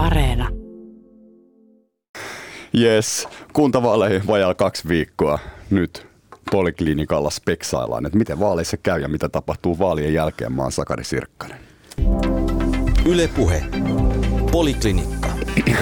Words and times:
Areena. 0.00 0.48
Yes, 2.80 3.28
kuntavaaleihin 3.52 4.26
vajaa 4.26 4.54
kaksi 4.54 4.88
viikkoa. 4.88 5.38
Nyt 5.70 6.06
poliklinikalla 6.50 7.30
speksaillaan, 7.30 8.06
että 8.06 8.18
miten 8.18 8.40
vaaleissa 8.40 8.76
käy 8.76 9.00
ja 9.00 9.08
mitä 9.08 9.28
tapahtuu 9.28 9.78
vaalien 9.78 10.14
jälkeen. 10.14 10.52
Mä 10.52 10.62
oon 10.62 10.72
Sakari 10.72 11.04
Sirkkanen. 11.04 11.58
Yle 13.06 13.28
Puhe. 13.36 13.64
Poliklinikka. 14.52 15.28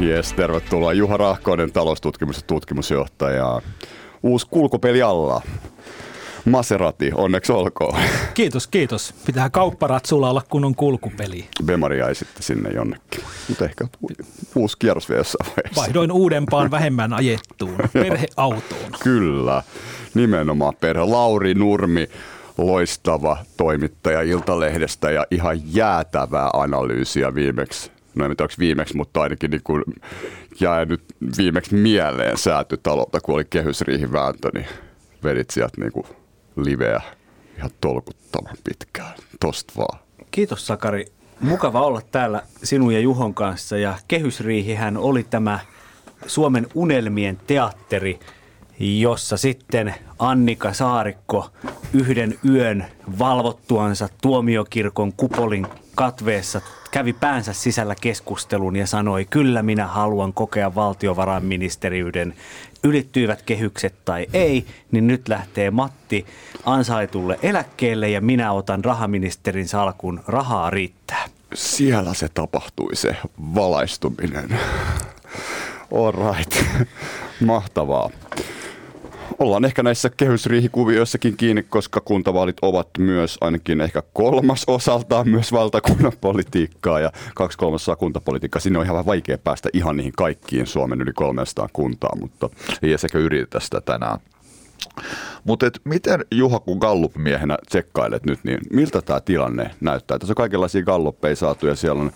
Yes, 0.00 0.32
tervetuloa 0.32 0.92
Juha 0.92 1.16
Rahkoinen, 1.16 1.68
taloustutkimus- 1.72 2.36
ja 2.36 2.42
tutkimusjohtaja. 2.46 3.62
Uusi 4.22 4.46
kulkupeli 4.50 5.02
alla. 5.02 5.42
Maserati, 6.44 7.10
onneksi 7.14 7.52
olkoon. 7.52 8.00
Kiitos, 8.34 8.66
kiitos. 8.66 9.14
Pitää 9.26 9.50
kaupparatsulla 9.50 10.30
olla 10.30 10.42
kunnon 10.50 10.74
kulkupeli. 10.74 11.48
Bemari 11.64 11.98
jäi 11.98 12.14
sitten 12.14 12.42
sinne 12.42 12.70
jonnekin. 12.70 13.24
Mutta 13.48 13.64
ehkä 13.64 13.86
uusi 14.54 14.76
kierros 14.78 15.08
vielä 15.08 15.20
jossain 15.20 15.46
vaiheessa. 15.46 15.80
Vaihdoin 15.80 16.12
uudempaan 16.12 16.70
vähemmän 16.70 17.12
ajettuun 17.12 17.76
perheautoon. 17.92 18.92
Kyllä, 19.02 19.62
nimenomaan 20.14 20.74
perhe. 20.80 21.04
Lauri 21.04 21.54
Nurmi, 21.54 22.08
loistava 22.58 23.36
toimittaja 23.56 24.22
Iltalehdestä 24.22 25.10
ja 25.10 25.26
ihan 25.30 25.60
jäätävää 25.74 26.50
analyysiä 26.52 27.34
viimeksi. 27.34 27.90
No 28.14 28.24
en 28.24 28.30
tiedä, 28.30 28.44
onko 28.44 28.54
viimeksi, 28.58 28.96
mutta 28.96 29.22
ainakin 29.22 29.50
niin 29.50 29.62
kuin 29.64 29.82
jäi 30.60 30.86
nyt 30.86 31.02
viimeksi 31.38 31.74
mieleen 31.74 32.38
säätytalolta, 32.38 33.20
kun 33.20 33.34
oli 33.34 33.44
kehysriihivääntö, 33.50 34.50
niin 34.54 34.66
vedit 35.24 35.50
sieltä 35.50 35.80
niin 35.80 35.92
kuin 35.92 36.06
liveä 36.64 37.00
ihan 37.56 37.70
tolkuttavan 37.80 38.56
pitkään. 38.64 39.14
Tosta 39.40 39.72
vaan. 39.76 39.98
Kiitos 40.30 40.66
Sakari. 40.66 41.06
Mukava 41.40 41.80
olla 41.80 42.00
täällä 42.10 42.42
sinun 42.62 42.94
ja 42.94 43.00
Juhon 43.00 43.34
kanssa 43.34 43.78
ja 43.78 43.98
kehysriihihän 44.08 44.96
oli 44.96 45.22
tämä 45.22 45.60
Suomen 46.26 46.66
unelmien 46.74 47.40
teatteri, 47.46 48.20
jossa 48.80 49.36
sitten 49.36 49.94
Annika 50.18 50.72
Saarikko 50.72 51.50
yhden 51.92 52.38
yön 52.48 52.84
valvottuansa 53.18 54.08
tuomiokirkon 54.22 55.12
kupolin 55.12 55.66
katveessa 55.94 56.60
kävi 56.90 57.12
päänsä 57.12 57.52
sisällä 57.52 57.94
keskustelun 58.00 58.76
ja 58.76 58.86
sanoi, 58.86 59.24
kyllä 59.24 59.62
minä 59.62 59.86
haluan 59.86 60.32
kokea 60.32 60.74
valtiovarainministeriyden, 60.74 62.34
ylittyivät 62.84 63.42
kehykset 63.42 63.94
tai 64.04 64.26
ei, 64.32 64.66
niin 64.90 65.06
nyt 65.06 65.28
lähtee 65.28 65.70
Matti 65.70 66.26
ansaitulle 66.64 67.38
eläkkeelle 67.42 68.08
ja 68.08 68.20
minä 68.20 68.52
otan 68.52 68.84
rahaministerin 68.84 69.68
salkun, 69.68 70.20
rahaa 70.26 70.70
riittää. 70.70 71.24
Siellä 71.54 72.14
se 72.14 72.28
tapahtui, 72.34 72.96
se 72.96 73.16
valaistuminen. 73.54 74.58
All 75.94 76.34
right. 76.34 76.54
Mahtavaa. 77.40 78.10
Ollaan 79.38 79.64
ehkä 79.64 79.82
näissä 79.82 80.10
kehysriihikuvioissakin 80.16 81.36
kiinni, 81.36 81.62
koska 81.62 82.00
kuntavaalit 82.00 82.56
ovat 82.62 82.88
myös 82.98 83.38
ainakin 83.40 83.80
ehkä 83.80 84.02
kolmas 84.12 84.64
osaltaan 84.66 85.28
myös 85.28 85.52
valtakunnan 85.52 86.12
politiikkaa 86.20 87.00
ja 87.00 87.12
kaksi 87.34 87.58
kolmasosaa 87.58 87.96
kuntapolitiikkaa. 87.96 88.60
Sinne 88.60 88.78
on 88.78 88.84
ihan 88.84 89.06
vaikea 89.06 89.38
päästä 89.38 89.68
ihan 89.72 89.96
niihin 89.96 90.12
kaikkiin 90.16 90.66
Suomen 90.66 91.00
yli 91.00 91.12
300 91.12 91.68
kuntaa, 91.72 92.16
mutta 92.20 92.48
ei 92.82 92.98
sekä 92.98 93.18
yritä 93.18 93.60
sitä 93.60 93.80
tänään. 93.80 94.18
Mutta 95.44 95.66
miten 95.84 96.24
Juha, 96.30 96.60
kun 96.60 96.78
Gallup-miehenä 96.78 97.58
tsekkailet 97.68 98.26
nyt, 98.26 98.38
niin 98.44 98.58
miltä 98.70 99.02
tämä 99.02 99.20
tilanne 99.20 99.70
näyttää? 99.80 100.18
Tässä 100.18 100.32
on 100.32 100.36
kaikenlaisia 100.36 100.82
Galluppeja 100.82 101.36
saatu 101.36 101.66
ja 101.66 101.74
siellä 101.74 102.02
on 102.02 102.12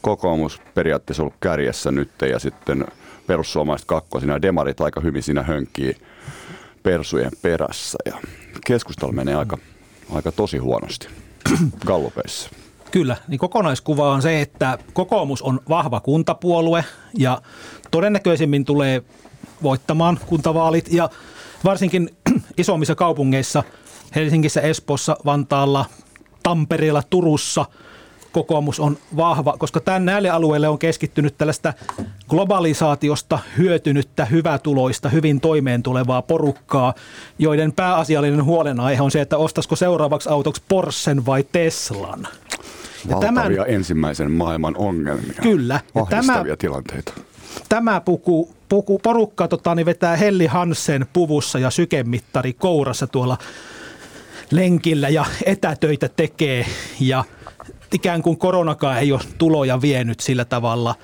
kokoomus 0.00 0.60
periaatteessa 0.74 1.22
ollut 1.22 1.34
kärjessä 1.40 1.90
nyt 1.90 2.10
ja 2.30 2.38
sitten 2.38 2.84
perussuomalaiset 3.26 3.88
kakkosina 3.88 4.32
ja 4.32 4.42
demarit 4.42 4.80
aika 4.80 5.00
hyvin 5.00 5.22
siinä 5.22 5.42
hönkii 5.42 5.96
persujen 6.86 7.32
perässä 7.42 7.98
ja 8.04 8.14
keskustelu 8.66 9.12
menee 9.12 9.34
aika, 9.34 9.58
aika 10.12 10.32
tosi 10.32 10.58
huonosti 10.58 11.08
gallupeissa. 11.86 12.50
Kyllä, 12.90 13.16
niin 13.28 13.38
kokonaiskuva 13.38 14.12
on 14.12 14.22
se, 14.22 14.40
että 14.40 14.78
kokoomus 14.92 15.42
on 15.42 15.60
vahva 15.68 16.00
kuntapuolue 16.00 16.84
ja 17.18 17.42
todennäköisemmin 17.90 18.64
tulee 18.64 19.02
voittamaan 19.62 20.18
kuntavaalit 20.26 20.92
ja 20.92 21.10
varsinkin 21.64 22.10
isommissa 22.58 22.94
kaupungeissa, 22.94 23.62
Helsingissä, 24.14 24.60
Espoossa, 24.60 25.16
Vantaalla, 25.24 25.84
Tampereella, 26.42 27.02
Turussa– 27.10 27.64
kokoomus 28.36 28.80
on 28.80 28.98
vahva, 29.16 29.56
koska 29.58 29.80
tämän 29.80 30.04
näille 30.04 30.30
alueille 30.30 30.68
on 30.68 30.78
keskittynyt 30.78 31.38
tällaista 31.38 31.72
globalisaatiosta 32.28 33.38
hyötynyttä, 33.58 34.24
hyvätuloista, 34.24 35.08
hyvin 35.08 35.40
toimeen 35.40 35.82
tulevaa 35.82 36.22
porukkaa, 36.22 36.94
joiden 37.38 37.72
pääasiallinen 37.72 38.44
huolenaihe 38.44 39.02
on 39.02 39.10
se, 39.10 39.20
että 39.20 39.36
ostaisiko 39.36 39.76
seuraavaksi 39.76 40.28
autoksi 40.28 40.62
Porschen 40.68 41.26
vai 41.26 41.44
Teslan. 41.52 42.28
Ja 43.08 43.16
tämän, 43.20 43.52
ensimmäisen 43.66 44.30
maailman 44.30 44.76
ongelmia. 44.76 45.38
Kyllä. 45.42 45.80
Ja 45.94 46.06
tämä, 46.10 46.44
tilanteita. 46.58 47.12
Tämä 47.68 48.00
puku, 48.00 48.54
puku, 48.68 48.98
porukka 48.98 49.48
tota, 49.48 49.74
niin 49.74 49.86
vetää 49.86 50.16
Helli 50.16 50.46
Hansen 50.46 51.06
puvussa 51.12 51.58
ja 51.58 51.70
sykemittari 51.70 52.52
kourassa 52.52 53.06
tuolla 53.06 53.38
lenkillä 54.50 55.08
ja 55.08 55.24
etätöitä 55.46 56.08
tekee 56.08 56.66
ja– 57.00 57.24
ikään 57.92 58.22
kuin 58.22 58.36
koronakaan 58.36 58.98
ei 58.98 59.12
ole 59.12 59.20
tuloja 59.38 59.80
vienyt 59.80 60.20
sillä 60.20 60.44
tavalla. 60.44 60.94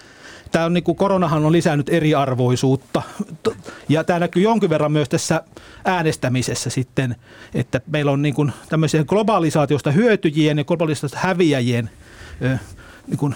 Tämä 0.53 0.65
on 0.65 0.73
niin 0.73 0.85
kuin, 0.85 0.97
koronahan 0.97 1.45
on 1.45 1.53
lisännyt 1.53 1.89
eriarvoisuutta 1.89 3.03
ja 3.89 4.05
tämä 4.05 4.19
näkyy 4.19 4.43
jonkin 4.43 4.71
verran 4.71 4.93
myös 4.93 5.09
tässä 5.09 5.43
äänestämisessä 5.85 6.71
sitten, 6.71 7.17
että 7.55 7.81
meillä 7.87 8.13
on 8.13 8.23
niin 8.23 8.35
kuin 8.35 8.53
tämmöisiä 8.69 9.05
globalisaatiosta 9.05 9.91
hyötyjien 9.91 10.59
ja 10.59 10.65
globalisaatiosta 10.65 11.29
häviäjien 11.29 11.91
niin 13.07 13.19
kuin 13.19 13.35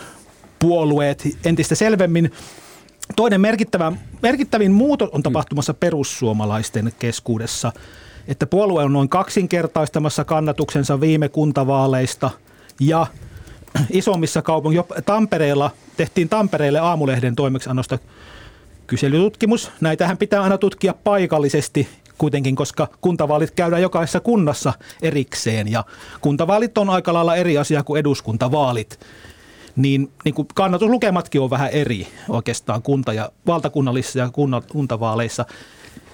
puolueet 0.59 1.23
entistä 1.45 1.75
selvemmin. 1.75 2.33
Toinen 3.17 3.41
merkittävä, 3.41 3.93
merkittävin 4.23 4.73
muutos 4.73 5.11
on 5.13 5.23
tapahtumassa 5.23 5.75
perussuomalaisten 5.75 6.93
keskuudessa, 6.99 7.73
että 8.29 8.47
puolue 8.47 8.85
on 8.85 8.93
noin 8.93 9.09
kaksinkertaistamassa 9.09 10.25
kannatuksensa 10.25 11.01
viime 11.01 11.29
kuntavaaleista 11.29 12.31
ja– 12.81 13.07
isommissa 13.91 14.43
kaupungissa, 14.43 15.03
Tampereella 15.07 15.71
tehtiin 15.97 16.29
Tampereelle 16.29 16.79
aamulehden 16.79 17.37
toimeksiannosta 17.37 17.99
kyselytutkimus. 18.87 19.71
Näitähän 19.81 20.19
pitää 20.19 20.43
aina 20.43 20.59
tutkia 20.59 20.95
paikallisesti 21.05 21.89
kuitenkin, 22.19 22.57
koska 22.57 22.89
kuntavaalit 23.01 23.51
käydään 23.51 23.83
jokaisessa 23.83 24.21
kunnassa 24.21 24.73
erikseen 25.03 25.73
ja 25.73 25.85
kuntavaalit 26.21 26.79
on 26.79 26.91
aika 26.91 27.13
lailla 27.13 27.37
eri 27.37 27.59
asia 27.59 27.83
kuin 27.83 28.01
eduskuntavaalit. 28.01 29.01
Niin, 29.77 30.11
niin 30.25 30.35
kuin 30.35 30.49
kannatuslukematkin 30.55 31.41
on 31.41 31.51
vähän 31.51 31.71
eri 31.71 32.09
oikeastaan 32.29 32.83
kunta- 32.83 33.13
ja 33.13 33.31
valtakunnallisissa 33.47 34.19
ja 34.19 34.31
kuntavaaleissa. 34.73 35.45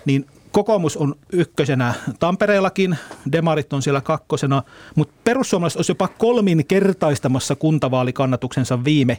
Niin 0.04 0.26
Kokoomus 0.52 0.96
on 0.96 1.14
ykkösenä 1.32 1.94
Tampereellakin, 2.18 2.98
demarit 3.32 3.72
on 3.72 3.82
siellä 3.82 4.00
kakkosena, 4.00 4.62
mutta 4.94 5.14
perussuomalaiset 5.24 5.76
olisi 5.76 5.90
jopa 5.90 6.08
kolminkertaistamassa 6.08 7.56
kuntavaalikannatuksensa 7.56 8.84
viime 8.84 9.18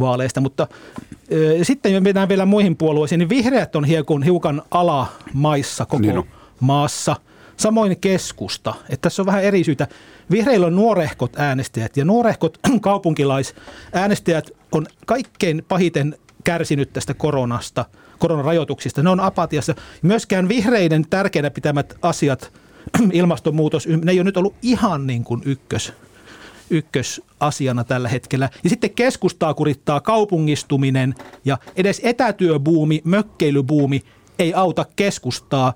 vaaleista, 0.00 0.40
mutta 0.40 0.66
e, 1.28 1.64
sitten 1.64 1.92
me 1.92 2.00
mennään 2.00 2.28
vielä 2.28 2.46
muihin 2.46 2.76
puolueisiin, 2.76 3.18
niin 3.18 3.28
vihreät 3.28 3.76
on 3.76 3.84
hiukan, 3.84 4.22
hiukan 4.22 4.62
alamaissa 4.70 5.86
koko 5.86 6.02
niin 6.02 6.24
maassa. 6.60 7.16
Samoin 7.56 8.00
keskusta, 8.00 8.74
että 8.88 9.02
tässä 9.02 9.22
on 9.22 9.26
vähän 9.26 9.44
eri 9.44 9.64
syitä. 9.64 9.88
Vihreillä 10.30 10.66
on 10.66 10.76
nuorehkot 10.76 11.36
äänestäjät 11.36 11.96
ja 11.96 12.04
nuorehkot 12.04 12.58
kaupunkilaisäänestäjät 12.80 14.50
on 14.72 14.86
kaikkein 15.06 15.64
pahiten 15.68 16.16
kärsinyt 16.44 16.92
tästä 16.92 17.14
koronasta– 17.14 17.84
koronarajoituksista. 18.22 19.02
Ne 19.02 19.10
on 19.10 19.20
apatiassa. 19.20 19.74
Myöskään 20.02 20.48
vihreiden 20.48 21.04
tärkeänä 21.10 21.50
pitämät 21.50 21.94
asiat, 22.02 22.52
ilmastonmuutos, 23.12 23.86
ne 23.86 24.12
ei 24.12 24.18
ole 24.18 24.24
nyt 24.24 24.36
ollut 24.36 24.54
ihan 24.62 25.06
niin 25.06 25.24
kuin 25.24 25.42
ykkös, 25.44 25.92
ykkösasiana 26.70 27.84
tällä 27.84 28.08
hetkellä. 28.08 28.48
Ja 28.64 28.70
sitten 28.70 28.90
keskustaa 28.90 29.54
kurittaa 29.54 30.00
kaupungistuminen 30.00 31.14
ja 31.44 31.58
edes 31.76 32.00
etätyöbuumi, 32.04 33.00
mökkeilybuumi 33.04 34.02
ei 34.38 34.54
auta 34.54 34.86
keskustaa, 34.96 35.72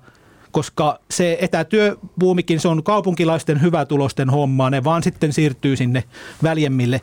koska 0.51 0.99
se 1.11 1.37
etätyöbuumikin, 1.41 2.59
se 2.59 2.67
on 2.67 2.83
kaupunkilaisten 2.83 3.61
hyvätulosten 3.61 4.29
hommaa, 4.29 4.69
ne 4.69 4.83
vaan 4.83 5.03
sitten 5.03 5.33
siirtyy 5.33 5.75
sinne 5.75 6.03
väljemmille 6.43 7.01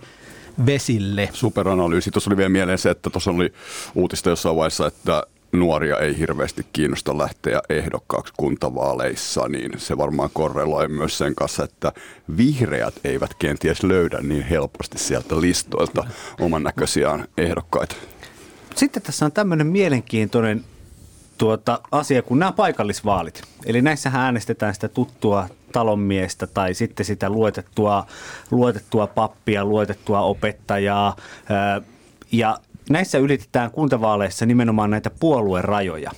vesille. 0.66 1.28
Superanalyysi. 1.32 2.10
Tuossa 2.10 2.30
oli 2.30 2.36
vielä 2.36 2.48
mieleen 2.48 2.78
se, 2.78 2.90
että 2.90 3.10
tuossa 3.10 3.30
oli 3.30 3.52
uutista 3.94 4.30
jossain 4.30 4.56
vaiheessa, 4.56 4.86
että 4.86 5.22
nuoria 5.58 5.98
ei 5.98 6.18
hirveästi 6.18 6.66
kiinnosta 6.72 7.18
lähteä 7.18 7.60
ehdokkaaksi 7.68 8.34
kuntavaaleissa, 8.36 9.48
niin 9.48 9.72
se 9.76 9.98
varmaan 9.98 10.30
korreloi 10.32 10.88
myös 10.88 11.18
sen 11.18 11.34
kanssa, 11.34 11.64
että 11.64 11.92
vihreät 12.36 12.94
eivät 13.04 13.34
kenties 13.34 13.82
löydä 13.82 14.18
niin 14.22 14.42
helposti 14.42 14.98
sieltä 14.98 15.40
listoilta 15.40 16.04
oman 16.40 16.62
näköisiään 16.62 17.28
ehdokkaita. 17.38 17.96
Sitten 18.74 19.02
tässä 19.02 19.24
on 19.24 19.32
tämmöinen 19.32 19.66
mielenkiintoinen 19.66 20.64
tuota, 21.38 21.80
asia 21.90 22.22
kuin 22.22 22.38
nämä 22.38 22.52
paikallisvaalit. 22.52 23.42
Eli 23.66 23.82
näissähän 23.82 24.22
äänestetään 24.22 24.74
sitä 24.74 24.88
tuttua 24.88 25.48
talonmiestä 25.72 26.46
tai 26.46 26.74
sitten 26.74 27.06
sitä 27.06 27.30
luotettua, 27.30 28.06
luotettua 28.50 29.06
pappia, 29.06 29.64
luotettua 29.64 30.20
opettajaa. 30.20 31.16
Ja 32.32 32.58
näissä 32.90 33.18
ylitetään 33.18 33.70
kuntavaaleissa 33.70 34.46
nimenomaan 34.46 34.90
näitä 34.90 35.10
puoluerajoja. 35.20 36.10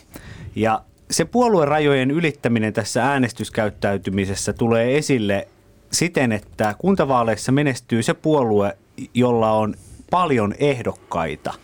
Ja 0.57 0.83
se 1.11 1.25
puoluerajojen 1.25 2.11
ylittäminen 2.11 2.73
tässä 2.73 3.05
äänestyskäyttäytymisessä 3.05 4.53
tulee 4.53 4.99
esille 4.99 5.49
siten, 5.93 6.33
että 6.33 6.75
kuntavaaleissa 6.79 7.53
menestyy 7.53 8.03
se 8.03 8.15
puolue, 8.15 8.77
jolla 9.15 9.53
on 9.53 9.75
paljon 10.11 10.55
ehdokkaita. 10.59 11.55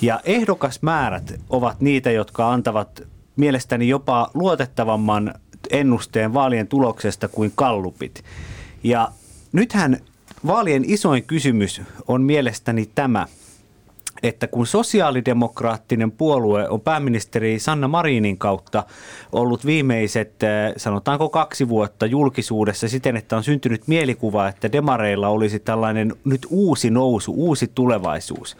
Ja 0.00 0.20
ehdokasmäärät 0.24 1.34
ovat 1.50 1.80
niitä, 1.80 2.10
jotka 2.10 2.52
antavat 2.52 3.02
mielestäni 3.36 3.88
jopa 3.88 4.30
luotettavamman 4.34 5.34
ennusteen 5.70 6.34
vaalien 6.34 6.68
tuloksesta 6.68 7.28
kuin 7.28 7.52
kallupit. 7.54 8.24
Ja 8.82 9.08
nythän 9.52 10.00
vaalien 10.46 10.84
isoin 10.86 11.24
kysymys 11.24 11.80
on 12.08 12.22
mielestäni 12.22 12.90
tämä, 12.94 13.26
että 14.22 14.46
kun 14.46 14.66
sosiaalidemokraattinen 14.66 16.12
puolue 16.12 16.68
on 16.68 16.80
pääministeri 16.80 17.58
Sanna 17.58 17.88
Marinin 17.88 18.38
kautta 18.38 18.84
ollut 19.32 19.66
viimeiset, 19.66 20.42
eh, 20.42 20.74
sanotaanko 20.76 21.28
kaksi 21.28 21.68
vuotta 21.68 22.06
julkisuudessa 22.06 22.88
siten, 22.88 23.16
että 23.16 23.36
on 23.36 23.44
syntynyt 23.44 23.88
mielikuva, 23.88 24.48
että 24.48 24.72
demareilla 24.72 25.28
olisi 25.28 25.58
tällainen 25.58 26.14
nyt 26.24 26.46
uusi 26.50 26.90
nousu, 26.90 27.32
uusi 27.36 27.70
tulevaisuus, 27.74 28.56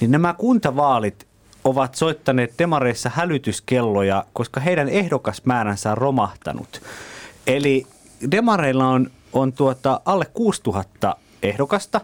niin 0.00 0.10
nämä 0.10 0.34
kuntavaalit 0.38 1.26
ovat 1.64 1.94
soittaneet 1.94 2.54
demareissa 2.58 3.10
hälytyskelloja, 3.14 4.24
koska 4.32 4.60
heidän 4.60 4.88
ehdokasmääränsä 4.88 5.90
on 5.90 5.98
romahtanut. 5.98 6.82
Eli 7.46 7.86
demareilla 8.30 8.88
on, 8.88 9.10
on 9.32 9.52
tuota 9.52 10.00
alle 10.04 10.24
6000 10.34 11.16
ehdokasta. 11.42 12.00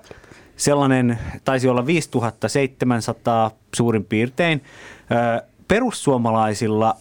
Sellainen 0.62 1.18
taisi 1.44 1.68
olla 1.68 1.86
5700 1.86 3.50
suurin 3.74 4.04
piirtein. 4.04 4.62
Perussuomalaisilla 5.68 6.96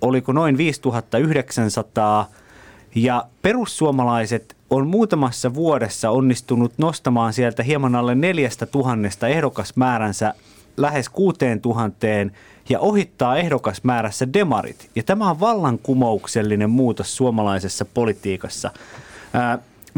oliko 0.00 0.32
noin 0.32 0.56
5900 0.56 2.28
ja 2.94 3.24
perussuomalaiset 3.42 4.56
on 4.70 4.86
muutamassa 4.86 5.54
vuodessa 5.54 6.10
onnistunut 6.10 6.72
nostamaan 6.78 7.32
sieltä 7.32 7.62
hieman 7.62 7.94
alle 7.94 8.14
neljästä 8.14 8.66
tuhannesta 8.66 9.28
ehdokasmääränsä 9.28 10.34
lähes 10.76 11.08
kuuteen 11.08 11.60
tuhanteen 11.60 12.32
ja 12.68 12.80
ohittaa 12.80 13.36
ehdokasmäärässä 13.36 14.32
demarit. 14.32 14.90
Ja 14.96 15.02
tämä 15.02 15.30
on 15.30 15.40
vallankumouksellinen 15.40 16.70
muutos 16.70 17.16
suomalaisessa 17.16 17.84
politiikassa. 17.84 18.70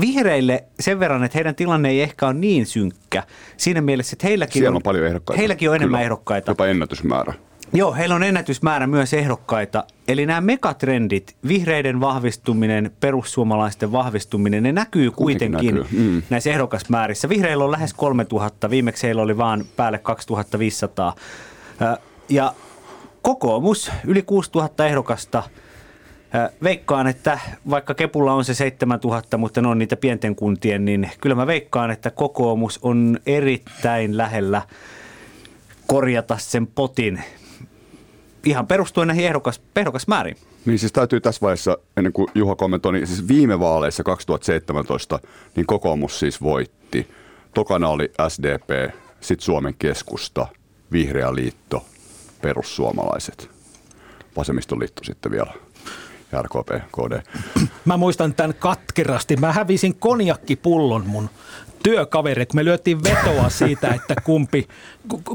Vihreille 0.01 0.65
sen 0.81 1.01
verran, 1.01 1.25
että 1.25 1.39
heidän 1.39 1.55
tilanne 1.55 1.89
ei 1.89 2.03
ehkä 2.03 2.27
ole 2.27 2.35
niin 2.35 2.67
synkkä. 2.67 3.23
Siinä 3.57 3.81
mielessä, 3.81 4.15
että 4.15 4.27
heilläkin 4.27 4.69
on, 4.69 4.77
on 4.77 4.83
paljon 4.83 5.07
ehdokkaita. 5.07 5.39
Heilläkin 5.39 5.71
on 5.71 5.77
enemmän 5.77 5.99
Kyllä, 5.99 6.05
ehdokkaita. 6.05 6.51
Jopa 6.51 6.67
ennätysmäärä. 6.67 7.35
Joo, 7.75 7.95
heillä 7.95 8.15
on 8.15 8.23
ennätysmäärä 8.23 8.87
myös 8.87 9.15
ehdokkaita. 9.15 9.85
Eli 10.09 10.27
nämä 10.27 10.41
megatrendit, 10.41 11.37
vihreiden 11.49 12.01
vahvistuminen, 12.01 12.93
perussuomalaisten 13.01 13.93
vahvistuminen, 13.93 14.63
ne 14.63 14.73
näkyy 14.73 15.11
kuitenkin 15.11 15.75
näkyy. 15.75 16.01
Mm. 16.01 16.23
näissä 16.31 16.51
ehdokasmäärissä. 16.51 17.29
Vihreillä 17.29 17.65
on 17.65 17.71
lähes 17.71 17.95
3000, 17.95 18.71
viimeksi 18.71 19.07
heillä 19.07 19.23
oli 19.23 19.37
vaan 19.37 19.65
päälle 19.77 19.99
2500. 19.99 21.15
Ja 22.29 22.55
kokoomus, 23.23 23.91
yli 24.07 24.23
6000 24.23 24.87
ehdokasta. 24.87 25.43
Veikkaan, 26.63 27.07
että 27.07 27.41
vaikka 27.71 27.95
Kepulla 27.95 28.33
on 28.33 28.45
se 28.45 28.55
7000, 28.55 29.39
mutta 29.39 29.61
ne 29.63 29.69
on 29.69 29.79
niitä 29.79 29.97
pienten 29.97 30.37
kuntien, 30.37 30.85
niin 30.85 31.11
kyllä 31.21 31.37
mä 31.37 31.47
veikkaan, 31.47 31.91
että 31.91 32.11
kokoomus 32.11 32.79
on 32.83 33.19
erittäin 33.27 34.17
lähellä 34.17 34.63
korjata 35.87 36.39
sen 36.39 36.67
potin 36.67 37.23
ihan 38.45 38.67
perustuen 38.67 39.09
näihin 39.09 39.27
ehdokas, 39.27 39.61
ehdokasmääriin. 39.77 40.37
Niin 40.67 40.79
siis 40.79 40.93
täytyy 40.93 41.21
tässä 41.21 41.41
vaiheessa, 41.41 41.79
ennen 41.97 42.13
kuin 42.13 42.29
Juha 42.35 42.57
kommentoi, 42.57 42.93
niin 42.93 43.07
siis 43.07 43.29
viime 43.29 43.61
vaaleissa 43.61 44.03
2017, 44.03 45.19
niin 45.57 45.67
kokoomus 45.67 46.19
siis 46.19 46.43
voitti. 46.43 47.09
Tokana 47.55 47.89
oli 47.89 48.13
SDP, 48.29 48.95
sitten 49.21 49.45
Suomen 49.45 49.75
keskusta, 49.79 50.47
Vihreä 50.93 51.35
liitto, 51.35 51.87
perussuomalaiset, 52.43 53.51
vasemmistoliitto 54.37 55.05
sitten 55.05 55.33
vielä. 55.33 55.53
RKP, 56.43 56.69
KD. 56.69 57.23
Mä 57.85 57.97
muistan 57.97 58.35
tämän 58.35 58.55
katkerasti. 58.55 59.37
Mä 59.37 59.53
hävisin 59.53 59.95
konjakkipullon 59.95 61.07
mun 61.07 61.31
työkaveri, 61.83 62.47
kun 62.47 62.57
me 62.57 62.65
lyötiin 62.65 63.05
vetoa 63.05 63.49
siitä, 63.49 63.89
että 63.95 64.15
kumpi, 64.25 64.69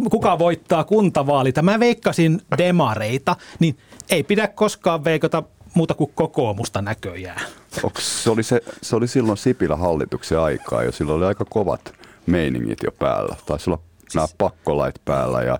kuka 0.09 0.39
voittaa 0.39 0.83
kuntavaalit. 0.83 1.55
Mä 1.61 1.79
veikkasin 1.79 2.41
demareita, 2.57 3.35
niin 3.59 3.77
ei 4.09 4.23
pidä 4.23 4.47
koskaan 4.47 5.03
veikata 5.03 5.44
muuta 5.73 5.94
kuin 5.94 6.11
kokoomusta 6.15 6.81
näköjään. 6.81 7.41
Onks, 7.83 8.23
se, 8.23 8.29
oli 8.29 8.44
se, 8.44 8.61
se 8.81 8.95
oli 8.95 9.07
silloin 9.07 9.38
Sipilä 9.38 9.75
hallituksen 9.75 10.39
aikaa 10.39 10.83
jo, 10.83 10.91
silloin 10.91 11.17
oli 11.17 11.25
aika 11.25 11.45
kovat 11.49 11.94
meiningit 12.25 12.83
jo 12.83 12.91
päällä. 12.91 13.35
Taisi 13.45 13.69
olla 13.69 13.79
nämä 14.15 14.27
pakkolait 14.38 14.95
päällä 15.05 15.41
ja 15.41 15.59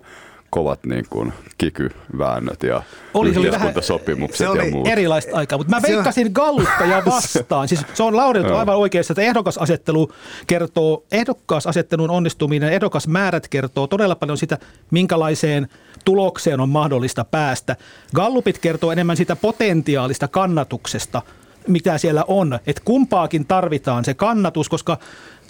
kovat 0.50 0.84
niin 0.86 1.04
kuin 1.10 1.32
kikyväännöt 1.58 2.62
ja 2.62 2.82
oli, 3.14 3.28
yhteiskuntasopimukset 3.28 4.38
se 4.38 4.48
oli 4.48 4.66
ja 4.66 4.70
muut. 4.70 4.88
erilaista 4.88 5.36
aikaa, 5.36 5.58
mutta 5.58 5.76
mä 5.76 5.82
veikkasin 5.82 6.30
Galluppeja 6.34 7.02
vastaan. 7.10 7.68
Siis 7.68 7.80
se 7.94 8.02
on 8.02 8.16
Laurilta 8.16 8.58
aivan 8.58 8.76
oikeassa, 8.76 9.12
että 9.12 9.22
ehdokasasettelu 9.22 10.12
kertoo, 10.46 11.04
ehdokkaasasettelun 11.12 12.10
onnistuminen, 12.10 12.72
ehdokasmäärät 12.72 13.48
kertoo 13.48 13.86
todella 13.86 14.14
paljon 14.14 14.38
sitä, 14.38 14.58
minkälaiseen 14.90 15.68
tulokseen 16.04 16.60
on 16.60 16.68
mahdollista 16.68 17.24
päästä. 17.24 17.76
Gallupit 18.14 18.58
kertoo 18.58 18.92
enemmän 18.92 19.16
sitä 19.16 19.36
potentiaalista 19.36 20.28
kannatuksesta, 20.28 21.22
mitä 21.66 21.98
siellä 21.98 22.24
on. 22.28 22.58
Että 22.66 22.82
kumpaakin 22.84 23.46
tarvitaan 23.46 24.04
se 24.04 24.14
kannatus, 24.14 24.68
koska 24.68 24.98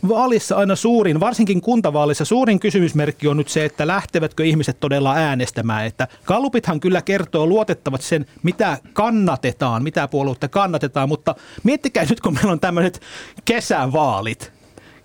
vaalissa 0.08 0.56
aina 0.56 0.76
suurin, 0.76 1.20
varsinkin 1.20 1.60
kuntavaalissa, 1.60 2.24
suurin 2.24 2.60
kysymysmerkki 2.60 3.28
on 3.28 3.36
nyt 3.36 3.48
se, 3.48 3.64
että 3.64 3.86
lähtevätkö 3.86 4.44
ihmiset 4.44 4.80
todella 4.80 5.14
äänestämään. 5.14 5.86
Että 5.86 6.08
Kallupithan 6.24 6.80
kyllä 6.80 7.02
kertoo 7.02 7.46
luotettavat 7.46 8.02
sen, 8.02 8.26
mitä 8.42 8.78
kannatetaan, 8.92 9.82
mitä 9.82 10.08
puoluetta 10.08 10.48
kannatetaan, 10.48 11.08
mutta 11.08 11.34
miettikää 11.62 12.04
nyt, 12.10 12.20
kun 12.20 12.34
meillä 12.34 12.52
on 12.52 12.60
tämmöiset 12.60 13.00
kesävaalit. 13.44 14.52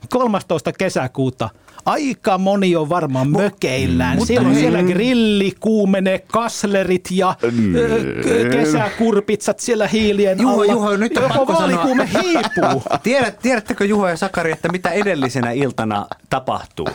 13. 0.09 0.71
kesäkuuta– 0.71 1.49
aika 1.85 2.37
moni 2.37 2.75
on 2.75 2.89
varmaan 2.89 3.29
Mo, 3.29 3.39
mökeillään. 3.39 4.15
Mutta 4.15 4.27
siellä 4.27 4.49
on 4.49 4.55
siellä 4.55 4.83
grilli, 4.83 5.53
kuumene, 5.59 6.23
kaslerit 6.27 7.11
ja 7.11 7.35
mm. 7.51 7.73
kesäkurpitsat 8.51 9.59
siellä 9.59 9.87
hiilien 9.87 10.41
Juho, 10.41 10.53
alla. 10.53 10.73
Juho, 10.73 10.97
nyt 10.97 11.17
on 11.17 11.31
pakko 11.31 11.53
vaalikuume 11.53 12.09
hiipuu. 12.23 12.83
Tiedät, 13.03 13.39
tiedättekö 13.39 13.85
Juho 13.85 14.07
ja 14.07 14.17
Sakari, 14.17 14.51
että 14.51 14.69
mitä 14.69 14.89
edellisenä 14.89 15.51
iltana 15.51 16.07
tapahtuu? 16.29 16.89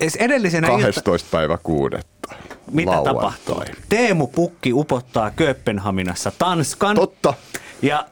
Es 0.00 0.16
edellisenä 0.16 0.68
12. 0.68 1.26
Ilta... 1.26 1.36
päivä 1.36 1.58
kuudetta. 1.62 2.34
Mitä 2.72 2.92
tapahtuu? 3.04 3.62
Teemu 3.88 4.26
Pukki 4.26 4.72
upottaa 4.72 5.30
Kööpenhaminassa 5.30 6.32
Tanskan. 6.38 6.96
Totta. 6.96 7.34
Ja 7.82 8.06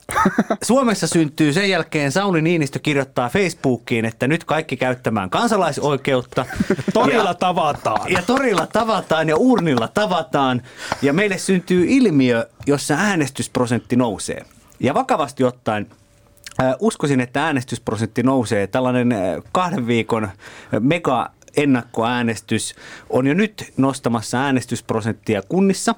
Suomessa 0.63 1.07
syntyy 1.07 1.53
sen 1.53 1.71
jälkeen 1.71 2.13
Sauli 2.13 2.43
Niinistö 2.43 2.79
kirjoittaa 2.79 3.29
Facebookiin, 3.29 4.05
että 4.05 4.29
nyt 4.29 4.45
kaikki 4.45 4.77
käyttämään 4.77 5.31
kansalaisoikeutta. 5.31 6.47
torilla 6.95 7.31
ja, 7.31 7.35
tavataan. 7.35 8.13
Ja 8.13 8.23
torilla 8.23 8.67
tavataan 8.67 9.29
ja 9.29 9.37
urnilla 9.37 9.89
tavataan. 9.89 10.63
Ja 11.03 11.13
meille 11.13 11.39
syntyy 11.39 11.87
ilmiö, 11.89 12.49
jossa 12.67 12.95
äänestysprosentti 12.95 13.97
nousee. 13.97 14.45
Ja 14.81 14.95
vakavasti 14.95 15.45
ottaen 15.45 15.87
äh, 16.63 16.75
uskoisin, 16.81 17.21
että 17.21 17.45
äänestysprosentti 17.45 18.23
nousee. 18.23 18.67
Tällainen 18.67 19.13
äh, 19.13 19.19
kahden 19.53 19.87
viikon 19.87 20.29
mega 20.81 21.31
ennakkoäänestys 21.57 22.75
on 23.11 23.27
jo 23.27 23.35
nyt 23.35 23.73
nostamassa 23.77 24.41
äänestysprosenttia 24.41 25.43
kunnissa. 25.49 25.95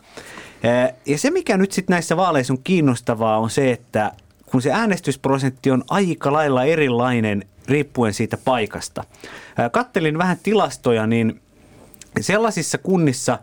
Ja 1.07 1.19
se, 1.19 1.31
mikä 1.31 1.57
nyt 1.57 1.73
sitten 1.73 1.95
näissä 1.95 2.17
vaaleissa 2.17 2.52
on 2.52 2.62
kiinnostavaa, 2.64 3.38
on 3.38 3.50
se, 3.50 3.71
että 3.73 4.12
kun 4.47 4.62
se 4.62 4.73
äänestysprosentti 4.73 5.71
on 5.71 5.85
aika 5.90 6.33
lailla 6.33 6.64
erilainen 6.64 7.45
riippuen 7.69 8.14
siitä 8.14 8.37
paikasta. 8.45 9.05
Kattelin 9.73 10.19
vähän 10.19 10.37
tilastoja, 10.43 11.07
niin 11.07 11.40
sellaisissa 12.21 12.79
kunnissa, 12.79 13.38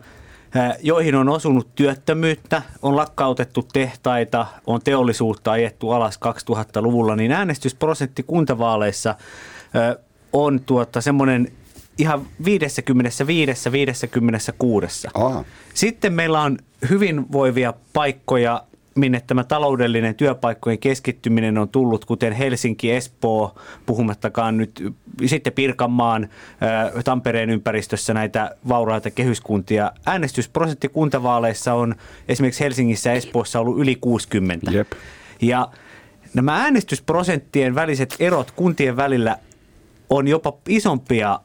joihin 0.80 1.14
on 1.14 1.28
osunut 1.28 1.74
työttömyyttä, 1.74 2.62
on 2.82 2.96
lakkautettu 2.96 3.62
tehtaita, 3.72 4.46
on 4.66 4.80
teollisuutta 4.84 5.52
ajettu 5.52 5.90
alas 5.90 6.20
2000-luvulla, 6.50 7.16
niin 7.16 7.32
äänestysprosentti 7.32 8.22
kuntavaaleissa 8.22 9.14
on 10.32 10.60
tuota 10.60 11.00
semmoinen 11.00 11.52
ihan 11.98 12.26
55-56. 12.42 12.44
Sitten 15.74 16.12
meillä 16.12 16.40
on 16.42 16.58
hyvinvoivia 16.90 17.74
paikkoja 17.92 18.64
minne 18.98 19.22
tämä 19.26 19.44
taloudellinen 19.44 20.14
työpaikkojen 20.14 20.78
keskittyminen 20.78 21.58
on 21.58 21.68
tullut, 21.68 22.04
kuten 22.04 22.32
Helsinki, 22.32 22.92
Espoo, 22.92 23.54
puhumattakaan 23.86 24.56
nyt 24.56 24.94
sitten 25.26 25.52
Pirkanmaan, 25.52 26.28
Tampereen 27.04 27.50
ympäristössä 27.50 28.14
näitä 28.14 28.56
vauraita 28.68 29.10
kehyskuntia. 29.10 29.92
Äänestysprosentti 30.06 30.88
kuntavaaleissa 30.88 31.74
on 31.74 31.94
esimerkiksi 32.28 32.64
Helsingissä 32.64 33.10
ja 33.10 33.16
Espoossa 33.16 33.60
ollut 33.60 33.78
yli 33.78 33.96
60. 33.96 34.70
Jep. 34.70 34.92
Ja 35.42 35.68
nämä 36.34 36.56
äänestysprosenttien 36.62 37.74
väliset 37.74 38.16
erot 38.20 38.50
kuntien 38.50 38.96
välillä 38.96 39.38
on 40.10 40.28
jopa 40.28 40.52
isompia 40.68 41.40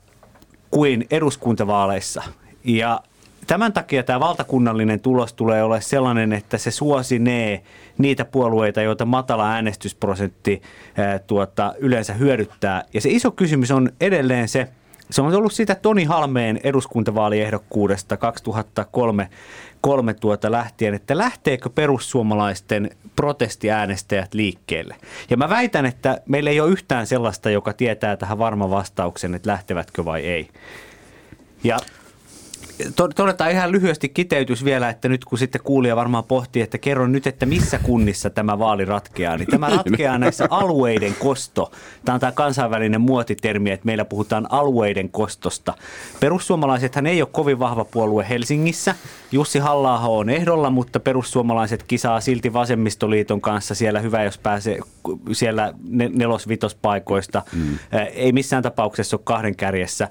kuin 0.74 1.08
eduskuntavaaleissa. 1.12 2.24
Ja 2.64 3.02
Tämän 3.48 3.74
takia 3.74 4.04
tämä 4.04 4.20
valtakunnallinen 4.20 5.00
tulos 5.00 5.34
tulee 5.34 5.64
olla 5.64 5.82
sellainen, 5.82 6.34
että 6.34 6.58
se 6.58 6.72
suosinee 6.72 7.64
niitä 7.98 8.26
puolueita, 8.26 8.82
joita 8.82 9.06
matala 9.06 9.52
äänestysprosentti 9.52 10.62
ää, 10.98 11.20
tuota, 11.20 11.74
yleensä 11.78 12.14
hyödyttää. 12.14 12.84
Ja 12.94 13.02
se 13.02 13.10
iso 13.10 13.32
kysymys 13.32 13.72
on 13.72 13.90
edelleen 14.02 14.48
se, 14.48 14.68
se 15.10 15.22
on 15.22 15.36
ollut 15.36 15.54
sitä 15.54 15.76
Toni 15.76 16.04
Halmeen 16.04 16.60
eduskuntavaaliehdokkuudesta 16.64 18.18
2003 18.18 19.30
kolme 19.82 20.14
tuota 20.14 20.52
lähtien, 20.52 20.94
että 20.94 21.18
lähteekö 21.18 21.70
perussuomalaisten 21.70 22.90
protestiäänestäjät 23.16 24.34
liikkeelle. 24.34 24.96
Ja 25.30 25.38
mä 25.38 25.50
väitän, 25.50 25.86
että 25.86 26.22
meillä 26.26 26.50
ei 26.50 26.60
ole 26.60 26.72
yhtään 26.72 27.08
sellaista, 27.08 27.50
joka 27.50 27.74
tietää 27.74 28.18
tähän 28.18 28.38
varma 28.38 28.70
vastauksen, 28.70 29.36
että 29.36 29.50
lähtevätkö 29.50 30.06
vai 30.06 30.26
ei. 30.26 30.50
Ja 31.64 31.78
todetaan 33.16 33.52
ihan 33.52 33.72
lyhyesti 33.72 34.10
kiteytys 34.10 34.66
vielä, 34.66 34.90
että 34.90 35.10
nyt 35.10 35.26
kun 35.26 35.38
sitten 35.38 35.62
kuulija 35.64 35.96
varmaan 35.96 36.24
pohtii, 36.24 36.62
että 36.62 36.78
kerron 36.78 37.12
nyt, 37.12 37.28
että 37.28 37.46
missä 37.46 37.80
kunnissa 37.80 38.30
tämä 38.30 38.60
vaali 38.60 38.86
ratkeaa, 38.86 39.38
niin 39.38 39.48
tämä 39.48 39.70
ratkeaa 39.70 40.18
näissä 40.18 40.48
alueiden 40.50 41.16
kosto. 41.20 41.72
Tämä 42.06 42.14
on 42.14 42.20
tämä 42.20 42.32
kansainvälinen 42.32 43.02
muotitermi, 43.02 43.72
että 43.72 43.86
meillä 43.86 44.06
puhutaan 44.06 44.48
alueiden 44.50 45.10
kostosta. 45.10 45.74
Perussuomalaisethan 46.20 47.06
ei 47.06 47.22
ole 47.22 47.30
kovin 47.32 47.60
vahva 47.60 47.86
puolue 47.86 48.26
Helsingissä. 48.30 48.96
Jussi 49.32 49.60
halla 49.60 50.00
on 50.00 50.30
ehdolla, 50.30 50.70
mutta 50.70 51.00
perussuomalaiset 51.00 51.84
kisaa 51.84 52.22
silti 52.22 52.54
vasemmistoliiton 52.54 53.42
kanssa 53.42 53.76
siellä 53.76 54.00
hyvä, 54.00 54.24
jos 54.24 54.38
pääsee 54.38 54.80
siellä 55.32 55.74
nelos-vitospaikoista. 56.14 57.42
Mm. 57.54 57.78
Ei 58.14 58.32
missään 58.32 58.64
tapauksessa 58.64 59.18
ole 59.18 59.22
kahden 59.24 59.56
kärjessä. 59.56 60.10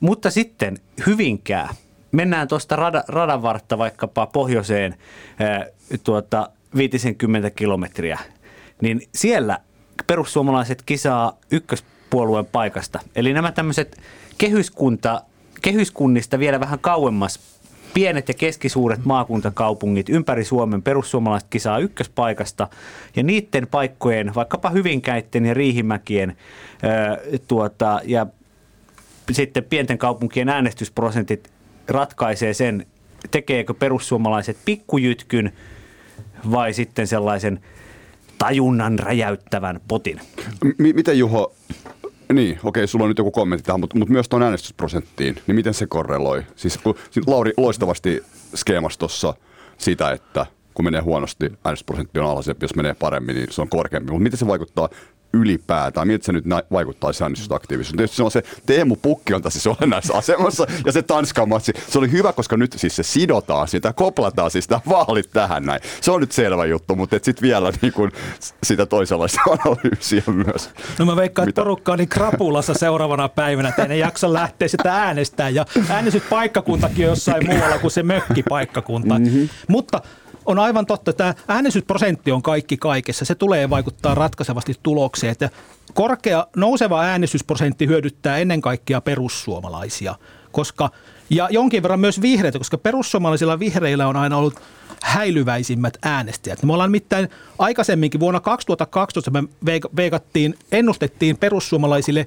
Mutta 0.00 0.30
sitten 0.30 0.78
Hyvinkää 1.06 1.68
mennään 2.14 2.48
tuosta 2.48 2.76
rada, 3.08 3.42
vartta 3.42 3.78
vaikkapa 3.78 4.26
pohjoiseen 4.26 4.94
ää, 5.38 5.66
tuota, 6.04 6.50
50 6.76 7.50
kilometriä, 7.50 8.18
niin 8.80 9.02
siellä 9.14 9.58
perussuomalaiset 10.06 10.82
kisaa 10.82 11.38
ykköspuolueen 11.50 12.46
paikasta. 12.46 13.00
Eli 13.16 13.32
nämä 13.32 13.52
tämmöiset 13.52 14.00
kehyskunta, 14.38 15.22
kehyskunnista 15.62 16.38
vielä 16.38 16.60
vähän 16.60 16.78
kauemmas 16.78 17.40
pienet 17.94 18.28
ja 18.28 18.34
keskisuuret 18.34 19.04
maakuntakaupungit 19.04 20.08
ympäri 20.08 20.44
Suomen 20.44 20.82
perussuomalaiset 20.82 21.48
kisaa 21.50 21.78
ykköspaikasta 21.78 22.68
ja 23.16 23.22
niiden 23.22 23.66
paikkojen, 23.66 24.34
vaikkapa 24.34 24.70
Hyvinkäitten 24.70 25.46
ja 25.46 25.54
Riihimäkien 25.54 26.36
ää, 26.82 27.18
tuota, 27.48 28.00
ja 28.04 28.26
sitten 29.32 29.64
pienten 29.64 29.98
kaupunkien 29.98 30.48
äänestysprosentit 30.48 31.53
ratkaisee 31.88 32.54
sen, 32.54 32.86
tekeekö 33.30 33.74
perussuomalaiset 33.74 34.56
pikkujytkyn 34.64 35.52
vai 36.50 36.72
sitten 36.72 37.06
sellaisen 37.06 37.60
tajunnan 38.38 38.98
räjäyttävän 38.98 39.80
potin. 39.88 40.20
M- 40.64 40.94
miten 40.94 41.18
Juho, 41.18 41.54
niin 42.32 42.58
okei, 42.64 42.86
sulla 42.86 43.04
on 43.04 43.08
nyt 43.08 43.18
joku 43.18 43.30
kommentti 43.30 43.66
tähän, 43.66 43.80
mutta, 43.80 43.98
mutta 43.98 44.12
myös 44.12 44.28
tuon 44.28 44.42
äänestysprosenttiin, 44.42 45.36
niin 45.46 45.54
miten 45.54 45.74
se 45.74 45.86
korreloi? 45.86 46.42
Siis 46.56 46.80
Lauri 47.26 47.52
loistavasti 47.56 48.22
skeemastossa 48.54 49.34
sitä, 49.78 50.10
että 50.10 50.46
kun 50.74 50.84
menee 50.84 51.00
huonosti, 51.00 51.52
äänestysprosentti 51.64 52.18
on 52.18 52.26
alhaisempi, 52.26 52.64
jos 52.64 52.74
menee 52.74 52.94
paremmin, 52.94 53.34
niin 53.36 53.52
se 53.52 53.62
on 53.62 53.68
korkeampi. 53.68 54.10
Mutta 54.10 54.22
miten 54.22 54.38
se 54.38 54.46
vaikuttaa 54.46 54.88
ylipäätään? 55.34 56.06
Miltä 56.06 56.24
se 56.24 56.32
nyt 56.32 56.44
vaikuttaa 56.72 57.10
äänestysaktiivisuuteen? 57.22 57.96
Tietysti 57.96 58.16
se 58.16 58.22
on 58.22 58.30
se 58.30 58.42
Teemu 58.66 58.96
Pukki 58.96 59.34
on 59.34 59.42
tässä 59.42 59.60
siis 59.60 59.76
olennaisessa 59.78 60.18
asemassa 60.18 60.66
ja 60.86 60.92
se 60.92 61.02
Tanskan 61.02 61.48
matsi. 61.48 61.72
Se 61.88 61.98
oli 61.98 62.10
hyvä, 62.10 62.32
koska 62.32 62.56
nyt 62.56 62.72
siis 62.76 62.96
se 62.96 63.02
sidotaan 63.02 63.68
sitä, 63.68 63.92
koplataan 63.92 64.50
siis 64.50 64.64
sitä 64.64 64.80
vaalit 64.88 65.30
tähän 65.30 65.66
näin. 65.66 65.80
Se 66.00 66.10
on 66.10 66.20
nyt 66.20 66.32
selvä 66.32 66.66
juttu, 66.66 66.96
mutta 66.96 67.16
sitten 67.22 67.42
vielä 67.42 67.72
niin 67.82 67.92
kuin 67.92 68.12
sitä 68.62 68.86
toisenlaista 68.86 69.40
analyysiä 69.64 70.22
myös. 70.26 70.70
No 70.98 71.04
mä 71.04 71.16
veikkaan, 71.16 71.48
että 71.48 71.60
porukka 71.60 71.92
on 71.92 71.98
niin 71.98 72.08
krapulassa 72.08 72.74
seuraavana 72.74 73.28
päivänä, 73.28 73.68
että 73.68 73.84
ei 73.84 73.98
jaksa 73.98 74.32
lähteä 74.32 74.68
sitä 74.68 74.94
äänestää 74.94 75.48
ja 75.48 75.66
äänestyspaikkakuntakin 75.88 77.06
on 77.06 77.10
jossain 77.10 77.46
muualla 77.46 77.78
kuin 77.78 77.90
se 77.90 78.02
mökkipaikkakunta. 78.02 79.18
Mm-hmm. 79.18 79.48
Mutta 79.68 80.00
on 80.46 80.58
aivan 80.58 80.86
totta, 80.86 81.10
että 81.10 81.34
äänestysprosentti 81.48 82.32
on 82.32 82.42
kaikki 82.42 82.76
kaikessa. 82.76 83.24
Se 83.24 83.34
tulee 83.34 83.70
vaikuttaa 83.70 84.14
ratkaisevasti 84.14 84.74
tulokseen. 84.82 85.32
Että 85.32 85.50
korkea 85.94 86.46
nouseva 86.56 87.02
äänestysprosentti 87.02 87.86
hyödyttää 87.86 88.38
ennen 88.38 88.60
kaikkea 88.60 89.00
perussuomalaisia, 89.00 90.14
koska 90.52 90.90
ja 91.30 91.48
jonkin 91.50 91.82
verran 91.82 92.00
myös 92.00 92.20
vihreitä, 92.20 92.58
koska 92.58 92.78
perussuomalaisilla 92.78 93.58
vihreillä 93.58 94.08
on 94.08 94.16
aina 94.16 94.36
ollut 94.36 94.60
häilyväisimmät 95.02 95.98
äänestäjät. 96.02 96.62
Me 96.62 96.72
ollaan 96.72 96.90
mitään 96.90 97.28
aikaisemminkin 97.58 98.20
vuonna 98.20 98.40
2012 98.40 99.30
me 99.30 99.42
veikattiin, 99.96 100.54
ennustettiin 100.72 101.36
perussuomalaisille 101.36 102.26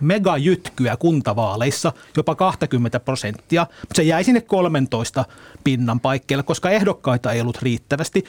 megajytkyä 0.00 0.96
kuntavaaleissa, 0.96 1.92
jopa 2.16 2.34
20 2.34 3.00
prosenttia. 3.00 3.66
Se 3.94 4.02
jäi 4.02 4.24
sinne 4.24 4.40
13 4.40 5.24
pinnan 5.64 6.00
paikkeelle, 6.00 6.42
koska 6.42 6.70
ehdokkaita 6.70 7.32
ei 7.32 7.40
ollut 7.40 7.62
riittävästi. 7.62 8.24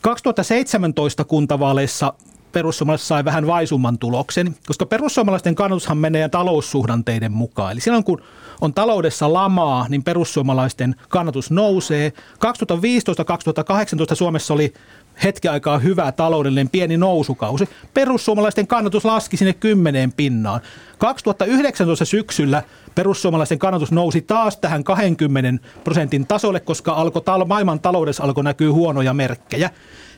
2017 0.00 1.24
kuntavaaleissa 1.24 2.12
perussuomalaiset 2.52 3.06
sai 3.06 3.24
vähän 3.24 3.46
vaisumman 3.46 3.98
tuloksen, 3.98 4.56
koska 4.66 4.86
perussuomalaisten 4.86 5.54
kannatushan 5.54 5.98
menee 5.98 6.28
taloussuhdanteiden 6.28 7.32
mukaan. 7.32 7.72
Eli 7.72 7.80
silloin 7.80 8.04
kun 8.04 8.22
on 8.60 8.74
taloudessa 8.74 9.32
lamaa, 9.32 9.86
niin 9.88 10.02
perussuomalaisten 10.02 10.94
kannatus 11.08 11.50
nousee. 11.50 12.12
2015-2018 14.12 14.14
Suomessa 14.14 14.54
oli 14.54 14.74
hetki 15.24 15.48
aikaa 15.48 15.78
hyvä 15.78 16.12
taloudellinen 16.12 16.70
pieni 16.70 16.96
nousukausi. 16.96 17.68
Perussuomalaisten 17.94 18.66
kannatus 18.66 19.04
laski 19.04 19.36
sinne 19.36 19.52
kymmeneen 19.52 20.12
pinnaan. 20.12 20.60
2019 20.98 22.04
syksyllä 22.04 22.62
perussuomalaisten 22.94 23.58
kannatus 23.58 23.92
nousi 23.92 24.20
taas 24.20 24.56
tähän 24.56 24.84
20 24.84 25.68
prosentin 25.84 26.26
tasolle, 26.26 26.60
koska 26.60 26.92
alkoi, 26.92 27.22
maailman 27.46 27.80
taloudessa 27.80 28.24
alkoi 28.24 28.44
näkyä 28.44 28.72
huonoja 28.72 29.14
merkkejä. 29.14 29.70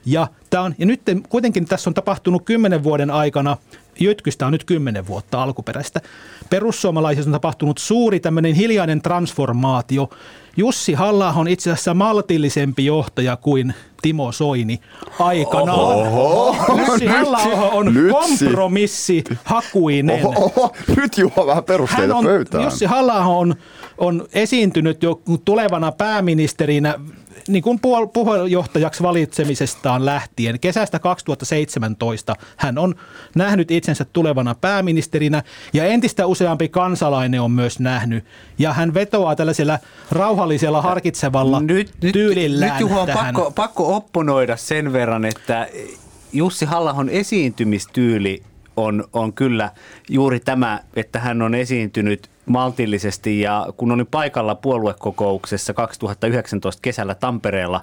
Ja, 0.07 0.27
tämä 0.51 0.63
on, 0.63 0.75
ja 0.79 0.87
nyt 0.87 1.01
kuitenkin 1.29 1.67
tässä 1.67 1.91
on 1.91 1.95
tapahtunut 1.95 2.45
kymmenen 2.45 2.83
vuoden 2.83 3.11
aikana, 3.11 3.57
Jytkystä 4.01 4.47
on 4.47 4.53
nyt 4.53 4.65
kymmenen 4.65 5.07
vuotta 5.07 5.43
alkuperäistä. 5.43 6.01
Perussuomalaisissa 6.51 7.29
on 7.29 7.33
tapahtunut 7.33 7.79
suuri 7.79 8.21
tämmöinen 8.21 8.55
hiljainen 8.55 9.03
transformaatio. 9.03 10.11
Jussi 10.57 10.93
halla 10.93 11.33
on 11.33 11.49
itse 11.49 11.73
asiassa 11.73 11.95
maltillisempi 11.95 12.85
johtaja 12.85 13.37
kuin 13.37 13.75
Timo 14.03 14.33
Soini 14.33 14.81
aikanaan. 15.19 15.79
Oho, 15.79 16.57
Jussi 16.79 17.07
halla 17.07 17.39
on 17.73 17.95
nyt 17.95 18.13
kompromissi 18.13 19.25
hakuinen. 19.45 20.27
Oho, 20.27 20.53
oho, 20.57 20.73
nyt 20.97 21.19
Juha 21.19 21.47
vähän 21.47 21.65
perusteita 21.65 22.17
on, 22.17 22.25
pöytään. 22.25 22.65
Jussi 22.65 22.85
halla 22.85 23.15
on, 23.25 23.55
on 23.99 24.29
esiintynyt 24.33 25.03
jo 25.03 25.21
tulevana 25.45 25.93
pääministerinä 25.93 26.95
niin 27.51 27.63
kuin 27.63 27.81
puheenjohtajaksi 28.13 29.03
valitsemisestaan 29.03 30.07
lähtien 30.07 30.61
kesästä 30.61 30.99
2017 30.99 32.37
hän 32.57 32.79
on 32.79 32.95
nähnyt 33.35 33.71
itsensä 33.71 34.07
tulevana 34.13 34.55
pääministerinä 34.55 35.43
ja 35.73 35.85
entistä 35.85 36.27
useampi 36.27 36.69
kansalainen 36.69 37.41
on 37.41 37.51
myös 37.51 37.81
nähnyt. 37.81 38.25
Ja 38.59 38.73
hän 38.73 38.95
vetoaa 38.95 39.37
tällaisella 39.37 39.79
rauhallisella 40.11 40.83
harkitsevalla 40.83 41.61
nyt, 41.61 41.95
tyylillään. 42.13 42.73
Nyt 42.73 42.81
Juho 42.81 43.01
on 43.01 43.09
pakko, 43.15 43.51
pakko 43.51 43.97
opponoida 43.97 44.57
sen 44.57 44.93
verran, 44.93 45.25
että 45.25 45.69
Jussi 46.33 46.65
Hallahon 46.65 47.09
esiintymistyyli 47.09 48.43
on, 48.77 49.05
on 49.13 49.33
kyllä 49.33 49.71
juuri 50.09 50.41
tämä, 50.41 50.81
että 50.97 51.19
hän 51.21 51.43
on 51.43 51.55
esiintynyt 51.55 52.31
maltillisesti 52.51 53.41
ja 53.41 53.67
kun 53.77 53.93
olin 53.93 54.07
paikalla 54.07 54.55
puoluekokouksessa 54.55 55.75
2019 55.75 56.83
kesällä 56.83 57.15
Tampereella, 57.15 57.83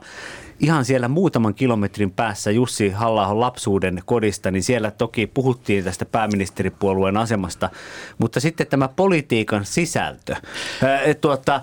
ihan 0.59 0.85
siellä 0.85 1.07
muutaman 1.07 1.53
kilometrin 1.53 2.11
päässä 2.11 2.51
Jussi 2.51 2.89
halla 2.89 3.39
lapsuuden 3.39 4.01
kodista, 4.05 4.51
niin 4.51 4.63
siellä 4.63 4.91
toki 4.91 5.27
puhuttiin 5.27 5.83
tästä 5.83 6.05
pääministeripuolueen 6.05 7.17
asemasta, 7.17 7.69
mutta 8.17 8.39
sitten 8.39 8.67
tämä 8.67 8.87
politiikan 8.87 9.65
sisältö. 9.65 10.35
Tuota, 11.21 11.61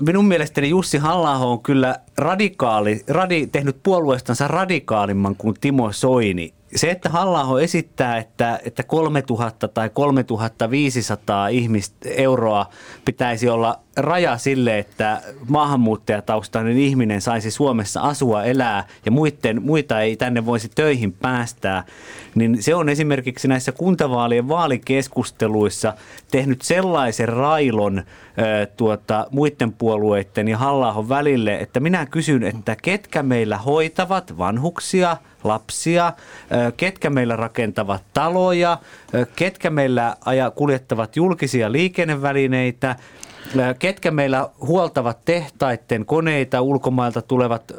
minun 0.00 0.24
mielestäni 0.24 0.68
Jussi 0.68 0.98
halla 0.98 1.32
on 1.32 1.62
kyllä 1.62 1.96
radikaali, 2.18 3.04
radi, 3.08 3.46
tehnyt 3.46 3.76
puolueestansa 3.82 4.48
radikaalimman 4.48 5.36
kuin 5.36 5.54
Timo 5.60 5.92
Soini 5.92 6.57
se, 6.76 6.90
että 6.90 7.08
halla 7.08 7.60
esittää, 7.60 8.16
että, 8.16 8.60
että 8.64 8.82
3000 8.82 9.68
tai 9.68 9.90
3500 9.90 11.48
ihmistä 11.48 12.08
euroa 12.08 12.66
pitäisi 13.04 13.48
olla 13.48 13.80
raja 13.96 14.38
sille, 14.38 14.78
että 14.78 15.22
maahanmuuttajataustainen 15.48 16.78
ihminen 16.78 17.20
saisi 17.20 17.50
Suomessa 17.50 18.00
asua, 18.00 18.44
elää 18.44 18.84
ja 19.04 19.10
muiden, 19.10 19.62
muita 19.62 20.00
ei 20.00 20.16
tänne 20.16 20.46
voisi 20.46 20.68
töihin 20.74 21.12
päästää, 21.12 21.84
niin 22.34 22.62
se 22.62 22.74
on 22.74 22.88
esimerkiksi 22.88 23.48
näissä 23.48 23.72
kuntavaalien 23.72 24.48
vaalikeskusteluissa 24.48 25.94
tehnyt 26.30 26.62
sellaisen 26.62 27.28
railon 27.28 28.02
tuota, 28.76 29.26
muiden 29.30 29.72
puolueiden 29.72 30.48
ja 30.48 30.58
halla 30.58 31.08
välille, 31.08 31.56
että 31.56 31.80
minä 31.80 32.06
kysyn, 32.06 32.42
että 32.42 32.76
ketkä 32.82 33.22
meillä 33.22 33.58
hoitavat 33.58 34.38
vanhuksia, 34.38 35.16
lapsia, 35.44 36.12
ketkä 36.76 37.10
meillä 37.10 37.36
rakentavat 37.36 38.02
taloja, 38.14 38.78
ketkä 39.36 39.70
meillä 39.70 40.16
kuljettavat 40.54 41.16
julkisia 41.16 41.72
liikennevälineitä, 41.72 42.96
ketkä 43.78 44.10
meillä 44.10 44.48
huoltavat 44.60 45.18
tehtaiden 45.24 46.06
koneita, 46.06 46.60
ulkomailta 46.60 47.22
tulevat 47.22 47.72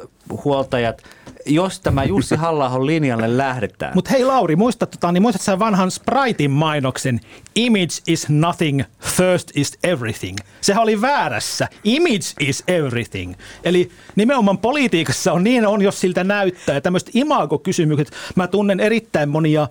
huoltajat, 0.44 1.02
jos 1.46 1.80
tämä 1.80 2.04
Jussi 2.04 2.36
halla 2.44 2.86
linjalle 2.86 3.36
lähdetään. 3.36 3.92
Mutta 3.94 4.10
hei 4.10 4.24
Lauri, 4.24 4.56
muistat, 4.56 4.90
tota, 4.90 5.12
niin 5.12 5.22
muistat 5.22 5.42
sä 5.42 5.58
vanhan 5.58 5.90
Spritein 5.90 6.50
mainoksen 6.50 7.20
Image 7.54 7.94
is 8.06 8.28
nothing, 8.28 8.82
first 9.00 9.50
is 9.54 9.78
everything. 9.84 10.36
Sehän 10.60 10.82
oli 10.82 11.00
väärässä. 11.00 11.68
Image 11.84 12.34
is 12.40 12.64
everything. 12.68 13.34
Eli 13.64 13.90
nimenomaan 14.16 14.58
politiikassa 14.58 15.32
on 15.32 15.44
niin 15.44 15.66
on, 15.66 15.82
jos 15.82 16.00
siltä 16.00 16.24
näyttää. 16.24 16.74
Ja 16.74 16.80
tämmöiset 16.80 17.10
imago-kysymykset. 17.14 18.10
Mä 18.36 18.46
tunnen 18.46 18.80
erittäin 18.80 19.28
monia 19.28 19.68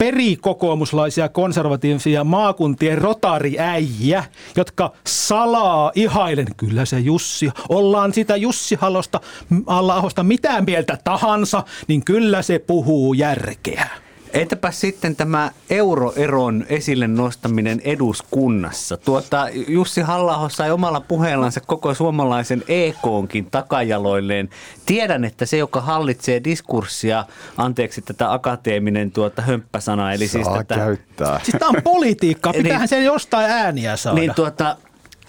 perikokoomuslaisia 0.00 1.28
konservatiivisia 1.28 2.24
maakuntien 2.24 2.98
rotariäjiä, 2.98 4.24
jotka 4.56 4.92
salaa 5.06 5.92
ihailen, 5.94 6.46
kyllä 6.56 6.84
se 6.84 6.98
Jussi, 6.98 7.50
ollaan 7.68 8.14
sitä 8.14 8.36
Jussi 8.36 8.74
Halosta, 8.74 9.20
Allahosta 9.66 10.22
mitään 10.22 10.64
mieltä 10.64 10.98
tahansa, 11.04 11.62
niin 11.88 12.04
kyllä 12.04 12.42
se 12.42 12.58
puhuu 12.58 13.14
järkeä. 13.14 13.88
Entäpä 14.32 14.70
sitten 14.70 15.16
tämä 15.16 15.50
euroeron 15.70 16.66
esille 16.68 17.08
nostaminen 17.08 17.80
eduskunnassa? 17.84 18.96
Tuota, 18.96 19.48
Jussi 19.68 20.00
halla 20.00 20.48
sai 20.48 20.70
omalla 20.70 21.00
puheellansa 21.00 21.60
koko 21.60 21.94
suomalaisen 21.94 22.62
EKonkin 22.68 23.50
takajaloilleen. 23.50 24.48
Tiedän, 24.86 25.24
että 25.24 25.46
se, 25.46 25.56
joka 25.56 25.80
hallitsee 25.80 26.44
diskurssia, 26.44 27.24
anteeksi 27.56 28.02
tätä 28.02 28.32
akateeminen 28.32 29.12
tuota 29.12 29.42
hömppäsana, 29.42 30.12
eli 30.12 30.28
siis 30.28 30.44
Saa 30.44 30.54
siis 30.54 30.66
tätä... 30.66 30.74
käyttää. 30.74 31.40
Siis 31.42 31.56
tämä 31.58 31.68
on 31.68 31.82
politiikka, 31.84 32.52
pitäähän 32.52 32.80
niin, 32.80 32.88
sen 32.88 33.04
jostain 33.04 33.50
ääniä 33.50 33.96
saada. 33.96 34.20
Niin 34.20 34.34
tuota, 34.34 34.76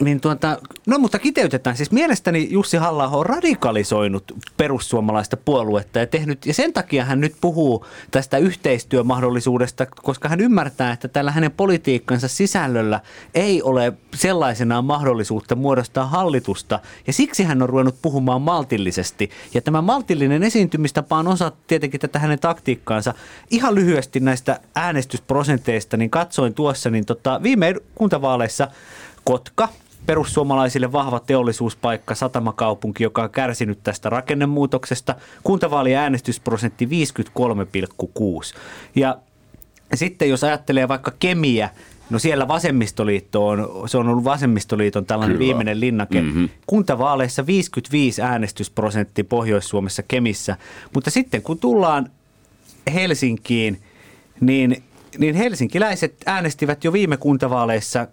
niin 0.02 0.22
tuota, 0.22 0.58
no 0.88 1.00
mutta 1.00 1.20
kiteytetään. 1.20 1.78
Siis 1.78 1.92
mielestäni 1.92 2.48
Jussi 2.52 2.78
halla 2.78 3.08
on 3.08 3.26
radikalisoinut 3.26 4.32
perussuomalaista 4.58 5.38
puoluetta 5.38 6.00
ja 6.00 6.08
tehnyt, 6.08 6.46
ja 6.46 6.54
sen 6.54 6.74
takia 6.74 7.06
hän 7.06 7.20
nyt 7.20 7.36
puhuu 7.42 7.86
tästä 8.12 8.38
yhteistyömahdollisuudesta, 8.38 9.86
koska 9.86 10.30
hän 10.30 10.42
ymmärtää, 10.42 10.94
että 10.94 11.08
tällä 11.08 11.32
hänen 11.32 11.52
politiikkansa 11.52 12.28
sisällöllä 12.28 13.00
ei 13.34 13.62
ole 13.62 13.94
sellaisenaan 14.16 14.86
mahdollisuutta 14.86 15.56
muodostaa 15.56 16.06
hallitusta, 16.06 16.80
ja 17.08 17.14
siksi 17.14 17.44
hän 17.44 17.62
on 17.62 17.70
ruvennut 17.70 18.02
puhumaan 18.02 18.42
maltillisesti. 18.42 19.30
Ja 19.54 19.62
tämä 19.62 19.82
maltillinen 19.82 20.44
esiintymistapa 20.44 21.18
on 21.18 21.28
osa 21.28 21.52
tietenkin 21.68 22.00
tätä 22.00 22.20
hänen 22.20 22.40
taktiikkaansa. 22.40 23.14
Ihan 23.50 23.76
lyhyesti 23.76 24.20
näistä 24.20 24.60
äänestysprosenteista, 24.76 25.98
niin 25.98 26.10
katsoin 26.10 26.54
tuossa, 26.54 26.90
niin 26.90 27.06
tota, 27.06 27.44
viime 27.44 27.76
kuntavaaleissa 27.96 28.68
Kotka– 29.24 29.70
perussuomalaisille 30.12 30.92
vahva 30.92 31.20
teollisuuspaikka, 31.20 32.16
satamakaupunki, 32.16 33.04
joka 33.04 33.24
on 33.24 33.30
kärsinyt 33.30 33.80
tästä 33.84 34.10
rakennemuutoksesta. 34.10 35.16
Kuntavaalien 35.44 36.00
äänestysprosentti 36.00 36.86
53,6. 36.86 38.58
Ja 38.96 39.18
sitten 39.94 40.30
jos 40.30 40.44
ajattelee 40.44 40.88
vaikka 40.88 41.12
Kemiä, 41.20 41.70
No 42.10 42.20
siellä 42.20 42.48
vasemmistoliitto 42.48 43.48
on, 43.48 43.90
se 43.90 43.98
on 43.98 44.08
ollut 44.08 44.24
vasemmistoliiton 44.24 45.06
tällainen 45.06 45.38
Kyllä. 45.38 45.48
viimeinen 45.48 45.80
linnake. 45.80 46.22
Mm-hmm. 46.22 46.50
Kuntavaaleissa 46.68 47.46
55 47.46 48.22
äänestysprosentti 48.22 49.24
Pohjois-Suomessa 49.24 50.04
Kemissä, 50.04 50.58
mutta 50.94 51.12
sitten 51.12 51.42
kun 51.42 51.60
tullaan 51.60 52.12
Helsinkiin, 52.94 53.82
niin 54.42 54.84
niin 55.18 55.36
helsinkiläiset 55.36 56.16
äänestivät 56.26 56.84
jo 56.84 56.94
viime 56.94 57.18
kuntavaaleissa 57.18 58.08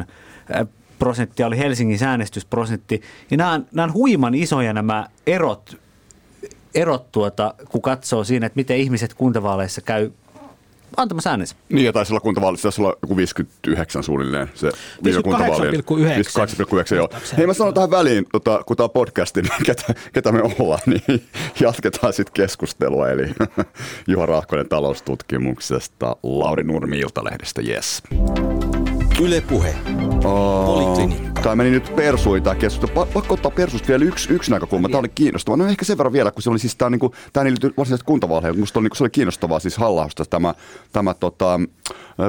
61,8 0.00 0.04
prosenttia 0.98 1.46
oli 1.46 1.58
Helsingin 1.58 2.04
äänestysprosentti. 2.04 3.02
Ja 3.30 3.36
nämä 3.36 3.52
on, 3.52 3.66
nämä 3.72 3.84
on 3.84 3.92
huiman 3.92 4.34
isoja 4.34 4.72
nämä 4.72 5.06
erot, 5.26 5.76
erot 6.74 7.12
tuota, 7.12 7.54
kun 7.68 7.82
katsoo 7.82 8.24
siinä, 8.24 8.46
että 8.46 8.56
miten 8.56 8.76
ihmiset 8.76 9.14
kuntavaaleissa 9.14 9.80
käy 9.80 10.10
antamassa 10.96 11.30
äänensä. 11.30 11.56
Niin, 11.68 11.84
ja 11.84 11.92
taisi 11.92 12.12
olla 12.12 12.20
kuntavaalissa, 12.20 12.62
taisi 12.62 12.80
olla 12.80 12.96
joku 13.02 13.16
59 13.16 14.02
suunnilleen 14.02 14.50
se 14.54 14.68
58,9. 14.68 14.72
joo. 16.94 17.08
Hei, 17.36 17.46
mä 17.46 17.54
sanon 17.54 17.74
tähän 17.74 17.90
väliin, 17.90 18.26
tota, 18.32 18.62
kun 18.66 18.76
tämä 18.76 18.84
on 18.84 18.90
podcasti, 18.90 19.42
niin 19.42 19.52
ketä, 19.66 19.94
ketä 20.12 20.32
me 20.32 20.42
ollaan, 20.42 20.80
niin 20.86 21.28
jatketaan 21.60 22.12
sitten 22.12 22.32
keskustelua. 22.32 23.10
Eli 23.10 23.26
Juha 24.08 24.26
Rahkonen 24.26 24.68
taloustutkimuksesta, 24.68 26.16
Lauri 26.22 26.64
Nurmi 26.64 26.98
Iltalehdestä, 26.98 27.62
yes. 27.62 28.02
Yle 29.20 29.40
Puhe. 29.40 29.74
Oh, 30.24 30.98
tämä 31.42 31.56
meni 31.56 31.70
nyt 31.70 31.96
persuin 31.96 32.42
tämä 32.42 32.54
keskustelu. 32.54 33.06
Pakko 33.06 33.34
ottaa 33.34 33.50
persusta 33.50 33.88
vielä 33.88 34.04
yksi, 34.04 34.32
yksi 34.32 34.50
näkökulma. 34.50 34.88
Tämä 34.88 34.98
oli 34.98 35.08
kiinnostavaa. 35.08 35.56
No 35.56 35.66
ehkä 35.66 35.84
sen 35.84 35.98
verran 35.98 36.12
vielä, 36.12 36.30
kun 36.30 36.42
se 36.42 36.50
oli 36.50 36.58
siis 36.58 36.76
tämä, 36.76 36.90
niin 36.90 36.98
kuin, 36.98 37.12
tämä 37.32 37.44
ei 37.44 37.50
liity 37.50 37.74
varsinaisesti 37.76 38.06
kuntavaaleihin. 38.06 38.60
Musta 38.60 38.78
oli, 38.78 38.84
niin 38.84 38.90
kuin, 38.90 38.96
se 38.96 39.04
oli 39.04 39.10
kiinnostavaa 39.10 39.58
siis 39.58 39.76
halla 39.76 40.08
tämä, 40.30 40.54
tämä 40.92 41.14
tota, 41.14 41.60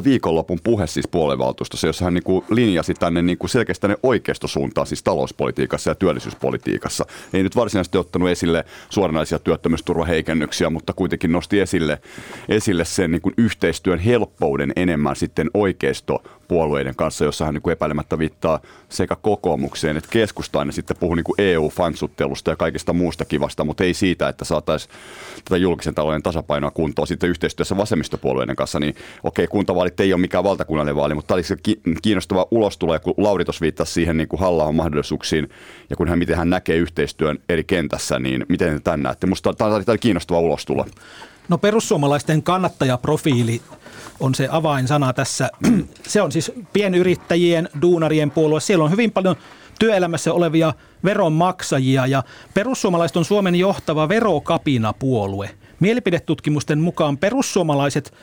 viikonlopun 0.03 0.59
puhe 0.63 0.87
siis 0.87 1.07
puoluevaltuustossa, 1.07 1.87
jossa 1.87 2.05
hän 2.05 2.13
niin 2.13 2.23
kuin 2.23 2.45
linjasi 2.49 2.93
tänne 2.93 3.21
niin 3.21 3.37
kuin 3.37 3.49
selkeästi 3.49 3.81
tänne 3.81 3.97
oikeistosuuntaan 4.03 4.87
siis 4.87 5.03
talouspolitiikassa 5.03 5.91
ja 5.91 5.95
työllisyyspolitiikassa. 5.95 7.05
Ei 7.33 7.43
nyt 7.43 7.55
varsinaisesti 7.55 7.97
ottanut 7.97 8.29
esille 8.29 8.65
suoranaisia 8.89 9.39
työttömyysturvaheikennyksiä, 9.39 10.69
mutta 10.69 10.93
kuitenkin 10.93 11.31
nosti 11.31 11.59
esille, 11.59 12.01
esille 12.49 12.85
sen 12.85 13.11
niin 13.11 13.21
kuin 13.21 13.33
yhteistyön 13.37 13.99
helppouden 13.99 14.73
enemmän 14.75 15.15
sitten 15.15 15.49
oikeistopuolueiden 15.53 16.95
kanssa, 16.95 17.25
jossa 17.25 17.45
hän 17.45 17.53
niin 17.53 17.61
kuin 17.61 17.71
epäilemättä 17.71 18.19
viittaa 18.19 18.59
sekä 18.89 19.15
kokoomukseen 19.21 19.97
että 19.97 20.09
keskustaan 20.11 20.67
ja 20.67 20.71
sitten 20.71 20.97
puhuu 20.99 21.15
niin 21.15 21.25
EU-fansuttelusta 21.37 22.51
ja 22.51 22.55
kaikista 22.55 22.93
muusta 22.93 23.25
kivasta, 23.25 23.63
mutta 23.63 23.83
ei 23.83 23.93
siitä, 23.93 24.29
että 24.29 24.45
saataisiin 24.45 24.93
tätä 25.45 25.57
julkisen 25.57 25.95
talouden 25.95 26.23
tasapainoa 26.23 26.71
kuntoon 26.71 27.07
sitten 27.07 27.29
yhteistyössä 27.29 27.77
vasemmistopuolueiden 27.77 28.55
kanssa, 28.55 28.79
niin 28.79 28.95
okei, 29.23 29.47
kuntavaalit 29.47 29.99
ei 29.99 30.13
ole 30.13 30.21
mikään 30.21 30.43
valtakunnallinen 30.43 30.95
vaali, 30.95 31.13
mutta 31.13 31.27
tämä 31.27 31.35
oli 31.35 31.43
se 31.43 31.57
kiinnostava 32.01 32.47
ulostulo, 32.51 32.99
kun 32.99 33.13
Lauri 33.17 33.45
tuossa 33.45 33.61
viittasi 33.61 33.93
siihen 33.93 34.17
niin 34.17 34.27
kuin 34.27 34.39
halla 34.39 34.71
mahdollisuuksiin 34.71 35.49
ja 35.89 35.95
kun 35.95 36.09
hän, 36.09 36.19
miten 36.19 36.37
hän 36.37 36.49
näkee 36.49 36.75
yhteistyön 36.75 37.39
eri 37.49 37.63
kentässä, 37.63 38.19
niin 38.19 38.45
miten 38.49 38.73
te 38.73 38.79
tämän 38.79 39.03
näette? 39.03 39.27
Minusta 39.27 39.53
tämä 39.53 39.75
oli 39.75 39.97
kiinnostava 39.97 40.39
ulostulo. 40.39 40.85
No 41.49 41.57
perussuomalaisten 41.57 42.43
kannattajaprofiili 42.43 43.61
on 44.19 44.35
se 44.35 44.47
avainsana 44.51 45.13
tässä. 45.13 45.49
Se 46.07 46.21
on 46.21 46.31
siis 46.31 46.51
pienyrittäjien, 46.73 47.69
duunarien 47.81 48.31
puolue. 48.31 48.59
Siellä 48.59 48.85
on 48.85 48.91
hyvin 48.91 49.11
paljon 49.11 49.35
työelämässä 49.79 50.33
olevia 50.33 50.73
veronmaksajia 51.03 52.07
ja 52.07 52.23
perussuomalaiset 52.53 53.17
on 53.17 53.25
Suomen 53.25 53.55
johtava 53.55 54.09
verokapinapuolue. 54.09 55.49
Mielipidetutkimusten 55.79 56.79
mukaan 56.79 57.17
perussuomalaiset 57.17 58.13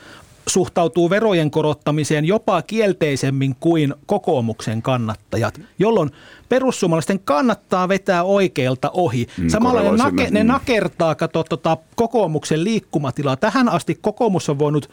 suhtautuu 0.47 1.09
verojen 1.09 1.51
korottamiseen 1.51 2.25
jopa 2.25 2.61
kielteisemmin 2.61 3.55
kuin 3.59 3.93
kokoomuksen 4.05 4.81
kannattajat, 4.81 5.61
jolloin 5.79 6.11
perussuomalaisten 6.49 7.19
kannattaa 7.19 7.89
vetää 7.89 8.23
oikealta 8.23 8.89
ohi. 8.93 9.27
Mm, 9.37 9.49
Samalla 9.49 9.81
ne, 9.81 9.91
nake, 9.91 10.27
ne 10.31 10.43
mm. 10.43 10.47
nakertaa 10.47 11.15
kato, 11.15 11.43
tota, 11.43 11.77
kokoomuksen 11.95 12.63
liikkumatilaa. 12.63 13.35
Tähän 13.35 13.69
asti 13.69 13.97
kokoomus 14.01 14.49
on 14.49 14.59
voinut 14.59 14.89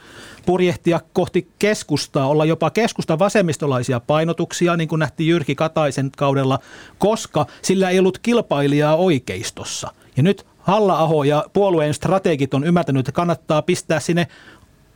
purjehtia 0.46 1.00
kohti 1.12 1.48
keskustaa, 1.58 2.28
olla 2.28 2.44
jopa 2.44 2.70
keskusta 2.70 3.18
vasemmistolaisia 3.18 4.00
painotuksia, 4.00 4.76
niin 4.76 4.88
kuin 4.88 4.98
nähtiin 4.98 5.28
Jyrki 5.28 5.54
Kataisen 5.54 6.10
kaudella, 6.16 6.58
koska 6.98 7.46
sillä 7.62 7.90
ei 7.90 7.98
ollut 7.98 8.18
kilpailijaa 8.18 8.96
oikeistossa. 8.96 9.92
Ja 10.16 10.22
nyt 10.22 10.46
halla 10.58 11.24
ja 11.26 11.44
puolueen 11.52 11.94
strategit 11.94 12.54
on 12.54 12.64
ymmärtänyt, 12.64 13.00
että 13.00 13.12
kannattaa 13.12 13.62
pistää 13.62 14.00
sinne 14.00 14.26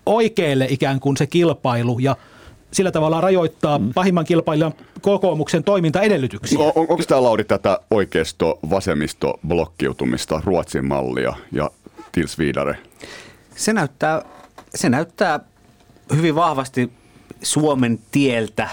oikealle 0.07 0.67
ikään 0.71 1.01
kuin 1.01 1.17
se 1.17 1.27
kilpailu 1.27 1.99
ja 1.99 2.17
sillä 2.71 2.93
tavalla 2.93 3.21
rajoittaa 3.21 3.79
mm. 3.79 3.93
pahimman 3.95 4.25
kilpailijan 4.25 4.75
kokoomuksen 5.01 5.65
toimintaedellytyksiä. 5.65 6.59
On, 6.59 6.73
on, 6.75 6.87
onko 6.89 7.03
tämä 7.09 7.23
Lauri 7.23 7.45
tätä 7.45 7.79
oikeisto-vasemmisto 7.91 9.41
blokkiutumista, 9.49 10.43
Ruotsin 10.45 10.85
mallia 10.85 11.35
ja 11.53 11.71
Tils 12.13 12.39
Viidare? 12.39 12.79
Se 13.57 13.73
näyttää, 13.73 14.23
se 14.75 14.89
näyttää 14.89 15.41
hyvin 16.17 16.35
vahvasti 16.35 16.93
Suomen 17.43 17.99
tieltä 18.11 18.69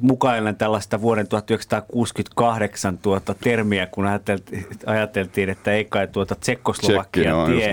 mukaillen 0.00 0.56
tällaista 0.56 1.00
vuoden 1.00 1.28
1968 1.28 2.98
tuota 2.98 3.34
termiä, 3.34 3.86
kun 3.86 4.04
ajateltiin, 4.86 5.48
että 5.48 5.72
ei 5.72 5.84
kai 5.84 6.06
tuota 6.08 6.34
Tsekkoslovakian 6.34 7.46
tie 7.46 7.70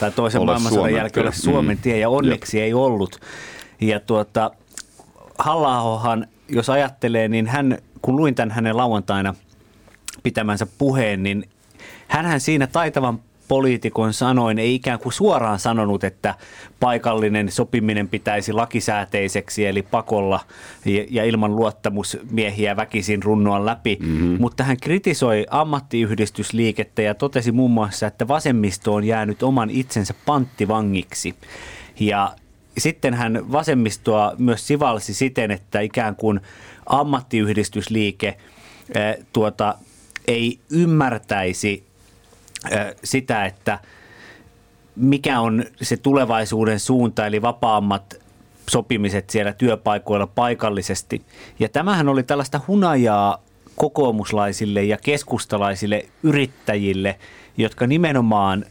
tai 0.00 0.10
toisen 0.10 0.40
Ole 0.40 0.46
maailmansodan 0.46 0.82
Suomen 0.82 0.94
jälkeen 0.94 1.26
ole. 1.26 1.34
Suomen 1.34 1.76
Mm. 1.76 1.82
tie, 1.82 1.98
ja 1.98 2.08
onneksi 2.08 2.60
ei 2.60 2.74
ollut. 2.74 3.20
Ja 3.80 4.00
tuota, 4.00 4.50
halla 5.38 5.78
jos 6.48 6.70
ajattelee, 6.70 7.28
niin 7.28 7.46
hän, 7.46 7.78
kun 8.02 8.16
luin 8.16 8.34
tämän 8.34 8.50
hänen 8.50 8.76
lauantaina 8.76 9.34
pitämänsä 10.22 10.66
puheen, 10.78 11.22
niin 11.22 11.48
hänhän 12.08 12.40
siinä 12.40 12.66
taitavan 12.66 13.18
poliitikon 13.48 14.12
sanoin 14.12 14.58
ei 14.58 14.74
ikään 14.74 14.98
kuin 14.98 15.12
suoraan 15.12 15.58
sanonut, 15.58 16.04
että 16.04 16.34
paikallinen 16.80 17.50
sopiminen 17.50 18.08
pitäisi 18.08 18.52
lakisääteiseksi 18.52 19.66
eli 19.66 19.82
pakolla 19.82 20.40
ja, 21.10 21.24
ilman 21.24 21.56
luottamusmiehiä 21.56 22.76
väkisin 22.76 23.22
runnoa 23.22 23.66
läpi, 23.66 23.98
mm-hmm. 24.00 24.36
mutta 24.40 24.64
hän 24.64 24.76
kritisoi 24.76 25.46
ammattiyhdistysliikettä 25.50 27.02
ja 27.02 27.14
totesi 27.14 27.52
muun 27.52 27.70
muassa, 27.70 28.06
että 28.06 28.28
vasemmisto 28.28 28.94
on 28.94 29.04
jäänyt 29.04 29.42
oman 29.42 29.70
itsensä 29.70 30.14
panttivangiksi. 30.26 31.34
Ja 32.00 32.36
sitten 32.78 33.14
hän 33.14 33.52
vasemmistoa 33.52 34.32
myös 34.38 34.66
sivalsi 34.66 35.14
siten, 35.14 35.50
että 35.50 35.80
ikään 35.80 36.16
kuin 36.16 36.40
ammattiyhdistysliike 36.86 38.36
eh, 38.94 39.16
tuota, 39.32 39.74
ei 40.28 40.58
ymmärtäisi 40.70 41.84
sitä, 43.04 43.44
että 43.44 43.78
mikä 44.96 45.40
on 45.40 45.64
se 45.82 45.96
tulevaisuuden 45.96 46.80
suunta, 46.80 47.26
eli 47.26 47.42
vapaammat 47.42 48.14
sopimiset 48.70 49.30
siellä 49.30 49.52
työpaikoilla 49.52 50.26
paikallisesti. 50.26 51.22
Ja 51.58 51.68
tämähän 51.68 52.08
oli 52.08 52.22
tällaista 52.22 52.60
hunajaa 52.68 53.42
kokoomuslaisille 53.76 54.84
ja 54.84 54.98
keskustalaisille 55.02 56.06
yrittäjille, 56.22 57.18
jotka 57.56 57.86
nimenomaan 57.86 58.64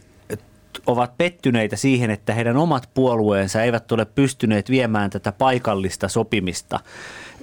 ovat 0.88 1.18
pettyneitä 1.18 1.76
siihen, 1.76 2.10
että 2.10 2.34
heidän 2.34 2.58
omat 2.58 2.90
puolueensa 2.94 3.64
eivät 3.64 3.92
ole 3.92 4.06
pystyneet 4.06 4.70
viemään 4.70 5.10
tätä 5.10 5.32
paikallista 5.32 6.08
sopimista 6.08 6.80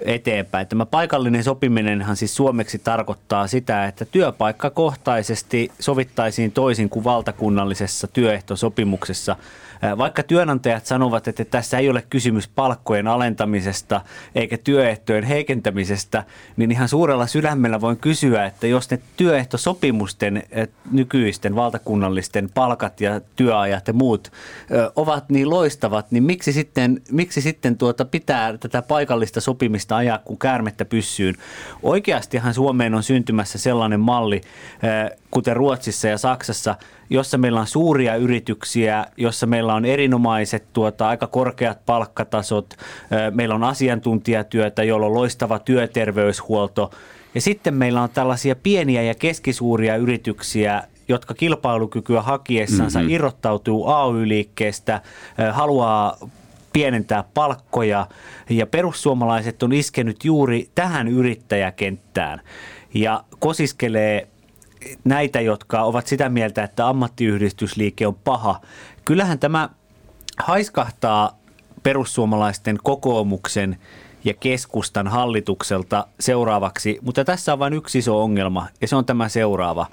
eteenpäin. 0.05 0.67
Tämä 0.67 0.87
paikallinen 0.87 1.45
sopiminenhan 1.45 2.17
siis 2.17 2.37
suomeksi 2.37 2.79
tarkoittaa 2.79 3.47
sitä, 3.47 3.85
että 3.85 4.05
työpaikkakohtaisesti 4.05 5.73
sovittaisiin 5.81 6.53
toisin 6.53 6.89
kuin 6.89 7.05
valtakunnallisessa 7.05 8.07
työehtosopimuksessa. 8.07 9.37
Vaikka 9.99 10.23
työnantajat 10.23 10.87
sanovat, 10.87 11.29
että 11.29 11.45
tässä 11.45 11.79
ei 11.79 11.91
ole 11.91 12.05
kysymys 12.11 12.49
palkkojen 12.49 13.07
alentamisesta 13.07 14.01
eikä 14.35 14.59
työehtojen 14.59 15.25
heikentämisestä, 15.25 16.25
niin 16.57 16.71
ihan 16.71 16.89
suurella 16.89 17.27
sydämellä 17.27 17.81
voin 17.81 17.97
kysyä, 17.97 18.47
että 18.47 18.67
jos 18.67 18.91
ne 18.91 19.01
työehtosopimusten 19.17 20.37
eh, 20.51 20.69
nykyisten 20.93 21.57
valtakunnallisten 21.57 22.51
palkat 22.55 23.01
ja 23.01 23.21
työajat 23.37 23.89
ja 23.89 23.93
muut 23.93 24.33
ovat 24.97 25.31
niin 25.31 25.51
loistavat, 25.51 26.11
niin 26.11 26.23
miksi 26.23 26.53
sitten, 26.53 27.03
miksi 27.11 27.41
sitten 27.41 27.79
tuota 27.79 28.05
pitää 28.05 28.59
tätä 28.59 28.83
paikallista 28.83 29.41
sopimista 29.41 29.90
ajaa 29.97 30.19
kuin 30.19 30.39
käärmettä 30.39 30.85
pyssyyn? 30.85 31.35
Oikeastihan 31.83 32.55
Suomeen 32.55 32.95
on 32.95 33.03
syntymässä 33.03 33.59
sellainen 33.59 34.01
malli, 34.01 34.41
ö, 34.85 35.17
kuten 35.31 35.57
Ruotsissa 35.57 36.09
ja 36.09 36.19
Saksassa, 36.19 36.75
jossa 37.11 37.39
meillä 37.39 37.61
on 37.61 37.67
suuria 37.67 38.17
yrityksiä, 38.17 39.07
jossa 39.17 39.47
meillä 39.47 39.75
on 39.75 39.85
erinomaiset 39.85 40.65
tuota, 40.73 41.09
aika 41.09 41.27
korkeat 41.27 41.87
palkkatasot, 41.87 42.75
ö, 42.75 43.31
meillä 43.31 43.55
on 43.55 43.65
asiantuntijatyötä, 43.65 44.85
jolla 44.85 45.07
on 45.07 45.15
loistava 45.15 45.59
työterveyshuolto. 45.59 46.91
Ja 47.35 47.41
sitten 47.41 47.75
meillä 47.75 48.03
on 48.03 48.11
tällaisia 48.11 48.57
pieniä 48.57 49.03
ja 49.03 49.15
keskisuuria 49.15 49.97
yrityksiä, 49.97 50.83
jotka 51.09 51.35
kilpailukykyä 51.35 52.23
hakiessansa 52.23 52.99
mm-hmm. 52.99 53.15
irrottautuu 53.15 53.87
AY-liikkeestä, 53.87 55.01
ö, 55.41 55.53
haluaa 55.53 56.17
pienentää 56.73 57.25
palkkoja 57.35 58.07
ja 58.51 58.67
perussuomalaiset 58.67 59.63
on 59.63 59.73
iskenyt 59.73 60.25
juuri 60.25 60.71
tähän 60.75 61.09
yrittäjäkenttään 61.09 62.41
ja 62.95 63.25
kosiskelee 63.39 64.29
näitä, 65.05 65.41
jotka 65.41 65.83
ovat 65.83 66.07
sitä 66.07 66.29
mieltä, 66.29 66.65
että 66.65 66.89
ammattiyhdistysliike 66.89 68.07
on 68.07 68.15
paha. 68.15 68.61
Kyllähän 69.05 69.39
tämä 69.39 69.69
haiskahtaa 70.39 71.39
perussuomalaisten 71.83 72.79
kokoomuksen 72.83 73.77
ja 74.25 74.35
keskustan 74.35 75.09
hallitukselta 75.09 76.07
seuraavaksi, 76.21 76.99
mutta 77.03 77.25
tässä 77.25 77.53
on 77.53 77.59
vain 77.59 77.73
yksi 77.73 77.99
iso 77.99 78.23
ongelma 78.23 78.67
ja 78.81 78.89
se 78.89 78.97
on 78.97 79.05
tämä 79.05 79.29
seuraava. 79.29 79.87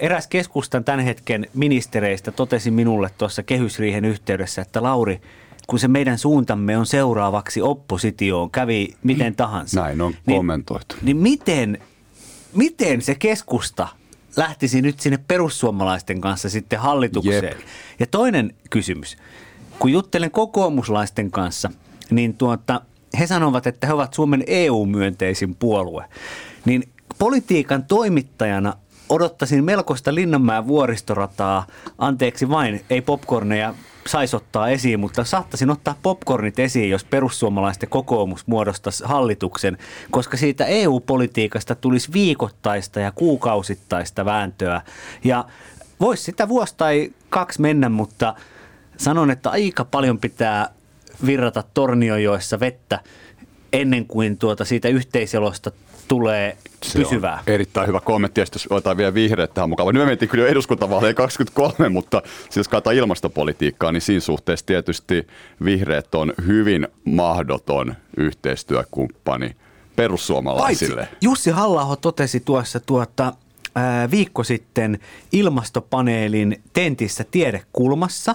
Eräs 0.00 0.26
keskustan 0.26 0.84
tämän 0.84 1.00
hetken 1.00 1.46
ministereistä 1.54 2.32
totesi 2.32 2.70
minulle 2.70 3.10
tuossa 3.18 3.42
kehysriihen 3.42 4.04
yhteydessä, 4.04 4.62
että 4.62 4.82
Lauri, 4.82 5.20
kun 5.70 5.78
se 5.78 5.88
meidän 5.88 6.18
suuntamme 6.18 6.78
on 6.78 6.86
seuraavaksi 6.86 7.62
oppositioon, 7.62 8.50
kävi 8.50 8.94
miten 9.02 9.36
tahansa. 9.36 9.80
Näin 9.80 10.00
on 10.00 10.14
niin- 10.26 10.36
kommentoitu. 10.36 10.96
Niin 11.02 11.16
miten, 11.16 11.78
miten 12.54 13.02
se 13.02 13.14
keskusta 13.14 13.88
lähtisi 14.36 14.82
nyt 14.82 15.00
sinne 15.00 15.18
perussuomalaisten 15.28 16.20
kanssa 16.20 16.50
sitten 16.50 16.78
hallitukseen? 16.78 17.44
Jep. 17.44 17.58
Ja 17.98 18.06
toinen 18.06 18.54
kysymys. 18.70 19.16
Kun 19.78 19.92
juttelen 19.92 20.30
kokoomuslaisten 20.30 21.30
kanssa, 21.30 21.70
niin 22.10 22.34
tuota, 22.34 22.80
he 23.18 23.26
sanovat, 23.26 23.66
että 23.66 23.86
he 23.86 23.92
ovat 23.92 24.14
Suomen 24.14 24.44
EU-myönteisin 24.46 25.54
puolue. 25.54 26.04
Niin 26.64 26.82
politiikan 27.18 27.84
toimittajana 27.84 28.72
odottaisin 29.08 29.64
melkoista 29.64 30.14
Linnanmäen 30.14 30.66
vuoristorataa. 30.66 31.66
Anteeksi 31.98 32.48
vain, 32.48 32.84
ei 32.90 33.00
popcorneja 33.00 33.74
saisi 34.06 34.36
ottaa 34.36 34.68
esiin, 34.68 35.00
mutta 35.00 35.24
saattaisin 35.24 35.70
ottaa 35.70 35.98
popcornit 36.02 36.58
esiin, 36.58 36.90
jos 36.90 37.04
perussuomalaisten 37.04 37.88
kokoomus 37.88 38.46
muodostaisi 38.46 39.04
hallituksen, 39.06 39.78
koska 40.10 40.36
siitä 40.36 40.64
EU-politiikasta 40.64 41.74
tulisi 41.74 42.12
viikoittaista 42.12 43.00
ja 43.00 43.12
kuukausittaista 43.12 44.24
vääntöä. 44.24 44.80
Ja 45.24 45.44
voisi 46.00 46.22
sitä 46.22 46.48
vuosi 46.48 46.74
tai 46.76 47.12
kaksi 47.30 47.60
mennä, 47.60 47.88
mutta 47.88 48.34
sanon, 48.96 49.30
että 49.30 49.50
aika 49.50 49.84
paljon 49.84 50.18
pitää 50.18 50.68
virrata 51.26 51.64
Tornionjoessa 51.74 52.60
vettä 52.60 53.00
ennen 53.72 54.06
kuin 54.06 54.38
tuota 54.38 54.64
siitä 54.64 54.88
yhteiselosta 54.88 55.70
tulee 56.10 56.56
Se 56.82 56.98
pysyvää. 56.98 57.34
On 57.34 57.42
erittäin 57.46 57.86
hyvä 57.86 58.00
kommentti, 58.00 58.40
ja 58.40 58.46
sitten 58.46 58.60
jos 58.60 58.66
otetaan 58.70 58.96
vielä 58.96 59.14
vihreät 59.14 59.54
tähän 59.54 59.70
mukaan. 59.70 59.94
Nyt 59.94 60.02
me 60.02 60.06
mentiin 60.06 60.28
kyllä 60.28 60.44
jo 60.44 60.50
eduskuntavaaleihin 60.50 61.16
23, 61.16 61.88
mutta 61.88 62.22
siis 62.24 62.56
jos 62.56 62.68
katsotaan 62.68 62.96
ilmastopolitiikkaa, 62.96 63.92
niin 63.92 64.00
siinä 64.00 64.20
suhteessa 64.20 64.66
tietysti 64.66 65.26
vihreät 65.64 66.14
on 66.14 66.32
hyvin 66.46 66.88
mahdoton 67.04 67.94
yhteistyökumppani 68.16 69.56
perussuomalaisille. 69.96 71.00
Paitsi 71.00 71.16
Jussi 71.20 71.50
halla 71.50 71.96
totesi 71.96 72.40
tuossa 72.40 72.80
tuota, 72.80 73.32
ää, 73.74 74.10
viikko 74.10 74.44
sitten 74.44 74.98
ilmastopaneelin 75.32 76.62
tentissä 76.72 77.24
tiedekulmassa, 77.30 78.34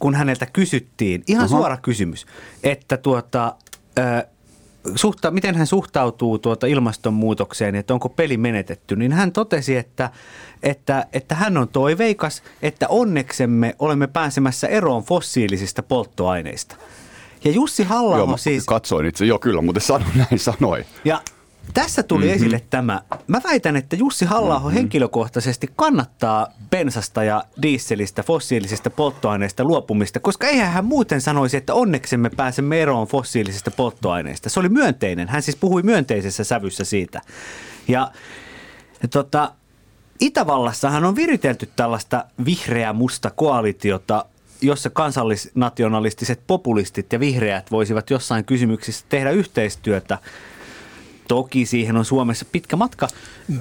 kun 0.00 0.14
häneltä 0.14 0.46
kysyttiin, 0.46 1.24
ihan 1.26 1.44
Aha. 1.44 1.56
suora 1.56 1.76
kysymys, 1.76 2.26
että 2.62 2.96
tuota, 2.96 3.56
ää, 3.96 4.33
suhta, 4.94 5.30
miten 5.30 5.54
hän 5.54 5.66
suhtautuu 5.66 6.38
tuota 6.38 6.66
ilmastonmuutokseen, 6.66 7.74
että 7.74 7.94
onko 7.94 8.08
peli 8.08 8.36
menetetty, 8.36 8.96
niin 8.96 9.12
hän 9.12 9.32
totesi, 9.32 9.76
että, 9.76 10.10
että, 10.62 11.06
että 11.12 11.34
hän 11.34 11.56
on 11.56 11.68
toiveikas, 11.68 12.42
että 12.62 12.88
onneksemme 12.88 13.76
olemme 13.78 14.06
pääsemässä 14.06 14.68
eroon 14.68 15.02
fossiilisista 15.02 15.82
polttoaineista. 15.82 16.76
Ja 17.44 17.50
Jussi 17.50 17.84
halla 17.84 18.18
Joo, 18.18 18.36
siis... 18.36 18.64
katsoin 18.64 19.06
itse, 19.06 19.24
joo 19.24 19.38
kyllä, 19.38 19.62
mutta 19.62 19.80
sano, 19.80 20.04
näin 20.30 20.38
sanoi. 20.38 20.84
Ja 21.04 21.20
tässä 21.74 22.02
tuli 22.02 22.24
mm-hmm. 22.24 22.36
esille 22.36 22.62
tämä. 22.70 23.02
Mä 23.26 23.40
väitän, 23.44 23.76
että 23.76 23.96
Jussi 23.96 24.24
halla 24.24 24.58
mm-hmm. 24.58 24.70
henkilökohtaisesti 24.70 25.70
kannattaa 25.76 26.46
bensasta 26.70 27.24
ja 27.24 27.44
dieselistä, 27.62 28.22
fossiilisista 28.22 28.90
polttoaineista 28.90 29.64
luopumista, 29.64 30.20
koska 30.20 30.46
eihän 30.46 30.72
hän 30.72 30.84
muuten 30.84 31.20
sanoisi, 31.20 31.56
että 31.56 31.74
onneksemme 31.74 32.30
pääsemme 32.30 32.82
eroon 32.82 33.06
fossiilisista 33.06 33.70
polttoaineista. 33.70 34.50
Se 34.50 34.60
oli 34.60 34.68
myönteinen. 34.68 35.28
Hän 35.28 35.42
siis 35.42 35.56
puhui 35.56 35.82
myönteisessä 35.82 36.44
sävyssä 36.44 36.84
siitä. 36.84 37.20
Ja 37.88 38.10
tota, 39.10 39.52
Itävallassahan 40.20 41.04
on 41.04 41.16
viritelty 41.16 41.68
tällaista 41.76 42.24
vihreää 42.44 42.92
musta 42.92 43.30
koalitiota, 43.30 44.24
jossa 44.60 44.90
kansallisnationalistiset 44.90 46.40
populistit 46.46 47.12
ja 47.12 47.20
vihreät 47.20 47.70
voisivat 47.70 48.10
jossain 48.10 48.44
kysymyksissä 48.44 49.06
tehdä 49.08 49.30
yhteistyötä. 49.30 50.18
Toki 51.28 51.66
siihen 51.66 51.96
on 51.96 52.04
Suomessa 52.04 52.46
pitkä 52.52 52.76
matka, 52.76 53.08
mm. 53.48 53.58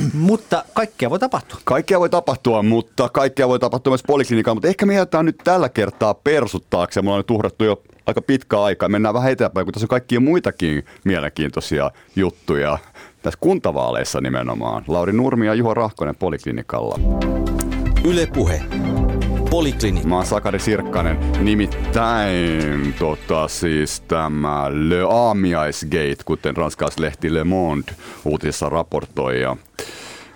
mutta 0.14 0.64
kaikkea 0.74 1.10
voi 1.10 1.18
tapahtua. 1.18 1.60
Kaikkea 1.64 2.00
voi 2.00 2.10
tapahtua, 2.10 2.62
mutta 2.62 3.08
kaikkea 3.08 3.48
voi 3.48 3.58
tapahtua 3.58 3.90
myös 3.90 4.02
poliklinikalla. 4.06 4.54
Mutta 4.54 4.68
ehkä 4.68 4.86
me 4.86 4.94
jätetään 4.94 5.24
nyt 5.24 5.38
tällä 5.44 5.68
kertaa 5.68 6.14
persut 6.14 6.66
taakse. 6.70 7.02
Mulla 7.02 7.14
on 7.14 7.18
nyt 7.18 7.30
uhrattu 7.30 7.64
jo 7.64 7.82
aika 8.06 8.22
pitkä 8.22 8.62
aika. 8.62 8.88
Mennään 8.88 9.14
vähän 9.14 9.32
eteenpäin, 9.32 9.66
kun 9.66 9.72
tässä 9.72 9.84
on 9.84 9.88
kaikkia 9.88 10.20
muitakin 10.20 10.84
mielenkiintoisia 11.04 11.90
juttuja. 12.16 12.78
Tässä 13.22 13.38
kuntavaaleissa 13.40 14.20
nimenomaan. 14.20 14.84
Lauri 14.88 15.12
Nurmi 15.12 15.46
ja 15.46 15.54
Juho 15.54 15.74
Rahkonen 15.74 16.16
Poliklinikalla. 16.16 16.98
Yle 18.04 18.26
Puhe. 18.26 18.62
Poliklinikka. 19.52 20.08
Mä 20.08 20.16
oon 20.16 20.26
Sakari 20.26 20.58
Sirkkanen. 20.58 21.18
Nimittäin 21.40 22.94
tota, 22.98 23.48
siis 23.48 24.00
tämä 24.00 24.66
Le 24.70 25.30
Amiaisgate, 25.30 26.16
kuten 26.24 26.56
ranskalaislehti 26.56 27.34
Le 27.34 27.44
Monde 27.44 27.92
uutisessa 28.24 28.68
raportoi. 28.68 29.40
Ja, 29.40 29.56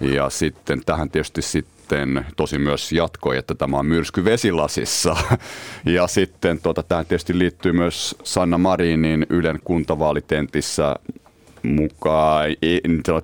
ja 0.01 0.31
sitten 0.31 0.83
tähän 0.87 1.11
tietysti 1.11 1.43
sitten 1.43 2.27
tosi 2.37 2.59
myös 2.59 2.93
jatkoi, 2.93 3.37
että 3.37 3.55
tämä 3.55 3.79
on 3.79 3.87
myrsky 3.87 4.25
vesilasissa. 4.25 5.17
Ja 5.85 6.07
sitten 6.07 6.59
tota, 6.63 6.83
tähän 6.83 7.07
tietysti 7.07 7.39
liittyy 7.39 7.73
myös 7.73 8.17
Sanna 8.23 8.59
Marinin 8.59 9.27
Ylen 9.31 9.61
kuntavaalitentissä 9.65 10.97
mukaan 11.63 12.51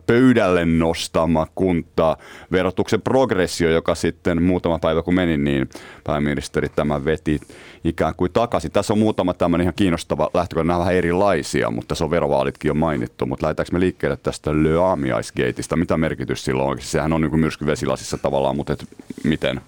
pöydälle 0.07 0.64
nostama 0.64 1.47
kunta 1.55 2.16
verotuksen 2.53 3.03
progressio, 3.03 3.71
joka 3.71 3.95
sitten 3.95 4.42
muutama 4.42 4.79
päivä 4.79 5.03
kun 5.03 5.14
meni, 5.14 5.37
niin 5.37 5.68
pääministeri 6.05 6.68
tämä 6.68 7.05
veti 7.05 7.40
ikään 7.85 8.14
kuin 8.16 8.33
takaisin. 8.33 8.73
Tässä 8.73 8.92
on 8.92 8.99
muutama 8.99 9.35
tämmöinen 9.35 9.64
ihan 9.64 9.75
kiinnostava 9.75 10.31
lähtökohta, 10.35 10.66
nämä 10.66 10.79
vähän 10.79 10.95
erilaisia, 10.95 11.71
mutta 11.71 11.95
se 11.95 12.05
on 12.05 12.11
verovaalitkin 12.11 12.68
jo 12.68 12.75
mainittu. 12.75 13.27
Mutta 13.27 13.47
lähdetäänkö 13.47 13.73
me 13.73 13.81
liikkeelle 13.81 14.16
tästä 14.16 14.51
Löamiaisgateista? 14.62 15.77
Mitä 15.77 15.97
merkitys 15.97 16.45
sillä 16.45 16.62
on? 16.62 16.81
Sehän 16.81 17.12
on 17.12 17.21
niin 17.21 17.31
kuin 17.31 17.40
myrskyvesilasissa 17.40 18.18
tavallaan, 18.18 18.57
mutta 18.57 18.73
et 18.73 18.88
miten? 19.25 19.61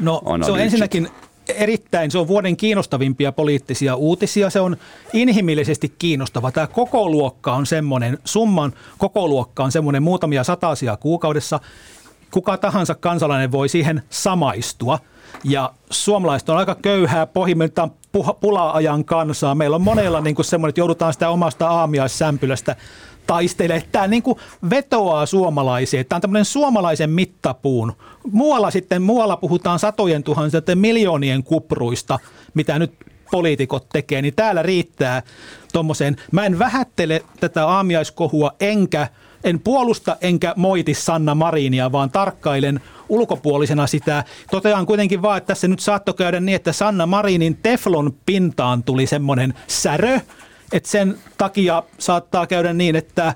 No 0.00 0.22
se 0.44 0.52
on 0.52 0.60
ensinnäkin 0.60 1.08
erittäin, 1.54 2.10
se 2.10 2.18
on 2.18 2.28
vuoden 2.28 2.56
kiinnostavimpia 2.56 3.32
poliittisia 3.32 3.96
uutisia. 3.96 4.50
Se 4.50 4.60
on 4.60 4.76
inhimillisesti 5.12 5.94
kiinnostava. 5.98 6.52
Tämä 6.52 6.66
koko 6.66 7.08
luokka 7.08 7.52
on 7.52 7.66
semmoinen, 7.66 8.18
summan 8.24 8.72
koko 8.98 9.28
luokka 9.28 9.64
on 9.64 9.72
semmoinen 9.72 10.02
muutamia 10.02 10.44
satasia 10.44 10.96
kuukaudessa. 10.96 11.60
Kuka 12.30 12.56
tahansa 12.56 12.94
kansalainen 12.94 13.52
voi 13.52 13.68
siihen 13.68 14.02
samaistua. 14.10 14.98
Ja 15.44 15.72
suomalaiset 15.90 16.48
on 16.48 16.56
aika 16.56 16.74
köyhää 16.74 17.26
pohjimmiltaan 17.26 17.90
pula-ajan 18.40 19.04
kansaa. 19.04 19.54
Meillä 19.54 19.74
on 19.74 19.82
monella 19.82 20.20
niin 20.20 20.44
semmoinen, 20.44 20.70
että 20.70 20.80
joudutaan 20.80 21.12
sitä 21.12 21.30
omasta 21.30 21.68
aamiaissämpylästä 21.68 22.76
taistelee. 23.28 23.82
Tämä 23.92 24.06
niin 24.06 24.22
kuin 24.22 24.38
vetoaa 24.70 25.26
suomalaisiin. 25.26 26.06
Tämä 26.06 26.16
on 26.16 26.20
tämmöinen 26.20 26.44
suomalaisen 26.44 27.10
mittapuun. 27.10 27.92
Muualla 28.32 28.70
sitten, 28.70 29.02
muualla 29.02 29.36
puhutaan 29.36 29.78
satojen 29.78 30.22
tuhansien 30.22 30.62
miljoonien 30.74 31.42
kupruista, 31.42 32.18
mitä 32.54 32.78
nyt 32.78 32.92
poliitikot 33.30 33.88
tekee, 33.88 34.22
niin 34.22 34.34
täällä 34.34 34.62
riittää 34.62 35.22
tuommoiseen. 35.72 36.16
Mä 36.32 36.46
en 36.46 36.58
vähättele 36.58 37.24
tätä 37.40 37.66
aamiaiskohua, 37.66 38.52
enkä 38.60 39.08
en 39.44 39.60
puolusta 39.60 40.16
enkä 40.20 40.54
moiti 40.56 40.94
Sanna 40.94 41.34
Marinia, 41.34 41.92
vaan 41.92 42.10
tarkkailen 42.10 42.80
ulkopuolisena 43.08 43.86
sitä. 43.86 44.24
Totean 44.50 44.86
kuitenkin 44.86 45.22
vaan, 45.22 45.38
että 45.38 45.46
tässä 45.46 45.68
nyt 45.68 45.80
saattoi 45.80 46.14
käydä 46.14 46.40
niin, 46.40 46.56
että 46.56 46.72
Sanna 46.72 47.06
Marinin 47.06 47.58
teflon 47.62 48.14
pintaan 48.26 48.82
tuli 48.82 49.06
semmoinen 49.06 49.54
särö, 49.66 50.20
että 50.72 50.88
sen 50.88 51.18
takia 51.38 51.82
saattaa 51.98 52.46
käydä 52.46 52.72
niin, 52.72 52.96
että 52.96 53.34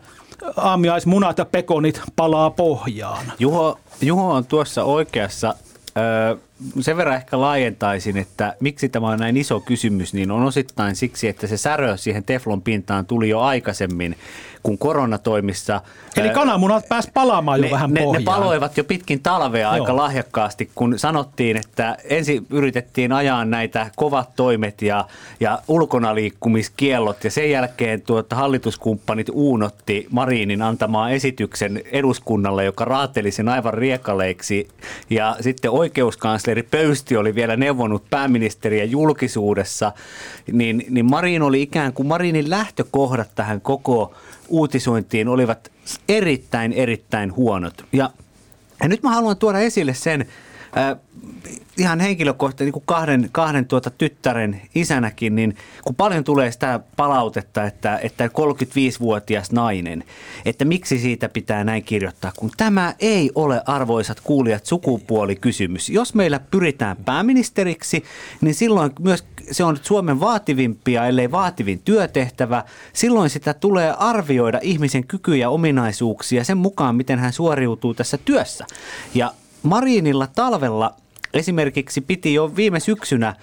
aamiaismunat 0.57 1.39
ja 1.39 1.45
pekonit 1.45 2.01
palaa 2.17 2.51
pohjaan. 2.51 3.33
Juho, 3.39 3.79
Juho 4.01 4.33
on 4.35 4.47
tuossa 4.47 4.85
oikeassa. 4.85 5.55
Öö, 5.97 6.37
sen 6.81 6.97
verran 6.97 7.17
ehkä 7.17 7.41
laajentaisin, 7.41 8.17
että 8.17 8.57
miksi 8.61 8.89
tämä 8.89 9.09
on 9.09 9.19
näin 9.19 9.37
iso 9.37 9.61
kysymys, 9.61 10.15
niin 10.15 10.31
on 10.31 10.43
osittain 10.43 10.97
siksi, 10.97 11.29
että 11.29 11.47
se 11.47 11.57
särö 11.57 11.97
siihen 11.97 12.25
teflon 12.25 12.63
pintaan 12.63 13.07
tuli 13.07 13.29
jo 13.29 13.41
aikaisemmin 13.41 14.17
kuin 14.63 14.79
koronatoimissa. 14.79 15.81
Eli 16.17 16.31
kananmunat 16.31 16.89
pääs 16.89 17.11
palaamaan 17.15 17.61
jo 17.61 17.65
ne, 17.65 17.71
vähän 17.71 17.95
ne, 17.95 18.01
pohjaan. 18.03 18.25
Ne 18.25 18.25
paloivat 18.25 18.77
jo 18.77 18.85
pitkin 18.85 19.21
talvea 19.21 19.63
Joo. 19.63 19.73
aika 19.73 19.97
lahjakkaasti, 19.97 20.71
kun 20.75 20.99
sanottiin, 20.99 21.57
että 21.57 21.97
ensin 22.05 22.47
yritettiin 22.51 23.13
ajaa 23.13 23.45
näitä 23.45 23.91
kovat 23.97 24.37
toimet 24.37 24.83
ja, 24.83 25.07
ja 25.41 25.59
ulkona 25.69 26.15
liikkumiskiellot 26.15 27.25
ja 27.25 27.31
sen 27.31 27.51
jälkeen 27.51 28.03
tuota 28.03 28.37
hallituskumppanit 28.37 29.27
uunotti 29.33 30.07
Mariinin 30.11 30.63
antamaa 30.63 31.11
esityksen 31.11 31.83
eduskunnalle, 31.93 32.65
joka 32.65 32.85
raateli 32.85 33.31
sen 33.31 33.49
aivan 33.49 33.75
riekaleiksi 33.75 34.69
ja 35.11 35.37
sitten 35.41 35.71
oikeuskansleri 35.71 36.52
Pöysti 36.63 37.17
oli 37.17 37.35
vielä 37.35 37.57
neuvonut 37.57 38.11
pääministeriä 38.11 38.85
julkisuudessa, 38.85 39.93
niin, 40.53 40.85
niin 40.91 41.07
Marin 41.07 41.43
oli 41.43 41.63
ikään 41.63 41.93
kuin 41.93 42.07
Marinin 42.07 42.51
lähtökohdat 42.51 43.31
tähän 43.35 43.61
koko 43.61 44.15
uutisointiin 44.49 45.29
olivat 45.29 45.73
erittäin, 46.09 46.73
erittäin 46.73 47.37
huonot. 47.37 47.85
Ja, 47.93 48.11
ja 48.83 48.89
nyt 48.89 49.03
mä 49.03 49.11
haluan 49.11 49.37
tuoda 49.37 49.59
esille 49.59 49.95
sen, 49.95 50.27
äh, 50.77 50.97
ihan 51.79 52.01
henkilökohtaisesti 52.01 52.65
niin 52.65 52.73
kuin 52.73 52.83
kahden, 52.87 53.29
kahden 53.33 53.67
tuota 53.67 53.91
tyttären 53.91 54.63
isänäkin, 54.75 55.35
niin 55.35 55.57
kun 55.85 55.95
paljon 55.95 56.25
tulee 56.25 56.51
sitä 56.51 56.81
palautetta, 56.97 57.65
että, 57.65 57.99
että 58.03 58.27
35-vuotias 58.27 59.53
nainen, 59.53 60.05
että 60.45 60.65
miksi 60.65 60.99
siitä 60.99 61.29
pitää 61.29 61.65
näin 61.65 61.83
kirjoittaa, 61.83 62.33
kun 62.37 62.51
tämä 62.57 62.95
ei 62.99 63.31
ole 63.35 63.63
arvoisat 63.67 64.21
kuulijat 64.21 64.67
sukupuolikysymys. 64.67 65.89
Jos 65.91 66.15
meillä 66.15 66.41
pyritään 66.51 66.97
pääministeriksi, 66.97 68.05
niin 68.41 68.55
silloin 68.55 68.93
myös 69.01 69.25
se 69.51 69.65
on 69.65 69.77
Suomen 69.83 70.21
vaativimpia, 70.21 71.07
ellei 71.07 71.31
vaativin 71.31 71.81
työtehtävä. 71.85 72.65
Silloin 72.93 73.31
sitä 73.31 73.55
tulee 73.55 73.95
arvioida 73.99 74.59
ihmisen 74.63 75.07
kykyjä 75.07 75.43
ja 75.43 75.51
ominaisuuksia 75.51 76.45
sen 76.45 76.59
mukaan, 76.59 76.97
miten 76.97 77.19
hän 77.19 77.33
suoriutuu 77.33 77.95
tässä 77.95 78.19
työssä. 78.19 78.67
Ja 79.15 79.33
Marinilla 79.63 80.27
talvella 80.27 80.95
Esimerkiksi 81.35 82.01
piti 82.01 82.35
jo 82.35 82.57
viime 82.57 82.81
syksynä 82.81 83.35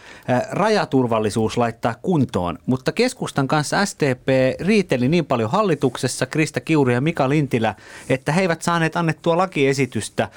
rajaturvallisuus 0.52 1.58
laittaa 1.58 1.96
kuntoon, 2.02 2.58
mutta 2.66 2.92
keskustan 2.92 3.48
kanssa 3.48 3.86
STP 3.86 4.28
riiteli 4.60 5.08
niin 5.08 5.26
paljon 5.26 5.52
hallituksessa, 5.52 6.26
Krista 6.26 6.60
Kiuru 6.60 6.92
ja 6.92 7.02
Mika 7.02 7.30
Lintilä, 7.30 7.76
että 8.10 8.32
he 8.32 8.42
eivät 8.42 8.62
saaneet 8.62 8.96
annettua 8.96 9.38
lakiesitystä 9.38 10.30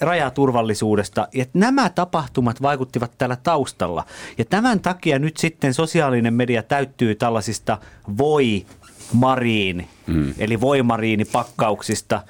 rajaturvallisuudesta. 0.00 1.28
Ja 1.34 1.44
nämä 1.54 1.90
tapahtumat 1.90 2.62
vaikuttivat 2.62 3.12
täällä 3.18 3.36
taustalla. 3.42 4.04
Ja 4.38 4.44
tämän 4.44 4.80
takia 4.80 5.18
nyt 5.18 5.36
sitten 5.36 5.74
sosiaalinen 5.74 6.34
media 6.34 6.62
täyttyy 6.62 7.14
tällaisista 7.14 7.78
voi 8.18 8.66
Mariin, 9.12 9.88
mm. 10.06 10.34
eli 10.38 10.60
voimariinipakkauksista. 10.60 12.22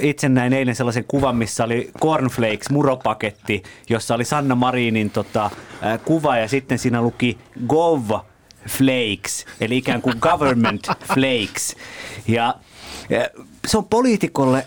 Itse 0.00 0.28
näin 0.28 0.52
eilen 0.52 0.74
sellaisen 0.74 1.04
kuvan, 1.08 1.36
missä 1.36 1.64
oli 1.64 1.90
cornflakes 2.00 2.70
muropaketti, 2.70 3.62
jossa 3.88 4.14
oli 4.14 4.24
Sanna 4.24 4.54
Marinin 4.54 5.10
tota, 5.10 5.50
kuva 6.04 6.36
ja 6.36 6.48
sitten 6.48 6.78
siinä 6.78 7.02
luki 7.02 7.38
Gov 7.66 8.10
Flakes, 8.68 9.46
eli 9.60 9.76
ikään 9.76 10.02
kuin 10.02 10.16
government 10.20 10.86
flakes. 11.14 11.76
Ja, 12.28 12.54
ja 13.10 13.28
se 13.66 13.78
on 13.78 13.84
poliitikolle, 13.84 14.66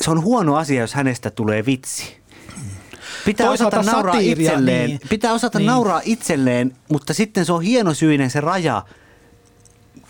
se 0.00 0.10
on 0.10 0.22
huono 0.22 0.56
asia, 0.56 0.80
jos 0.80 0.94
hänestä 0.94 1.30
tulee 1.30 1.66
vitsi. 1.66 2.16
Pitää 3.24 3.50
osata 3.50 3.82
nauraa 3.82 4.14
satiiria, 4.14 4.50
itselleen, 4.50 4.86
niin. 4.86 5.00
pitää 5.08 5.32
osata 5.32 5.58
niin. 5.58 5.66
nauraa 5.66 6.00
itselleen, 6.04 6.76
mutta 6.90 7.14
sitten 7.14 7.44
se 7.44 7.52
on 7.52 7.62
hienosyinen 7.62 8.30
se 8.30 8.40
raja, 8.40 8.82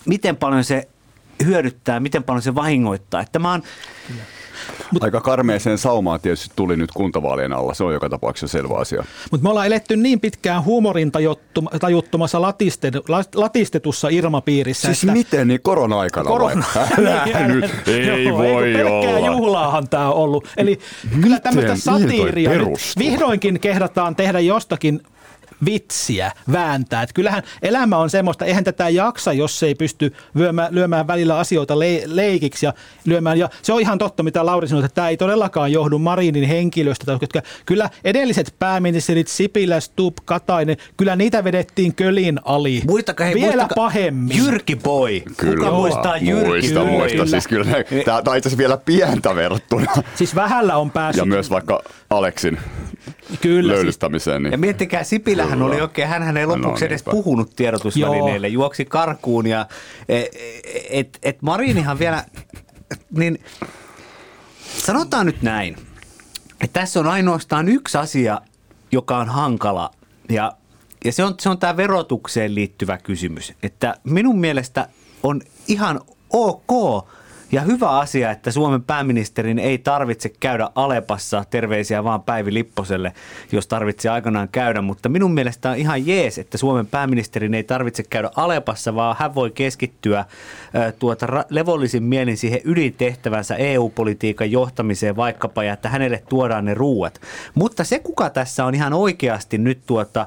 miten 0.07 0.37
paljon 0.37 0.64
se 0.64 0.88
hyödyttää, 1.44 2.01
miten 2.01 2.22
paljon 2.25 2.42
se 2.42 2.55
vahingoittaa. 2.55 3.20
Että 3.20 3.38
mä 3.38 3.51
oon, 3.51 3.62
Aika 5.01 5.20
karmeeseen 5.20 5.79
saumaan 5.79 6.20
tietysti 6.20 6.51
tuli 6.57 6.77
nyt 6.77 6.90
kuntavaalien 6.92 7.53
alla. 7.53 7.75
Se 7.75 7.85
on 7.85 7.92
joka 7.92 8.09
tapauksessa 8.09 8.59
selvä 8.59 8.75
asia. 8.75 9.05
Mutta 9.31 9.44
me 9.44 9.49
ollaan 9.51 9.66
eletty 9.66 9.96
niin 9.96 10.20
pitkään 10.20 10.64
huumorin 10.64 11.12
tajuttomassa 11.81 12.38
latiste- 12.38 13.03
la- 13.09 13.25
latistetussa 13.35 14.09
ilmapiirissä. 14.09 14.87
Siis 14.88 15.03
että 15.05 15.12
miten 15.12 15.49
niin 15.49 15.61
korona-aikana 15.62 16.29
korona. 16.29 16.64
vai? 16.75 16.85
Älä 17.07 17.49
nyt, 17.49 17.88
ei 17.88 18.27
Joo, 18.27 18.38
voi 18.38 18.62
pelkkää 18.72 19.16
olla. 19.16 19.27
juhlaahan 19.27 19.88
tämä 19.88 20.09
on 20.11 20.14
ollut. 20.14 20.49
Eli 20.57 20.79
kyllä 21.22 21.40
tämmöistä 21.40 21.77
satiiria 21.77 22.51
nyt 22.51 22.68
vihdoinkin 22.99 23.61
kehdataan 23.61 24.16
tehdä 24.16 24.40
jostakin 24.40 25.01
vitsiä 25.64 26.33
vääntää. 26.53 27.03
Et 27.03 27.12
kyllähän 27.12 27.42
elämä 27.62 27.99
on 27.99 28.11
semmoista, 28.11 28.45
eihän 28.45 28.64
tätä 28.64 28.88
jaksa, 28.88 29.33
jos 29.33 29.62
ei 29.62 29.75
pysty 29.75 30.12
lyömään, 30.35 30.75
lyömään 30.75 31.07
välillä 31.07 31.38
asioita 31.38 31.79
le- 31.79 32.03
leikiksi 32.07 32.66
ja 32.66 32.73
lyömään. 33.05 33.38
Ja 33.38 33.49
se 33.62 33.73
on 33.73 33.81
ihan 33.81 33.99
totta, 33.99 34.23
mitä 34.23 34.47
Lauri 34.47 34.69
sanoi, 34.69 34.85
että 34.85 34.95
tämä 34.95 35.09
ei 35.09 35.16
todellakaan 35.16 35.73
johdu 35.73 35.99
Marinin 35.99 36.45
henkilöstä. 36.49 37.19
Koska 37.19 37.42
kyllä 37.66 37.90
edelliset 38.05 38.55
pääministerit 38.59 39.29
Sipilä, 39.29 39.81
Stubb, 39.81 40.19
Katainen, 40.25 40.77
kyllä 40.97 41.16
niitä 41.16 41.45
vedettiin 41.45 41.95
kölin 41.95 42.40
ali. 42.45 42.83
Muistakaa, 42.88 43.27
hei, 43.27 43.35
Vielä 43.35 43.47
muistakaa, 43.47 43.75
pahemmin. 43.75 44.37
Jyrki 44.37 44.77
Boy. 44.77 45.21
Kyllä, 45.37 45.57
Kuka 45.57 45.71
muistaa 45.71 46.16
Jyrki 46.16 46.47
muista, 46.47 46.81
Boy? 46.81 46.90
muista. 46.90 47.27
Siis 47.27 47.49
kyllä 47.49 47.64
tämä 48.05 48.16
on 48.16 48.37
itse 48.37 48.49
asiassa 48.49 48.59
vielä 48.59 48.77
pientä 48.77 49.35
verrattuna. 49.37 49.92
Siis 50.14 50.35
vähällä 50.35 50.77
on 50.77 50.90
päässyt. 50.90 51.23
Ja 51.23 51.27
myös 51.27 51.51
vaikka 51.51 51.83
Aleksin 52.11 52.59
kyllä, 53.40 53.73
siis, 53.73 53.77
löylyttämiseen. 53.79 54.42
Niin. 54.42 54.53
Ja 54.53 54.59
miettikää, 54.59 55.05
Sipilähän 55.05 55.45
Kyllä. 55.50 55.64
oli 55.64 55.80
oikein, 55.80 56.09
hän 56.09 56.37
ei 56.37 56.46
lopuksi 56.46 56.85
No, 56.85 56.87
edes 56.87 57.00
niinpä. 57.00 57.11
puhunut 57.11 57.56
tiedotusvälineille, 57.56 58.48
juoksi 58.48 58.85
karkuun 58.85 59.46
ja 59.46 59.66
et, 60.09 60.28
et, 60.90 61.18
et 61.22 61.42
Marinihan 61.42 61.98
vielä, 61.98 62.24
niin 63.11 63.38
sanotaan 64.78 65.26
nyt 65.26 65.42
näin, 65.42 65.76
että 66.61 66.80
tässä 66.80 67.00
on 67.00 67.06
ainoastaan 67.06 67.68
yksi 67.68 67.98
asia, 67.98 68.40
joka 68.92 69.18
on 69.18 69.28
hankala 69.28 69.90
ja, 70.28 70.52
ja 71.04 71.12
se 71.12 71.24
on, 71.24 71.35
se 71.40 71.48
on 71.48 71.59
tämä 71.59 71.76
verotukseen 71.76 72.54
liittyvä 72.54 72.98
kysymys, 72.98 73.52
että 73.62 73.96
minun 74.04 74.38
mielestä 74.38 74.88
on 75.22 75.40
ihan 75.68 76.00
ok 76.30 76.70
ja 77.52 77.61
hyvä 77.61 77.90
asia, 77.90 78.30
että 78.30 78.50
Suomen 78.50 78.82
pääministerin 78.82 79.59
ei 79.59 79.78
tarvitse 79.78 80.28
käydä 80.28 80.70
Alepassa, 80.74 81.44
terveisiä 81.50 82.04
vaan 82.04 82.22
Päivi 82.22 82.54
Lipposelle, 82.54 83.12
jos 83.52 83.66
tarvitsee 83.66 84.11
aikanaan 84.11 84.48
käydä, 84.48 84.82
mutta 84.82 85.09
minun 85.09 85.35
mielestä 85.35 85.70
on 85.70 85.76
ihan 85.76 86.06
jees, 86.06 86.38
että 86.38 86.59
Suomen 86.59 86.87
pääministerin 86.87 87.54
ei 87.54 87.64
tarvitse 87.64 88.02
käydä 88.02 88.30
Alepassa, 88.37 88.94
vaan 88.94 89.16
hän 89.18 89.35
voi 89.35 89.50
keskittyä 89.50 90.24
tuota 90.98 91.26
ra- 91.26 91.46
levollisin 91.50 92.02
mielin 92.02 92.37
siihen 92.37 92.61
ydintehtävänsä 92.64 93.56
EU-politiikan 93.56 94.50
johtamiseen 94.50 95.16
vaikkapa, 95.16 95.64
ja 95.64 95.72
että 95.72 95.88
hänelle 95.88 96.22
tuodaan 96.28 96.64
ne 96.64 96.74
ruuat. 96.74 97.20
Mutta 97.54 97.85
se, 97.85 97.98
kuka 97.98 98.30
tässä 98.30 98.64
on 98.64 98.74
ihan 98.74 98.92
oikeasti 98.92 99.59
nyt 99.59 99.78
tuota... 99.87 100.26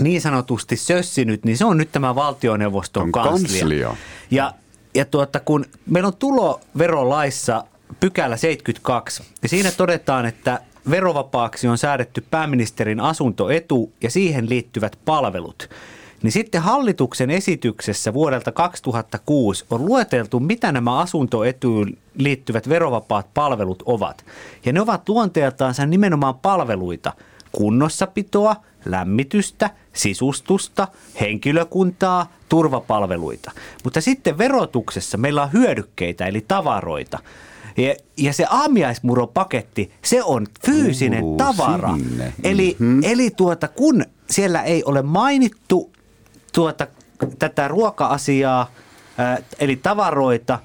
Niin 0.00 0.20
sanotusti 0.20 0.76
sössinyt, 0.76 1.44
niin 1.44 1.56
se 1.56 1.64
on 1.64 1.76
nyt 1.76 1.92
tämä 1.92 2.14
valtioneuvoston 2.14 3.02
On 3.02 3.12
kanslia. 3.12 3.60
kanslia. 3.60 3.96
Ja, 4.30 4.54
ja 4.94 5.04
tuota, 5.04 5.40
kun 5.40 5.64
meillä 5.86 6.06
on 6.06 6.16
tuloverolaissa 6.16 7.64
pykälä 8.00 8.36
72, 8.36 9.22
ja 9.42 9.48
siinä 9.48 9.70
todetaan, 9.70 10.26
että 10.26 10.60
verovapaaksi 10.90 11.68
on 11.68 11.78
säädetty 11.78 12.24
pääministerin 12.30 13.00
asuntoetu 13.00 13.92
ja 14.02 14.10
siihen 14.10 14.48
liittyvät 14.48 14.98
palvelut. 15.04 15.70
Niin 16.22 16.32
sitten 16.32 16.62
hallituksen 16.62 17.30
esityksessä 17.30 18.14
vuodelta 18.14 18.52
2006 18.52 19.64
on 19.70 19.86
lueteltu, 19.86 20.40
mitä 20.40 20.72
nämä 20.72 20.98
asuntoetuun 20.98 21.96
liittyvät 22.14 22.68
verovapaat 22.68 23.26
palvelut 23.34 23.82
ovat. 23.86 24.24
Ja 24.64 24.72
ne 24.72 24.80
ovat 24.80 25.08
luonteeltaansa 25.08 25.86
nimenomaan 25.86 26.34
palveluita, 26.34 27.12
kunnossapitoa, 27.52 28.56
lämmitystä, 28.84 29.70
sisustusta, 29.92 30.88
henkilökuntaa, 31.20 32.32
turvapalveluita. 32.48 33.50
Mutta 33.84 34.00
sitten 34.00 34.38
verotuksessa 34.38 35.18
meillä 35.18 35.42
on 35.42 35.52
hyödykkeitä 35.52 36.26
eli 36.26 36.44
tavaroita. 36.48 37.18
Ja, 37.76 37.94
ja 38.16 38.32
se 38.32 38.46
aamiaismuropaketti, 38.50 39.92
se 40.02 40.22
on 40.22 40.46
fyysinen 40.66 41.20
Kuuluu 41.20 41.38
tavara. 41.38 41.96
sinne. 41.96 42.32
Eli, 42.44 42.76
mm-hmm. 42.78 43.00
eli 43.04 43.30
tuota, 43.30 43.68
kun 43.68 44.04
siellä 44.30 44.62
ei 44.62 44.84
ole 44.84 45.02
mainittu 45.02 45.90
tuota, 46.52 46.86
tätä 47.38 47.68
ruoka-asiaa, 47.68 48.70
ää, 49.18 49.38
eli 49.60 49.76
tavaroita, 49.76 50.58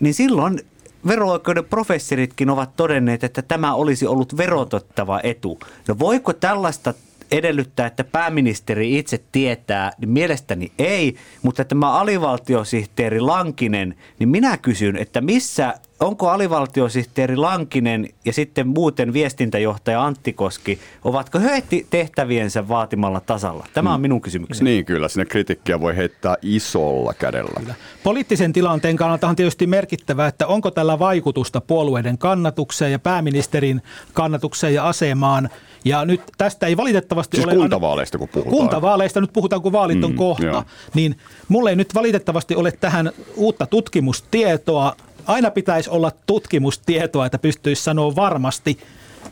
niin 0.00 0.14
silloin 0.14 0.60
vero-oikeuden 1.06 1.64
professoritkin 1.64 2.50
ovat 2.50 2.76
todenneet, 2.76 3.24
että 3.24 3.42
tämä 3.42 3.74
olisi 3.74 4.06
ollut 4.06 4.36
verotettava 4.36 5.20
etu. 5.22 5.58
No 5.88 5.98
voiko 5.98 6.32
tällaista 6.32 6.94
edellyttää, 7.32 7.86
että 7.86 8.04
pääministeri 8.04 8.98
itse 8.98 9.20
tietää, 9.32 9.92
niin 9.98 10.10
mielestäni 10.10 10.72
ei, 10.78 11.16
mutta 11.42 11.64
tämä 11.64 11.92
alivaltiosihteeri 11.92 13.20
Lankinen, 13.20 13.94
niin 14.18 14.28
minä 14.28 14.56
kysyn, 14.56 14.96
että 14.96 15.20
missä, 15.20 15.74
onko 16.02 16.28
alivaltiosihteeri 16.30 17.36
Lankinen 17.36 18.08
ja 18.24 18.32
sitten 18.32 18.68
muuten 18.68 19.12
viestintäjohtaja 19.12 20.04
Antti 20.04 20.32
Koski, 20.32 20.78
ovatko 21.04 21.38
he 21.38 21.62
tehtäviensä 21.90 22.68
vaatimalla 22.68 23.20
tasalla? 23.20 23.66
Tämä 23.74 23.94
on 23.94 24.00
minun 24.00 24.20
kysymykseni. 24.20 24.70
Niin 24.70 24.84
kyllä, 24.84 25.08
sinne 25.08 25.24
kritiikkiä 25.24 25.80
voi 25.80 25.96
heittää 25.96 26.36
isolla 26.42 27.14
kädellä. 27.14 27.74
Poliittisen 28.02 28.52
tilanteen 28.52 28.96
kannalta 28.96 29.28
on 29.28 29.36
tietysti 29.36 29.66
merkittävää, 29.66 30.26
että 30.26 30.46
onko 30.46 30.70
tällä 30.70 30.98
vaikutusta 30.98 31.60
puolueiden 31.60 32.18
kannatukseen 32.18 32.92
ja 32.92 32.98
pääministerin 32.98 33.82
kannatukseen 34.12 34.74
ja 34.74 34.88
asemaan. 34.88 35.48
Ja 35.84 36.04
nyt 36.04 36.20
tästä 36.38 36.66
ei 36.66 36.76
valitettavasti 36.76 37.36
Siis 37.36 37.46
ole... 37.48 37.54
kuntavaaleista 37.56 38.18
kun 38.18 38.28
puhutaan. 38.28 38.56
Kuntavaaleista 38.56 39.20
nyt 39.20 39.32
puhutaan, 39.32 39.62
kun 39.62 39.72
vaalit 39.72 40.04
on 40.04 40.10
Mm, 40.10 40.16
kohta. 40.16 40.44
joo. 40.44 40.64
Niin 40.94 41.16
mulle 41.48 41.70
ei 41.70 41.76
nyt 41.76 41.94
valitettavasti 41.94 42.54
ole 42.54 42.72
tähän 42.72 43.10
uutta 43.36 43.66
tutkimustietoa. 43.66 44.96
Aina 45.26 45.50
pitäisi 45.50 45.90
olla 45.90 46.12
tutkimustietoa, 46.26 47.26
että 47.26 47.38
pystyisi 47.38 47.82
sanoa 47.82 48.16
varmasti, 48.16 48.78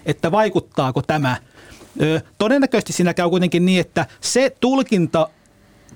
että 0.07 0.33
vaikuttaako 0.33 1.03
tämä. 1.03 1.37
Ö, 2.03 2.21
todennäköisesti 2.39 2.93
siinä 2.93 3.15
käy 3.15 3.31
kuitenkin 3.31 3.67
niin, 3.67 3.81
että 3.81 4.07
se 4.21 4.57
tulkinta, 4.61 5.29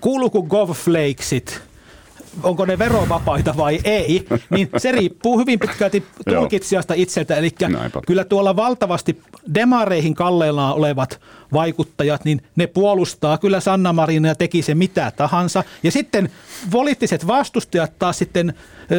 kuuluuko 0.00 0.42
GovFlakesit, 0.42 1.62
onko 2.42 2.64
ne 2.64 2.79
verovapaita 2.79 3.55
vai 3.57 3.81
ei, 3.85 4.27
niin 4.51 4.68
se 4.77 4.92
riippuu 4.92 5.38
hyvin 5.38 5.59
pitkälti 5.59 6.05
tulkitsijasta 6.31 6.94
itseltä. 6.94 7.35
Eli 7.37 7.51
Näinpä. 7.68 8.01
kyllä 8.07 8.25
tuolla 8.25 8.57
valtavasti 8.57 9.20
demareihin 9.55 10.14
kalleillaan 10.14 10.75
olevat 10.75 11.20
vaikuttajat, 11.53 12.25
niin 12.25 12.42
ne 12.57 12.66
puolustaa 12.66 13.38
kyllä 13.38 13.61
Sanna 13.61 13.92
Marina 13.92 14.29
ja 14.29 14.35
teki 14.35 14.62
se 14.62 14.75
mitä 14.75 15.12
tahansa. 15.16 15.64
Ja 15.83 15.90
sitten 15.90 16.31
poliittiset 16.70 17.27
vastustajat 17.27 17.99
taas 17.99 18.18
sitten 18.18 18.55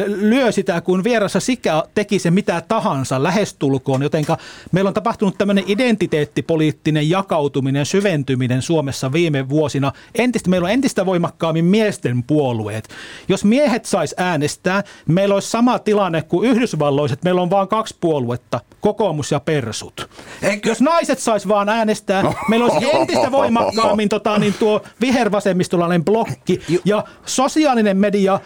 lyö 0.06 0.52
sitä, 0.52 0.80
kun 0.80 1.04
vierassa 1.04 1.40
sikä 1.40 1.82
teki 1.94 2.18
se 2.18 2.30
mitä 2.30 2.62
tahansa 2.68 3.22
lähestulkoon, 3.22 4.02
jotenka 4.02 4.38
meillä 4.72 4.88
on 4.88 4.94
tapahtunut 4.94 5.38
tämmöinen 5.38 5.64
identiteettipoliittinen 5.66 7.10
jakautuminen, 7.10 7.86
syventyminen 7.86 8.62
Suomessa 8.62 9.12
viime 9.12 9.48
vuosina. 9.48 9.92
Entistä, 10.14 10.50
meillä 10.50 10.66
on 10.66 10.72
entistä 10.72 11.06
voimakkaammin 11.06 11.64
miesten 11.64 12.22
puolueet. 12.22 12.88
Jos 13.28 13.44
miehet 13.44 13.84
sais 13.84 14.14
äänestää, 14.16 14.82
meillä 15.08 15.34
olisi 15.34 15.50
sama 15.50 15.78
tilanne 15.78 16.22
kuin 16.22 16.50
Yhdysvalloissa, 16.50 17.14
että 17.14 17.24
meillä 17.24 17.42
on 17.42 17.50
vain 17.50 17.68
kaksi 17.68 17.96
puoluetta, 18.00 18.60
kokoomus 18.80 19.32
ja 19.32 19.40
persut. 19.40 20.10
Eikö- 20.42 20.68
Jos 20.68 20.80
naiset 20.80 21.18
sais 21.18 21.48
vaan 21.48 21.68
äänestää, 21.68 22.24
meillä 22.48 22.66
olisi 22.66 22.90
entistä 22.96 23.32
voimakkaammin 23.32 24.08
tota, 24.08 24.38
niin 24.38 24.54
tuo 24.54 24.82
vihervasemmistolainen 25.00 26.04
blokki 26.04 26.62
ja 26.84 27.04
sosiaalinen 27.26 27.96
media, 27.96 28.40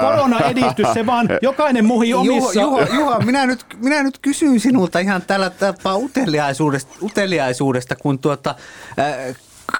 koronaedistys, 0.00 0.86
se 0.94 1.06
vaan 1.06 1.28
jokainen 1.42 1.84
muhi 1.84 2.14
omissa... 2.14 2.60
Juho, 2.60 2.80
Juho 2.94 3.18
minä, 3.18 3.46
nyt, 3.46 3.66
minä 3.76 4.02
nyt 4.02 4.18
kysyn 4.22 4.60
sinulta 4.60 4.98
ihan 4.98 5.22
tällä 5.22 5.50
tapaa 5.50 5.96
uteliaisuudesta, 5.96 6.94
uteliaisuudesta 7.02 7.96
kun 7.96 8.18
tuota, 8.18 8.54
äh, 8.98 9.36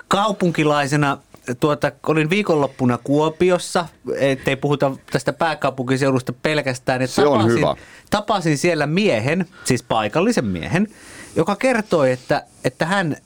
kaupunkilaisena 0.08 1.18
tuota, 1.60 1.92
olin 2.06 2.30
viikonloppuna 2.30 2.98
Kuopiossa, 3.04 3.86
ettei 4.16 4.56
puhuta 4.56 4.92
tästä 5.12 5.32
pääkaupunkiseudusta 5.32 6.32
pelkästään. 6.32 7.02
että 7.02 7.14
Se 7.14 7.26
on 7.26 7.38
tapasin, 7.38 7.58
hyvä. 7.58 7.76
Tapasin 8.10 8.58
siellä 8.58 8.86
miehen, 8.86 9.46
siis 9.64 9.82
paikallisen 9.82 10.44
miehen, 10.44 10.88
joka 11.36 11.56
kertoi, 11.56 12.12
että, 12.12 12.42
että 12.64 12.86
hän 12.86 13.16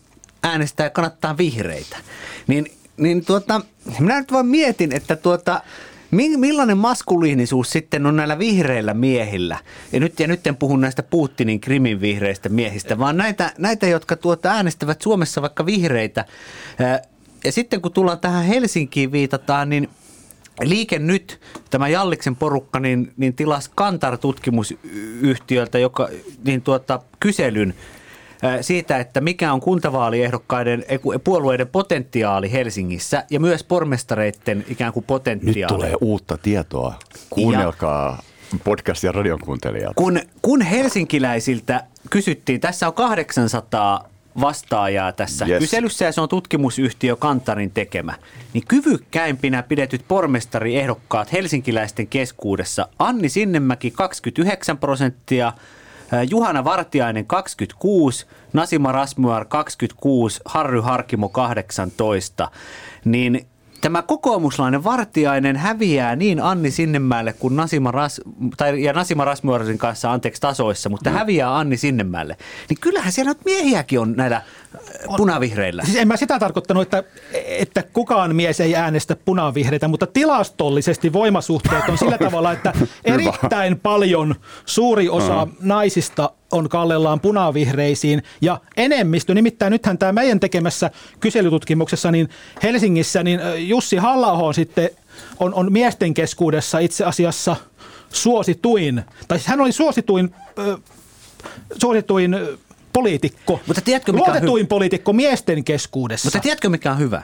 äänestää 0.43 0.87
ja 0.87 0.91
kannattaa 0.91 1.39
vihreitä. 1.39 1.97
Niin, 2.47 2.67
niin 2.97 3.25
tuota, 3.25 3.61
minä 3.99 4.19
nyt 4.21 4.33
vaan 4.33 4.47
mietin, 4.47 4.93
että 4.93 5.17
tuota, 5.17 5.61
mi- 6.11 6.37
millainen 6.37 6.79
maskuliinisuus 6.79 7.71
sitten 7.71 8.07
on 8.07 8.17
näillä 8.17 8.39
vihreillä 8.39 8.95
miehillä. 8.95 9.59
Ja 9.93 10.01
nyt, 10.01 10.21
ja 10.21 10.27
nyt 10.27 10.47
en 10.47 10.57
puhu 10.57 10.77
näistä 10.77 11.03
Putinin 11.03 11.61
krimin 11.61 12.01
vihreistä 12.01 12.49
miehistä, 12.49 12.99
vaan 12.99 13.17
näitä, 13.17 13.53
näitä 13.59 13.87
jotka 13.87 14.17
tuota 14.17 14.51
äänestävät 14.51 15.03
Suomessa 15.03 15.43
vaikka 15.43 15.67
vihreitä. 15.67 16.25
Ja 17.45 17.53
sitten 17.53 17.81
kun 17.81 17.93
tullaan 17.93 18.21
tähän 18.21 18.45
Helsinkiin 18.45 19.13
viitataan, 19.13 19.69
niin 19.69 19.89
Liike 20.61 20.99
Nyt, 20.99 21.41
tämä 21.71 21.89
Jalliksen 21.89 22.37
porukka, 22.37 22.81
niin, 22.81 23.13
niin 23.17 23.35
tilasi 23.35 23.71
Kantar-tutkimusyhtiöltä 23.75 25.79
joka, 25.79 26.09
niin 26.45 26.63
tuota, 26.63 27.01
kyselyn 27.21 27.75
siitä, 28.61 28.99
että 28.99 29.21
mikä 29.21 29.53
on 29.53 29.61
kuntavaaliehdokkaiden 29.61 30.85
puolueiden 31.25 31.69
potentiaali 31.69 32.53
Helsingissä 32.53 33.25
ja 33.31 33.41
myös 33.41 33.65
pormestareiden 33.65 34.65
ikään 34.69 34.93
kuin 34.93 35.05
potentiaali. 35.05 35.61
Nyt 35.61 35.67
tulee 35.67 35.95
uutta 36.01 36.39
tietoa. 36.39 36.95
Kuunnelkaa 37.31 38.23
ja 38.53 38.59
podcast- 38.59 39.07
ja 39.07 39.13
radion 39.13 39.39
kuuntelijat. 39.39 39.93
Kun, 39.97 40.21
kun 40.43 40.63
helsinkiläisiltä 40.63 41.85
kysyttiin, 42.11 42.61
tässä 42.61 42.87
on 42.87 42.95
800 42.95 44.12
vastaajaa 44.41 45.13
tässä 45.13 45.47
yes. 45.47 45.59
kyselyssä 45.59 46.05
ja 46.05 46.13
se 46.13 46.21
on 46.21 46.29
tutkimusyhtiö 46.29 47.17
Kantarin 47.17 47.71
tekemä. 47.71 48.15
Niin 48.53 48.65
kyvykkäimpinä 48.69 49.63
pidetyt 49.63 50.05
pormestariehdokkaat 50.09 51.33
helsinkiläisten 51.33 52.07
keskuudessa 52.07 52.89
Anni 52.99 53.29
Sinnemäki 53.29 53.91
29 53.91 54.79
prosenttia, 54.79 55.53
Juhana 56.31 56.65
Vartiainen 56.65 57.27
26, 57.27 58.27
Nasima 58.53 58.93
Rasmuar 58.93 59.45
26, 59.45 60.41
Harry 60.45 60.81
Harkimo 60.81 61.29
18. 61.29 62.51
Niin 63.05 63.47
Tämä 63.83 64.03
kokoomuslainen 64.03 64.85
Vartiainen 64.85 65.57
häviää 65.57 66.17
niin 66.17 66.43
Anni 66.43 66.71
Sinnemäelle 66.71 67.33
kuin 67.33 67.57
Nasima, 67.57 67.91
Ras, 67.91 68.21
tai, 68.57 68.83
ja 68.83 68.93
Nasima 68.93 69.25
Rasmuarsin 69.25 69.79
kanssa 69.79 70.13
anteeksi 70.13 70.41
tasoissa, 70.41 70.89
mutta 70.89 71.11
mm. 71.11 71.17
häviää 71.17 71.59
Anni 71.59 71.77
Sinnemäelle. 71.77 72.37
Niin 72.69 72.79
kyllähän 72.81 73.13
siellä 73.13 73.35
miehiäkin 73.45 74.01
on 74.01 74.15
näillä 74.17 74.43
punavihreillä. 75.17 75.85
Siis 75.85 75.97
en 75.97 76.09
mä 76.09 76.17
sitä 76.17 76.39
tarkoittanut, 76.39 76.83
että, 76.83 77.05
että 77.45 77.83
kukaan 77.83 78.37
mies 78.37 78.61
ei 78.61 78.77
äänestä 78.77 79.17
punavihreitä, 79.17 79.89
mutta 79.89 80.07
tilastollisesti 80.07 81.13
voimasuhteet 81.13 81.89
on 81.89 81.99
sillä 81.99 82.19
tavalla, 82.19 82.53
että 82.53 82.73
erittäin 83.05 83.81
paljon 83.81 84.35
suuri 84.67 85.09
osa 85.09 85.43
uh-huh. 85.43 85.57
naisista 85.61 86.31
on 86.53 86.69
kallellaan 86.69 87.21
punavihreisiin 87.21 88.23
ja 88.41 88.61
enemmistö, 88.77 89.35
nimittäin 89.35 89.71
nythän 89.71 89.99
tämä 89.99 90.13
meidän 90.13 90.41
tekemässä 90.41 90.91
kyselytutkimuksessa 91.21 92.11
niin 92.11 92.29
Helsingissä, 92.63 93.23
niin 93.23 93.41
Jussi 93.57 93.97
halla 93.97 94.33
on 94.33 94.55
sitten 94.55 94.91
on, 95.41 95.55
on 95.55 95.73
miesten 95.73 96.15
keskuudessa 96.15 96.79
itse 96.79 97.05
asiassa 97.05 97.57
suosituin, 98.13 99.03
tai 99.29 99.39
siis 99.39 99.49
hän 99.49 99.61
oli 99.61 99.73
suosituin, 99.73 100.35
äh, 100.59 100.81
suosituin 101.81 102.37
poliitikko, 102.93 103.61
Mutta 103.67 103.81
tiedätkö, 103.81 104.13
mikä 104.13 104.25
luotetuin 104.25 104.65
hy- 104.65 104.69
poliitikko 104.69 105.13
miesten 105.13 105.65
keskuudessa. 105.65 106.27
Mutta 106.27 106.41
tiedätkö 106.41 106.69
mikä 106.69 106.93
on 106.93 106.99
hyvä? 106.99 107.23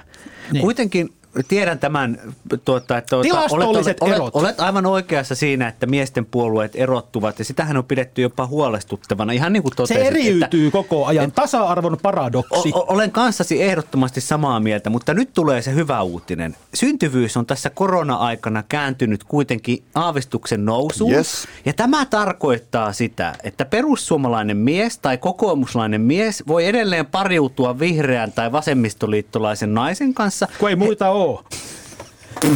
Niin. 0.53 0.61
Kuitenkin 0.61 1.13
tiedän 1.43 1.79
tämän, 1.79 2.19
tuota, 2.65 2.99
että 2.99 3.11
tuota, 3.11 3.41
olet, 3.51 3.69
olet, 3.69 4.01
olet, 4.01 4.35
olet 4.35 4.61
aivan 4.61 4.87
oikeassa 4.87 5.35
siinä, 5.35 5.69
että 5.69 5.87
miesten 5.87 6.27
puolueet 6.27 6.73
erottuvat 6.75 7.39
ja 7.39 7.45
sitähän 7.45 7.77
on 7.77 7.85
pidetty 7.85 8.23
jopa 8.23 8.47
huolestuttavana. 8.47 9.33
Ihan 9.33 9.53
niin 9.53 9.63
kuin 9.63 9.77
totesit, 9.77 10.03
Se 10.03 10.07
eriytyy 10.07 10.67
että, 10.67 10.73
koko 10.73 11.07
ajan, 11.07 11.33
tasa-arvon 11.33 11.99
paradoksi. 12.03 12.73
O, 12.75 12.85
olen 12.89 13.11
kanssasi 13.11 13.63
ehdottomasti 13.63 14.21
samaa 14.21 14.61
mieltä, 14.61 14.91
mutta 14.91 15.15
nyt 15.15 15.33
tulee 15.35 15.63
se 15.63 15.75
hyvä 15.75 16.03
uutinen. 16.03 16.57
Syntyvyys 16.75 17.37
on 17.37 17.47
tässä 17.47 17.71
korona-aikana 17.71 18.65
kääntynyt 18.69 19.25
kuitenkin 19.25 19.83
aavistuksen 19.95 20.65
nousuun. 20.65 21.13
Yes. 21.13 21.49
Ja 21.65 21.73
tämä 21.73 22.07
tarkoittaa 22.07 22.93
sitä, 22.93 23.35
että 23.43 23.65
perussuomalainen 23.65 24.57
mies 24.57 24.99
tai 24.99 25.19
kokoomuslainen 25.19 26.01
mies 26.01 26.43
voi 26.47 26.67
edelleen 26.67 27.07
pariutua 27.07 27.79
vihreän 27.79 28.33
tai 28.33 28.53
vasemmistoliittolaisen 28.53 29.75
naisen 29.75 30.15
kanssa. 30.15 30.49
Kun 30.59 30.69
ei 30.69 30.77
muita 30.77 31.11
ole 31.11 31.28
oo. 31.29 31.45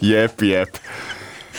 jep, 0.00 0.42
jep. 0.42 0.74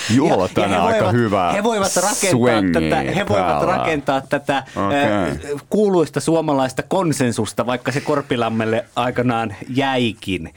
Juola 0.10 0.48
tänään 0.48 0.72
ja 0.72 0.84
aika 0.84 1.00
voivat, 1.00 1.14
hyvä 1.14 1.52
he 1.52 1.64
voivat 1.64 1.96
rakentaa 1.96 2.82
tätä, 2.82 3.12
he 3.12 3.28
voivat 3.28 3.64
rakentaa 3.64 4.22
tätä 4.22 4.64
okay. 4.76 5.60
kuuluista 5.70 6.20
suomalaista 6.20 6.84
konsensusta, 6.84 7.66
vaikka 7.66 7.92
se 7.92 8.02
Korpilammelle 8.02 8.86
aikanaan 8.96 9.56
jäikin. 9.70 10.54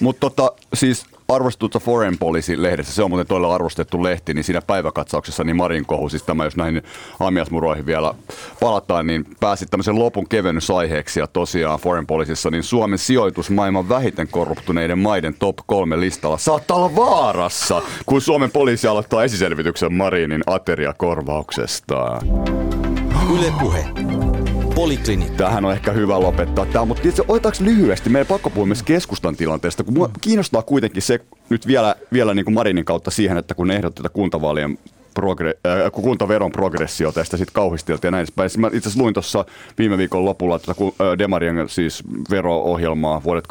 Mutta 0.00 0.20
tota, 0.20 0.52
siis 0.74 1.06
arvostetussa 1.28 1.80
Foreign 1.80 2.18
Policy-lehdessä, 2.18 2.92
se 2.92 3.02
on 3.02 3.10
muuten 3.10 3.26
todella 3.26 3.54
arvostettu 3.54 4.02
lehti, 4.02 4.34
niin 4.34 4.44
siinä 4.44 4.62
päiväkatsauksessa 4.62 5.44
niin 5.44 5.56
Marin 5.56 5.86
kohu, 5.86 6.08
siis 6.08 6.22
tämä 6.22 6.44
jos 6.44 6.56
näihin 6.56 6.82
aamiasmuroihin 7.20 7.86
vielä 7.86 8.14
palataan, 8.60 9.06
niin 9.06 9.24
pääsi 9.40 9.66
tämmöisen 9.66 9.98
lopun 9.98 10.28
kevennysaiheeksi 10.28 11.20
ja 11.20 11.26
tosiaan 11.26 11.78
Foreign 11.78 12.06
Policyssa, 12.06 12.50
niin 12.50 12.62
Suomen 12.62 12.98
sijoitus 12.98 13.50
maailman 13.50 13.88
vähiten 13.88 14.28
korruptuneiden 14.28 14.98
maiden 14.98 15.34
top 15.34 15.56
kolme 15.66 16.00
listalla 16.00 16.38
saattaa 16.38 16.76
olla 16.76 16.96
vaarassa, 16.96 17.82
kun 18.06 18.20
Suomen 18.20 18.50
poliisi 18.50 18.86
aloittaa 18.86 19.24
esiselvityksen 19.24 19.94
Marinin 19.94 20.42
ateriakorvauksesta. 20.46 22.20
Yle 23.34 23.52
Puhe. 23.60 23.86
Poliklinikka. 24.76 25.36
Tähän 25.36 25.64
on 25.64 25.72
ehkä 25.72 25.92
hyvä 25.92 26.20
lopettaa 26.20 26.66
tämä, 26.66 26.84
mutta 26.84 27.08
itse 27.08 27.22
otetaanko 27.28 27.58
lyhyesti, 27.64 28.10
meidän 28.10 28.26
pakko 28.26 28.50
puhua 28.50 28.66
myös 28.66 28.82
keskustan 28.82 29.36
tilanteesta, 29.36 29.84
kun 29.84 29.94
mua 29.94 30.10
kiinnostaa 30.20 30.62
kuitenkin 30.62 31.02
se 31.02 31.20
nyt 31.50 31.66
vielä, 31.66 31.94
vielä 32.12 32.34
niin 32.34 32.44
kuin 32.44 32.54
Marinin 32.54 32.84
kautta 32.84 33.10
siihen, 33.10 33.36
että 33.36 33.54
kun 33.54 33.70
ehdotetaan 33.70 34.12
kuntavaalien 34.12 34.78
progre- 35.20 35.58
äh, 35.66 35.92
kuntaveron 35.92 36.52
progressio 36.52 37.12
tästä 37.12 37.36
sitten 37.36 37.54
kauhisteltiin 37.54 38.08
ja 38.08 38.10
näin 38.10 38.20
edespäin. 38.20 38.50
Mä 38.58 38.66
itse 38.66 38.78
asiassa 38.78 39.02
luin 39.02 39.14
tuossa 39.14 39.44
viime 39.78 39.98
viikon 39.98 40.24
lopulla 40.24 40.58
tätä 40.58 40.72
äh, 40.80 41.18
Demarien 41.18 41.68
siis 41.68 42.02
vero-ohjelmaa 42.30 43.22
vuodet 43.24 43.44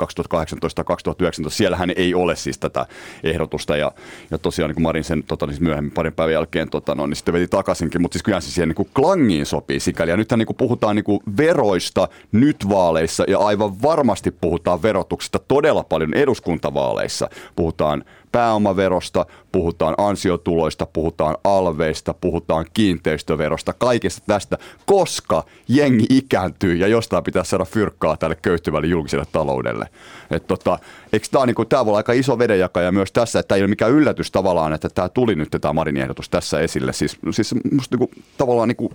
2018-2019. 1.45 1.49
Siellähän 1.49 1.91
ei 1.95 2.13
ole 2.13 2.35
siis 2.35 2.57
tätä 2.57 2.85
ehdotusta 3.23 3.77
ja, 3.77 3.91
ja 4.31 4.37
tosiaan 4.37 4.71
niin 4.71 4.83
Marin 4.83 5.03
sen 5.03 5.23
tota, 5.23 5.47
siis 5.47 5.61
myöhemmin 5.61 5.91
parin 5.91 6.13
päivän 6.13 6.33
jälkeen 6.33 6.69
tota, 6.69 6.95
no, 6.95 7.07
niin 7.07 7.15
sitten 7.15 7.33
veti 7.33 7.47
takaisinkin, 7.47 8.01
mutta 8.01 8.15
siis 8.15 8.23
kyllä 8.23 8.41
se 8.41 8.51
siihen 8.51 8.69
niin 8.69 8.75
kuin 8.75 8.89
klangiin 8.93 9.45
sopii 9.45 9.79
sikäli. 9.79 10.11
Ja 10.11 10.17
nythän 10.17 10.39
niin 10.39 10.47
kuin 10.47 10.57
puhutaan 10.57 10.95
niin 10.95 11.03
kuin 11.03 11.19
veroista 11.37 12.07
nyt 12.31 12.69
vaaleissa 12.69 13.23
ja 13.27 13.39
aivan 13.39 13.81
varmasti 13.81 14.31
puhutaan 14.31 14.81
verotuksesta 14.81 15.39
todella 15.39 15.83
paljon 15.83 16.13
eduskuntavaaleissa. 16.13 17.29
Puhutaan 17.55 18.05
pääomaverosta, 18.35 19.25
puhutaan 19.51 19.95
ansiotuloista, 19.97 20.85
puhutaan 20.85 21.37
alveista, 21.43 22.13
puhutaan 22.13 22.65
kiinteistöverosta, 22.73 23.73
kaikesta 23.73 24.23
tästä, 24.27 24.57
koska 24.85 25.43
jengi 25.67 26.05
ikääntyy 26.09 26.75
ja 26.75 26.87
jostain 26.87 27.23
pitää 27.23 27.43
saada 27.43 27.65
fyrkkaa 27.65 28.17
tälle 28.17 28.35
köyhtyvälle 28.41 28.87
julkiselle 28.87 29.25
taloudelle. 29.31 29.87
Et 30.31 30.47
tota, 30.47 30.79
eikö 31.13 31.27
tämä, 31.31 31.45
niinku, 31.45 31.65
voi 31.71 31.79
olla 31.87 31.97
aika 31.97 32.13
iso 32.13 32.39
vedenjakaja 32.39 32.91
myös 32.91 33.11
tässä, 33.11 33.39
että 33.39 33.55
ei 33.55 33.61
ole 33.61 33.69
mikään 33.69 33.91
yllätys 33.91 34.31
tavallaan, 34.31 34.73
että 34.73 34.89
tämä 34.89 35.09
tuli 35.09 35.35
nyt 35.35 35.49
tämä 35.61 35.73
Marin 35.73 35.97
ehdotus 35.97 36.29
tässä 36.29 36.59
esille. 36.59 36.93
Siis, 36.93 37.17
siis 37.31 37.55
musta 37.71 37.97
niinku, 37.97 38.11
tavallaan 38.37 38.67
niinku, 38.67 38.93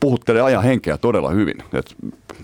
puhuttelee 0.00 0.42
ajan 0.42 0.62
henkeä 0.62 0.98
todella 0.98 1.30
hyvin. 1.30 1.56
Et 1.72 1.96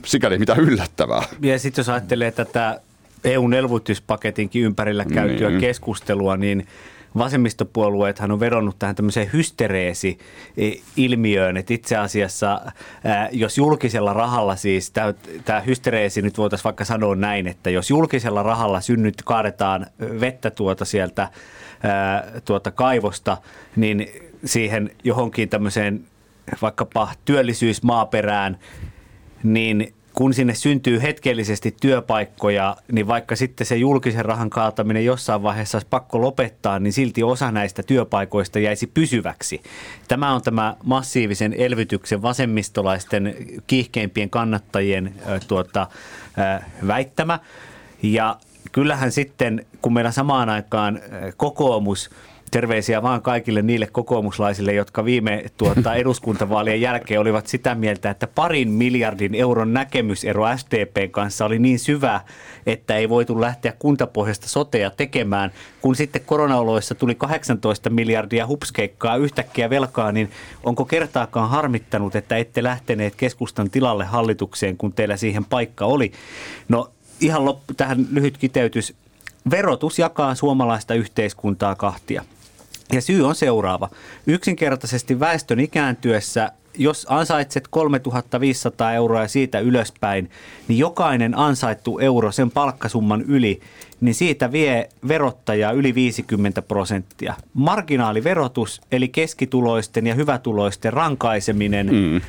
sikäli 0.05 0.39
mitä 0.39 0.55
yllättävää. 0.55 1.23
Ja 1.41 1.59
sitten 1.59 1.83
jos 1.83 1.89
ajattelee 1.89 2.31
tätä 2.31 2.81
EUn 3.25 3.55
elvytyspaketinkin 3.55 4.63
ympärillä 4.63 5.05
käytyä 5.05 5.49
niin. 5.49 5.61
keskustelua, 5.61 6.37
niin 6.37 6.67
vasemmistopuolueethan 7.19 8.31
on 8.31 8.41
vedonnut 8.41 8.79
tähän 8.79 8.95
tämmöiseen 8.95 9.31
hystereesi-ilmiöön, 9.33 11.57
että 11.57 11.75
itse 11.75 11.97
asiassa 11.97 12.61
jos 13.33 13.59
julkisella 13.59 14.13
rahalla 14.13 14.57
siis, 14.57 14.93
tämä 15.45 15.61
hystereesi 15.61 16.23
nyt 16.23 16.39
voitaisiin 16.39 16.65
vaikka 16.65 16.85
sanoa 16.85 17.15
näin, 17.15 17.47
että 17.47 17.71
jos 17.71 17.91
julkisella 17.91 18.43
rahalla 18.43 18.81
synnyt 18.81 19.15
kaadetaan 19.25 19.87
vettä 20.21 20.51
tuota 20.51 20.85
sieltä 20.85 21.29
tuota 22.45 22.71
kaivosta, 22.71 23.37
niin 23.77 24.09
siihen 24.45 24.91
johonkin 25.05 25.49
tämmöiseen 25.49 26.05
vaikkapa 26.63 27.09
työllisyysmaaperään, 27.25 28.59
niin 29.43 29.95
kun 30.15 30.35
sinne 30.35 30.55
syntyy 30.55 31.03
hetkellisesti 31.03 31.75
työpaikkoja, 31.81 32.77
niin 32.93 33.07
vaikka 33.07 33.37
sitten 33.37 33.67
se 33.67 33.77
julkisen 33.77 34.25
rahan 34.25 34.51
kaataminen 34.51 35.05
jossain 35.05 35.43
vaiheessa 35.43 35.77
olisi 35.79 35.89
pakko 35.91 36.21
lopettaa, 36.21 36.79
niin 36.79 36.93
silti 36.93 37.23
osa 37.23 37.53
näistä 37.53 37.83
työpaikoista 37.83 38.59
jäisi 38.59 38.87
pysyväksi. 38.87 39.63
Tämä 40.09 40.35
on 40.35 40.43
tämä 40.43 40.77
massiivisen 40.85 41.53
elvytyksen 41.53 42.23
vasemmistolaisten 42.23 43.37
kiihkeimpien 43.67 44.31
kannattajien 44.31 45.15
tuota, 45.49 45.87
väittämä. 46.87 47.39
Ja 48.03 48.37
kyllähän 48.73 49.13
sitten, 49.13 49.67
kun 49.83 49.93
meillä 49.93 50.11
samaan 50.11 50.49
aikaan 50.49 51.01
kokoomus– 51.37 52.11
Terveisiä 52.53 53.03
vaan 53.03 53.23
kaikille 53.23 53.63
niille 53.63 53.87
kokoomuslaisille, 53.87 54.73
jotka 54.73 55.05
viime 55.05 55.45
tuota, 55.57 55.95
eduskuntavaalien 56.03 56.81
jälkeen 56.81 57.21
olivat 57.21 57.47
sitä 57.47 57.75
mieltä, 57.75 58.11
että 58.11 58.27
parin 58.27 58.71
miljardin 58.71 59.35
euron 59.35 59.73
näkemysero 59.73 60.57
SDPn 60.57 61.11
kanssa 61.11 61.45
oli 61.45 61.59
niin 61.59 61.79
syvä, 61.79 62.21
että 62.67 62.97
ei 62.97 63.09
voitu 63.09 63.41
lähteä 63.41 63.73
kuntapohjasta 63.79 64.49
sotea 64.49 64.91
tekemään. 64.91 65.53
Kun 65.81 65.97
sitten 65.97 66.23
koronaoloissa 66.27 66.95
tuli 66.95 67.15
18 67.15 67.91
miljardia 67.91 68.47
hupskeikkaa 68.47 69.17
yhtäkkiä 69.17 69.71
velkaa, 69.71 70.13
niin 70.13 70.31
onko 70.65 70.85
kertaakaan 70.85 71.51
harmittanut, 71.51 72.17
että 72.17 72.37
ette 72.37 72.63
lähteneet 72.63 73.15
keskustan 73.17 73.71
tilalle 73.71 74.05
hallitukseen, 74.05 74.77
kun 74.77 74.93
teillä 74.93 75.17
siihen 75.17 75.45
paikka 75.45 75.85
oli? 75.85 76.13
No 76.69 76.91
ihan 77.21 77.45
loppu, 77.45 77.75
tähän 77.75 78.07
lyhyt 78.11 78.39
kiteytys 78.39 78.95
verotus 79.51 79.99
jakaa 79.99 80.35
suomalaista 80.35 80.95
yhteiskuntaa 80.95 81.75
kahtia. 81.75 82.25
Ja 82.93 83.01
syy 83.01 83.27
on 83.27 83.35
seuraava. 83.35 83.89
Yksinkertaisesti 84.27 85.21
väestön 85.21 85.61
ikääntyessä, 85.61 86.53
jos 86.79 87.07
ansaitset 87.09 87.69
3500 87.69 88.93
euroa 88.93 89.21
ja 89.21 89.29
siitä 89.29 89.61
ylöspäin, 89.61 90.31
niin 90.69 90.79
jokainen 90.79 91.39
ansaittu 91.39 91.99
euro 91.99 92.33
sen 92.33 92.51
palkkasumman 92.51 93.23
yli, 93.23 93.61
niin 94.01 94.15
siitä 94.15 94.53
vie 94.53 94.89
verottaja 95.09 95.71
yli 95.71 95.95
50 95.95 96.63
prosenttia. 96.63 97.35
Marginaaliverotus, 97.55 98.81
eli 98.93 99.09
keskituloisten 99.09 100.07
ja 100.07 100.15
hyvätuloisten 100.15 100.93
rankaiseminen, 100.93 101.87
mm. 101.87 102.21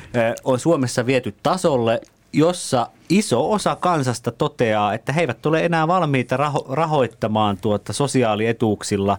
on 0.44 0.58
Suomessa 0.58 1.06
viety 1.06 1.34
tasolle, 1.42 2.00
jossa 2.32 2.88
iso 3.08 3.52
osa 3.52 3.76
kansasta 3.76 4.30
toteaa, 4.30 4.94
että 4.94 5.12
he 5.12 5.20
eivät 5.20 5.46
ole 5.46 5.64
enää 5.64 5.88
valmiita 5.88 6.36
raho- 6.36 6.66
rahoittamaan 6.74 7.56
tuota 7.56 7.92
sosiaalietuuksilla 7.92 9.18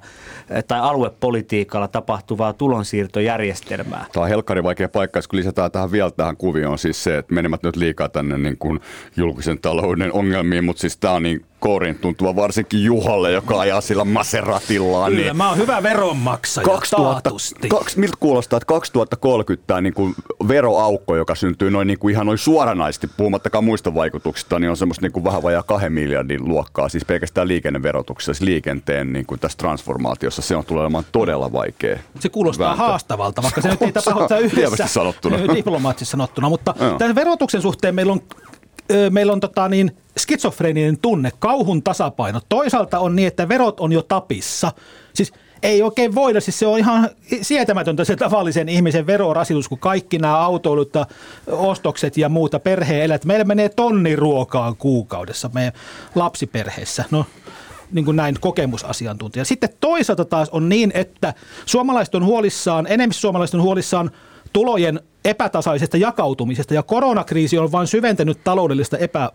eh, 0.49 0.63
tai 0.63 0.79
aluepolitiikalla 0.79 1.87
tapahtuvaa 1.87 2.53
tulonsiirtojärjestelmää. 2.53 4.05
Tämä 4.11 4.23
on 4.23 4.29
helkkari 4.29 4.63
vaikea 4.63 4.89
paikka, 4.89 5.19
kun 5.29 5.39
lisätään 5.39 5.71
tähän 5.71 5.91
vielä 5.91 6.11
tähän 6.11 6.37
kuvioon 6.37 6.79
siis 6.79 7.03
se, 7.03 7.17
että 7.17 7.33
menemät 7.33 7.63
nyt 7.63 7.75
liikaa 7.75 8.09
tänne 8.09 8.37
niin 8.37 8.57
kuin 8.57 8.79
julkisen 9.17 9.59
talouden 9.59 10.13
ongelmiin, 10.13 10.63
mutta 10.63 10.81
siis 10.81 10.97
tämä 10.97 11.13
on 11.13 11.23
niin 11.23 11.45
kourin 11.59 11.95
tuntuva 11.95 12.35
varsinkin 12.35 12.83
Juhalle, 12.83 13.31
joka 13.31 13.59
ajaa 13.59 13.81
sillä 13.81 14.05
Maseratillaan. 14.05 15.11
Kyllä, 15.11 15.23
niin 15.23 15.37
mä 15.37 15.49
oon 15.49 15.57
hyvä 15.57 15.83
veronmaksaja 15.83 16.65
2000, 16.65 17.29
Kaksi, 17.67 17.99
miltä 17.99 18.17
kuulostaa, 18.19 18.57
että 18.57 18.65
2030 18.65 19.67
tämä 19.67 19.81
niin 19.81 19.93
kuin 19.93 20.15
veroaukko, 20.47 21.15
joka 21.15 21.35
syntyy 21.35 21.71
noin 21.71 21.87
niin 21.87 21.99
kuin 21.99 22.11
ihan 22.11 22.25
noin 22.25 22.37
suoranaisesti, 22.37 23.09
puhumattakaan 23.17 23.63
muista 23.75 23.93
vaikutuksista, 23.93 24.59
niin 24.59 24.69
on 24.69 24.77
semmoista 24.77 25.01
niin 25.01 25.11
kuin 25.11 25.23
vähän 25.23 25.43
vajaa 25.43 25.63
kahden 25.63 25.93
miljardin 25.93 26.47
luokkaa, 26.47 26.89
siis 26.89 27.05
pelkästään 27.05 27.47
liikenneverotuksessa, 27.47 28.33
siis 28.33 28.41
liikenteen 28.41 29.13
niin 29.13 29.25
kuin 29.25 29.39
tässä 29.39 29.57
transformaatiossa, 29.57 30.41
se 30.41 30.55
on 30.55 30.65
tulee 30.65 30.81
olemaan 30.81 31.05
todella 31.11 31.51
vaikea. 31.51 31.99
Se 32.19 32.29
kuulostaa 32.29 32.67
vääntö. 32.67 32.83
haastavalta, 32.83 33.43
vaikka 33.43 33.61
se 33.61 33.69
nyt 33.69 33.81
ei 33.81 33.91
tapahdu 33.91 34.35
yhdessä 34.41 34.87
sanottuna. 34.87 35.37
diplomaattisesti 35.55 36.11
sanottuna, 36.11 36.49
mutta 36.49 36.75
tämän 36.97 37.15
verotuksen 37.15 37.61
suhteen 37.61 37.95
meillä 37.95 38.13
on 38.13 38.21
meillä 39.09 39.33
on 39.33 39.39
tota 39.39 39.69
niin, 39.69 39.97
skitsofreeninen 40.17 40.97
tunne, 40.97 41.31
kauhun 41.39 41.83
tasapaino. 41.83 42.41
Toisaalta 42.49 42.99
on 42.99 43.15
niin, 43.15 43.27
että 43.27 43.49
verot 43.49 43.79
on 43.79 43.91
jo 43.91 44.01
tapissa. 44.01 44.71
Siis 45.13 45.33
ei 45.63 45.81
oikein 45.81 46.15
voida, 46.15 46.41
siis 46.41 46.59
se 46.59 46.67
on 46.67 46.79
ihan 46.79 47.09
sietämätöntä 47.41 48.03
se 48.03 48.15
tavallisen 48.15 48.69
ihmisen 48.69 49.07
verorasitus, 49.07 49.69
kun 49.69 49.79
kaikki 49.79 50.17
nämä 50.17 50.37
autoilut, 50.37 50.93
ostokset 51.47 52.17
ja 52.17 52.29
muuta 52.29 52.59
perheen 52.59 53.03
elät. 53.03 53.25
Meillä 53.25 53.45
menee 53.45 53.69
tonni 53.69 54.15
ruokaa 54.15 54.73
kuukaudessa 54.73 55.49
meidän 55.53 55.73
lapsiperheessä. 56.15 57.03
No, 57.11 57.25
niin 57.91 58.05
kuin 58.05 58.17
näin 58.17 58.35
kokemusasiantuntija. 58.39 59.45
Sitten 59.45 59.69
toisaalta 59.79 60.25
taas 60.25 60.49
on 60.49 60.69
niin, 60.69 60.91
että 60.93 61.33
suomalaiset 61.65 62.15
on 62.15 62.25
huolissaan, 62.25 62.87
enemmän 62.89 63.13
suomalaiset 63.13 63.55
on 63.55 63.61
huolissaan 63.61 64.11
tulojen 64.53 64.99
epätasaisesta 65.25 65.97
jakautumisesta 65.97 66.73
ja 66.73 66.83
koronakriisi 66.83 67.57
on 67.57 67.71
vain 67.71 67.87
syventänyt 67.87 68.43
taloudellista 68.43 68.97
epä 68.97 69.31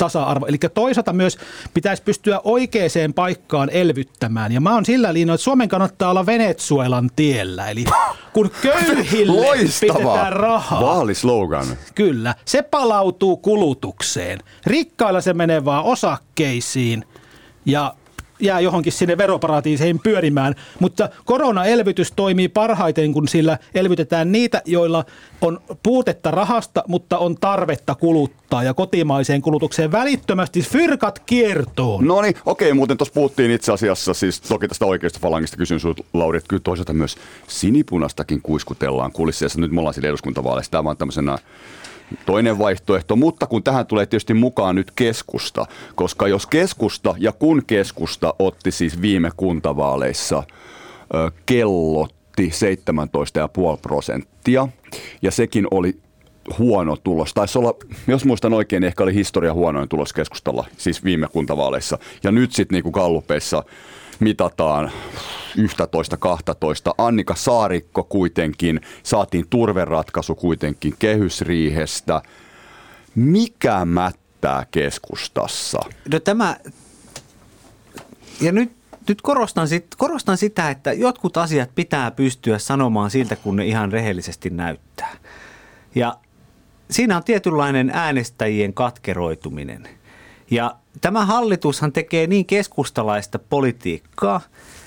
tasa-arvo. 0.00 0.46
Eli 0.46 0.58
toisaalta 0.74 1.12
myös 1.12 1.38
pitäisi 1.74 2.02
pystyä 2.02 2.40
oikeaan 2.44 2.80
paikkaan 3.14 3.70
elvyttämään. 3.70 4.52
Ja 4.52 4.60
mä 4.60 4.74
oon 4.74 4.84
sillä 4.84 5.12
linjalla, 5.12 5.34
että 5.34 5.44
Suomen 5.44 5.68
kannattaa 5.68 6.10
olla 6.10 6.26
Venezuelan 6.26 7.10
tiellä. 7.16 7.70
Eli 7.70 7.84
kun 8.32 8.50
köyhille 8.62 9.58
pistetään 9.58 10.32
rahaa. 10.32 10.80
Vaalislogan. 10.80 11.66
Kyllä. 11.94 12.34
Se 12.44 12.62
palautuu 12.62 13.36
kulutukseen. 13.36 14.38
Rikkailla 14.66 15.20
se 15.20 15.34
menee 15.34 15.64
vaan 15.64 15.84
osakkeisiin 15.84 17.04
ja 17.66 17.94
jää 18.40 18.60
johonkin 18.60 18.92
sinne 18.92 19.18
veroparatiiseihin 19.18 19.98
pyörimään, 19.98 20.54
mutta 20.80 21.08
koronaelvytys 21.24 22.12
toimii 22.12 22.48
parhaiten, 22.48 23.12
kun 23.12 23.28
sillä 23.28 23.58
elvytetään 23.74 24.32
niitä, 24.32 24.62
joilla 24.64 25.04
on 25.40 25.60
puutetta 25.82 26.30
rahasta, 26.30 26.84
mutta 26.88 27.18
on 27.18 27.36
tarvetta 27.40 27.94
kuluttaa 27.94 28.64
ja 28.64 28.74
kotimaiseen 28.74 29.42
kulutukseen 29.42 29.92
välittömästi 29.92 30.62
fyrkat 30.62 31.18
kiertoon. 31.18 32.06
No 32.06 32.22
niin, 32.22 32.34
okei, 32.46 32.72
muuten 32.72 32.96
tuossa 32.96 33.14
puhuttiin 33.14 33.50
itse 33.50 33.72
asiassa, 33.72 34.14
siis 34.14 34.40
toki 34.40 34.68
tästä 34.68 34.86
oikeasta 34.86 35.18
falangista 35.22 35.56
kysyn 35.56 35.80
sinulta, 35.80 36.04
Lauri, 36.12 36.38
että 36.38 36.48
kyllä 36.48 36.62
toisaalta 36.64 36.92
myös 36.92 37.16
sinipunastakin 37.48 38.42
kuiskutellaan 38.42 39.12
kulisseissa. 39.12 39.60
Nyt 39.60 39.72
me 39.72 39.80
ollaan 39.80 39.94
siinä 39.94 40.08
eduskuntavaaleissa, 40.08 40.72
tämä 40.72 40.90
on 40.90 40.96
tämmöisenä 40.96 41.38
toinen 42.26 42.58
vaihtoehto, 42.58 43.16
mutta 43.16 43.46
kun 43.46 43.62
tähän 43.62 43.86
tulee 43.86 44.06
tietysti 44.06 44.34
mukaan 44.34 44.74
nyt 44.74 44.90
keskusta, 44.90 45.66
koska 45.94 46.28
jos 46.28 46.46
keskusta 46.46 47.14
ja 47.18 47.32
kun 47.32 47.62
keskusta 47.66 48.34
otti 48.38 48.70
siis 48.70 49.02
viime 49.02 49.30
kuntavaaleissa 49.36 50.42
ö, 51.14 51.30
kellotti 51.46 52.50
17,5 53.74 53.78
prosenttia 53.82 54.68
ja 55.22 55.30
sekin 55.30 55.66
oli 55.70 55.96
huono 56.58 56.96
tulos. 56.96 57.34
Taisi 57.34 57.58
olla, 57.58 57.74
jos 58.06 58.24
muistan 58.24 58.52
oikein, 58.52 58.84
ehkä 58.84 59.02
oli 59.02 59.14
historia 59.14 59.54
huonoin 59.54 59.88
tulos 59.88 60.12
keskustalla, 60.12 60.66
siis 60.76 61.04
viime 61.04 61.26
kuntavaaleissa. 61.32 61.98
Ja 62.22 62.32
nyt 62.32 62.52
sitten 62.52 62.76
niinku 62.76 62.90
gallupeissa 62.90 63.64
mitataan 64.20 64.90
11-12. 65.58 65.62
Annika 66.98 67.34
Saarikko 67.34 68.04
kuitenkin, 68.04 68.80
saatiin 69.02 69.48
turveratkaisu 69.50 70.34
kuitenkin 70.34 70.94
kehysriihestä. 70.98 72.22
Mikä 73.14 73.84
mättää 73.84 74.66
keskustassa? 74.70 75.78
No 76.12 76.20
tämä, 76.20 76.56
ja 78.40 78.52
nyt 78.52 78.80
nyt 79.08 79.22
korostan, 79.22 79.68
sit, 79.68 79.86
korostan 79.96 80.36
sitä, 80.36 80.70
että 80.70 80.92
jotkut 80.92 81.36
asiat 81.36 81.70
pitää 81.74 82.10
pystyä 82.10 82.58
sanomaan 82.58 83.10
siltä, 83.10 83.36
kun 83.36 83.56
ne 83.56 83.66
ihan 83.66 83.92
rehellisesti 83.92 84.50
näyttää. 84.50 85.16
Ja 85.94 86.16
siinä 86.90 87.16
on 87.16 87.24
tietynlainen 87.24 87.90
äänestäjien 87.94 88.74
katkeroituminen. 88.74 89.88
Ja 90.50 90.74
tämä 91.00 91.26
hallitushan 91.26 91.92
tekee 91.92 92.26
niin 92.26 92.46
keskustalaista 92.46 93.38
politiikkaa. 93.38 94.40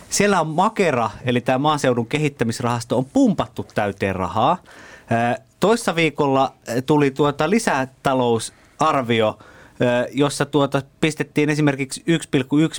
Siellä 0.10 0.42
on 0.42 0.48
Makera, 0.48 1.10
eli 1.26 1.42
tämä 1.42 1.58
maaseudun 1.58 2.08
kehittämisrahasto, 2.08 2.98
on 2.98 3.06
pumpattu 3.06 3.66
täyteen 3.76 4.16
rahaa. 4.16 4.58
Toissa 5.60 5.96
viikolla 5.96 6.54
tuli 6.86 7.12
tuota 7.12 7.50
lisätalousarvio, 7.50 9.40
jossa 10.12 10.46
tuota 10.46 10.82
pistettiin 11.02 11.50
esimerkiksi 11.50 12.04
1,1 12.08 12.08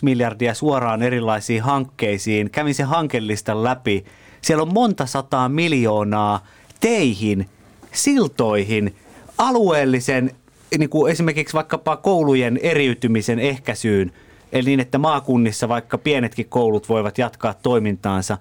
miljardia 0.03 0.55
suoraan 0.55 1.03
erilaisiin 1.03 1.62
hankkeisiin. 1.62 2.51
Kävin 2.51 2.74
sen 2.74 2.87
hankelistan 2.87 3.64
läpi. 3.64 4.05
Siellä 4.43 4.62
on 4.62 4.74
monta 4.74 5.07
sataa 5.07 5.49
miljoonaa 5.49 6.47
teihin, 6.80 7.49
siltoihin, 7.93 8.97
alueellisen 9.39 10.30
niin 10.78 10.90
kuin 10.90 11.12
esimerkiksi 11.12 11.54
vaikkapa 11.54 11.96
koulujen 11.96 12.60
eriytymisen 12.62 13.38
ehkäisyyn, 13.38 14.12
eli 14.52 14.70
niin, 14.70 14.80
että 14.80 14.98
maakunnissa 14.98 15.68
vaikka 15.68 15.98
pienetkin 15.98 16.48
koulut 16.48 16.88
voivat 16.88 17.18
jatkaa 17.18 17.54
toimintaansa. 17.54 18.38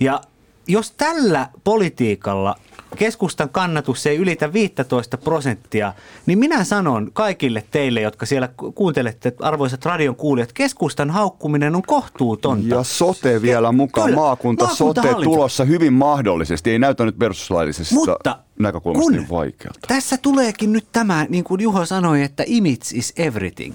Ja 0.00 0.20
jos 0.68 0.90
tällä 0.90 1.48
politiikalla 1.64 2.54
keskustan 2.96 3.48
kannatus 3.48 4.06
ei 4.06 4.16
ylitä 4.16 4.52
15 4.52 5.18
prosenttia, 5.18 5.92
niin 6.26 6.38
minä 6.38 6.64
sanon 6.64 7.10
kaikille 7.12 7.64
teille, 7.70 8.00
jotka 8.00 8.26
siellä 8.26 8.48
kuuntelette, 8.74 9.32
arvoisat 9.40 9.84
radion 9.84 10.16
kuulijat, 10.16 10.52
keskustan 10.52 11.10
haukkuminen 11.10 11.76
on 11.76 11.82
kohtuutonta. 11.82 12.74
Ja 12.74 12.82
sote 12.82 13.42
vielä 13.42 13.72
mukaan, 13.72 14.06
Kyllä, 14.06 14.20
maakunta, 14.20 14.64
maakunta 14.64 15.00
sote 15.02 15.14
tulossa 15.24 15.64
hyvin 15.64 15.92
mahdollisesti, 15.92 16.70
ei 16.70 16.78
näytä 16.78 17.04
nyt 17.04 17.18
perustuslaillisesta 17.18 17.94
Mutta 17.94 18.38
näkökulmasta 18.58 19.10
niin 19.12 19.30
vaikealta. 19.30 19.80
Tässä 19.88 20.16
tuleekin 20.16 20.72
nyt 20.72 20.86
tämä, 20.92 21.26
niin 21.28 21.44
kuin 21.44 21.60
Juho 21.60 21.86
sanoi, 21.86 22.22
että 22.22 22.42
image 22.46 22.86
is 22.94 23.12
everything, 23.16 23.74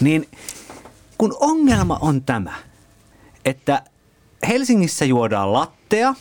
niin 0.00 0.28
kun 1.18 1.36
ongelma 1.40 1.98
on 2.00 2.22
tämä, 2.22 2.54
että 3.44 3.82
Helsingissä 4.48 5.04
juodaan 5.04 5.52
lattea 5.52 6.14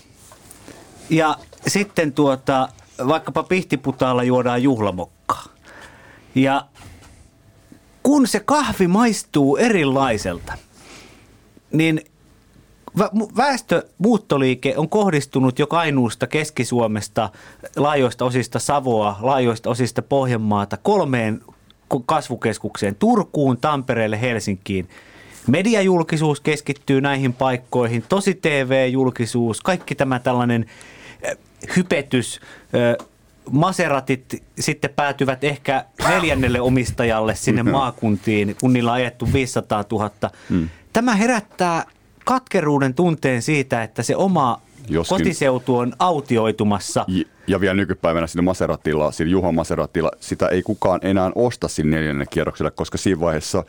ja 1.10 1.38
sitten 1.68 2.14
tuota, 2.14 2.70
vaikkapa 3.08 3.44
pihtiputaalla 3.44 4.24
juodaan 4.24 4.64
juhlamokkaa. 4.64 5.46
Ja 6.36 6.68
kun 8.04 8.28
se 8.28 8.40
kahvi 8.40 8.88
maistuu 8.88 9.58
erilaiselta, 9.58 10.54
niin 11.72 12.02
väestömuuttoliike 13.38 14.74
on 14.78 14.90
kohdistunut 14.90 15.60
jo 15.60 15.68
Kainuusta, 15.68 16.28
Keski-Suomesta, 16.28 17.30
laajoista 17.76 18.26
osista 18.26 18.60
Savoa, 18.60 19.18
laajoista 19.22 19.70
osista 19.70 20.02
Pohjanmaata 20.02 20.78
kolmeen 20.78 21.42
kasvukeskukseen, 22.06 22.96
Turkuun, 22.96 23.58
Tampereelle, 23.58 24.22
Helsinkiin. 24.22 24.90
Mediajulkisuus 25.48 26.40
keskittyy 26.40 27.02
näihin 27.02 27.34
paikkoihin, 27.34 28.04
tosi 28.10 28.36
TV-julkisuus, 28.36 29.62
kaikki 29.62 29.96
tämä 29.96 30.20
tällainen 30.20 30.66
hypetys 31.76 32.40
Maseratit 33.52 34.44
sitten 34.60 34.90
päätyvät 34.96 35.44
ehkä 35.44 35.86
neljännelle 36.10 36.62
omistajalle 36.62 37.36
sinne 37.36 37.64
maakuntiin, 37.64 38.56
kun 38.62 38.74
niillä 38.74 38.92
on 38.92 38.96
ajettu 38.96 39.34
500 39.34 39.84
000. 39.92 40.12
Mm. 40.50 40.70
Tämä 40.94 41.16
herättää 41.16 41.86
katkeruuden 42.26 42.94
tunteen 42.94 43.42
siitä, 43.42 43.84
että 43.84 44.04
se 44.04 44.16
oma 44.16 44.62
Joskin. 44.90 45.18
kotiseutu 45.18 45.78
on 45.78 45.94
autioitumassa. 46.00 47.06
Ja, 47.08 47.24
ja 47.48 47.62
vielä 47.62 47.74
nykypäivänä 47.74 48.28
siinä 48.28 48.42
Maseratilla, 48.42 49.12
siinä 49.12 49.32
Juha 49.32 49.52
Maseratilla, 49.52 50.12
sitä 50.20 50.48
ei 50.48 50.62
kukaan 50.62 51.00
enää 51.04 51.32
osta 51.36 51.68
sinne 51.68 51.98
neljännen 51.98 52.28
kierrokselle, 52.30 52.72
koska 52.72 52.98
siinä 52.98 53.20
vaiheessa 53.20 53.64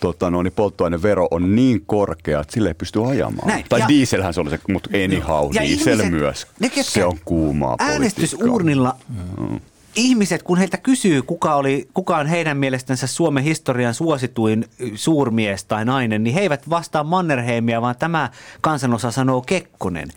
tota, 0.00 0.30
no, 0.30 0.42
niin 0.42 0.52
polttoainevero 0.52 1.28
on 1.30 1.56
niin 1.56 1.82
korkea, 1.86 2.40
että 2.40 2.52
sille 2.52 2.68
ei 2.68 2.74
pysty 2.74 3.04
ajamaan. 3.04 3.48
Näin. 3.48 3.64
Tai 3.68 3.80
ja, 3.80 3.88
dieselhän 3.88 4.34
se 4.34 4.40
oli 4.40 4.50
se, 4.50 4.58
mutta 4.68 4.90
anyhow, 5.04 5.50
ja 5.54 5.62
diesel 5.62 5.92
ihmiset, 5.92 6.12
myös. 6.12 6.46
Ne, 6.60 6.70
se 6.82 7.04
on 7.04 7.18
kuumaa 7.24 7.76
Äänestysurnilla 7.78 8.96
mm 9.38 9.60
ihmiset, 9.94 10.42
kun 10.42 10.58
heiltä 10.58 10.76
kysyy, 10.76 11.22
kuka, 11.22 11.54
oli, 11.54 11.88
kuka 11.94 12.16
on 12.16 12.26
heidän 12.26 12.56
mielestänsä 12.56 13.06
Suomen 13.06 13.44
historian 13.44 13.94
suosituin 13.94 14.64
suurmies 14.94 15.64
tai 15.64 15.84
nainen, 15.84 16.24
niin 16.24 16.34
he 16.34 16.40
eivät 16.40 16.70
vastaa 16.70 17.04
Mannerheimia, 17.04 17.82
vaan 17.82 17.96
tämä 17.98 18.30
kansanosa 18.60 19.10
sanoo 19.10 19.40
Kekkonen. 19.40 20.08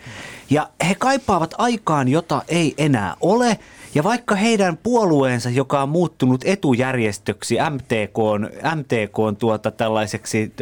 Ja 0.50 0.70
he 0.88 0.96
kaipaavat 0.96 1.54
aikaan, 1.58 2.08
jota 2.08 2.42
ei 2.48 2.74
enää 2.78 3.16
ole. 3.22 3.60
Ja 3.96 4.04
vaikka 4.04 4.36
heidän 4.36 4.78
puolueensa, 4.78 5.50
joka 5.50 5.82
on 5.82 5.90
muuttunut 5.90 6.42
etujärjestöksi, 6.46 7.56
MTK, 7.70 8.18
MTK 8.76 9.40
tuota 9.40 9.72
tällaiseksi 9.72 10.54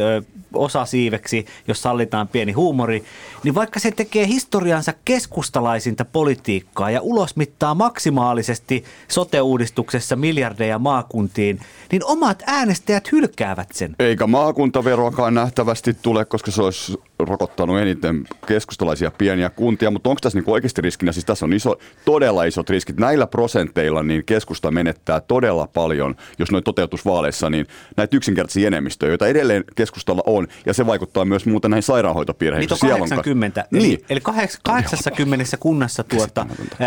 osasiiveksi, 0.54 1.46
jos 1.68 1.82
sallitaan 1.82 2.28
pieni 2.28 2.52
huumori, 2.52 3.04
niin 3.44 3.56
vaikka 3.56 3.80
se 3.80 3.92
tekee 3.92 4.28
historiansa 4.28 4.94
keskustalaisinta 5.06 6.06
politiikkaa 6.06 6.92
ja 6.92 7.02
ulosmittaa 7.02 7.76
maksimaalisesti 7.76 8.84
sote-uudistuksessa 9.08 10.16
miljardeja 10.16 10.80
maakuntiin, 10.80 11.60
niin 11.92 12.06
omat 12.06 12.44
äänestäjät 12.48 13.12
hylkäävät 13.12 13.68
sen. 13.72 13.96
Eikä 14.00 14.28
maakuntaveroakaan 14.28 15.34
nähtävästi 15.34 15.94
tule, 16.02 16.26
koska 16.26 16.52
se 16.52 16.62
olisi 16.62 16.98
rokottanut 17.20 17.80
eniten 17.80 18.24
keskustalaisia 18.48 19.12
pieniä 19.12 19.50
kuntia, 19.50 19.92
mutta 19.92 20.10
onko 20.10 20.20
tässä 20.22 20.38
niinku 20.38 20.54
oikeasti 20.54 20.82
riskinä? 20.82 21.12
Siis 21.12 21.26
tässä 21.26 21.46
on 21.46 21.54
iso, 21.54 21.76
todella 22.06 22.44
isot 22.44 22.70
riskit. 22.70 22.98
Näillä 22.98 23.28
prosenteilla 23.28 24.04
niin 24.04 24.26
keskusta 24.26 24.72
menettää 24.72 25.20
todella 25.20 25.68
paljon, 25.68 26.16
jos 26.40 26.52
noin 26.52 26.64
toteutus 26.64 27.06
vaaleissa, 27.06 27.50
niin 27.50 27.68
näitä 27.98 28.18
yksinkertaisia 28.18 28.68
enemmistöjä, 28.68 29.12
joita 29.12 29.28
edelleen 29.28 29.64
keskustalla 29.76 30.24
on, 30.26 30.43
ja 30.66 30.74
se 30.74 30.86
vaikuttaa 30.86 31.26
myös 31.26 31.46
muuten 31.46 31.72
näihin 31.72 31.84
sairaanhoitopiireihin. 31.84 32.62
Niitä 32.70 32.86
on 32.86 32.90
80, 32.90 33.66
eli, 33.72 33.82
niin. 33.82 34.06
eli 34.10 34.20
80 34.64 35.58
kunnassa 35.60 36.04
tuota, 36.04 36.46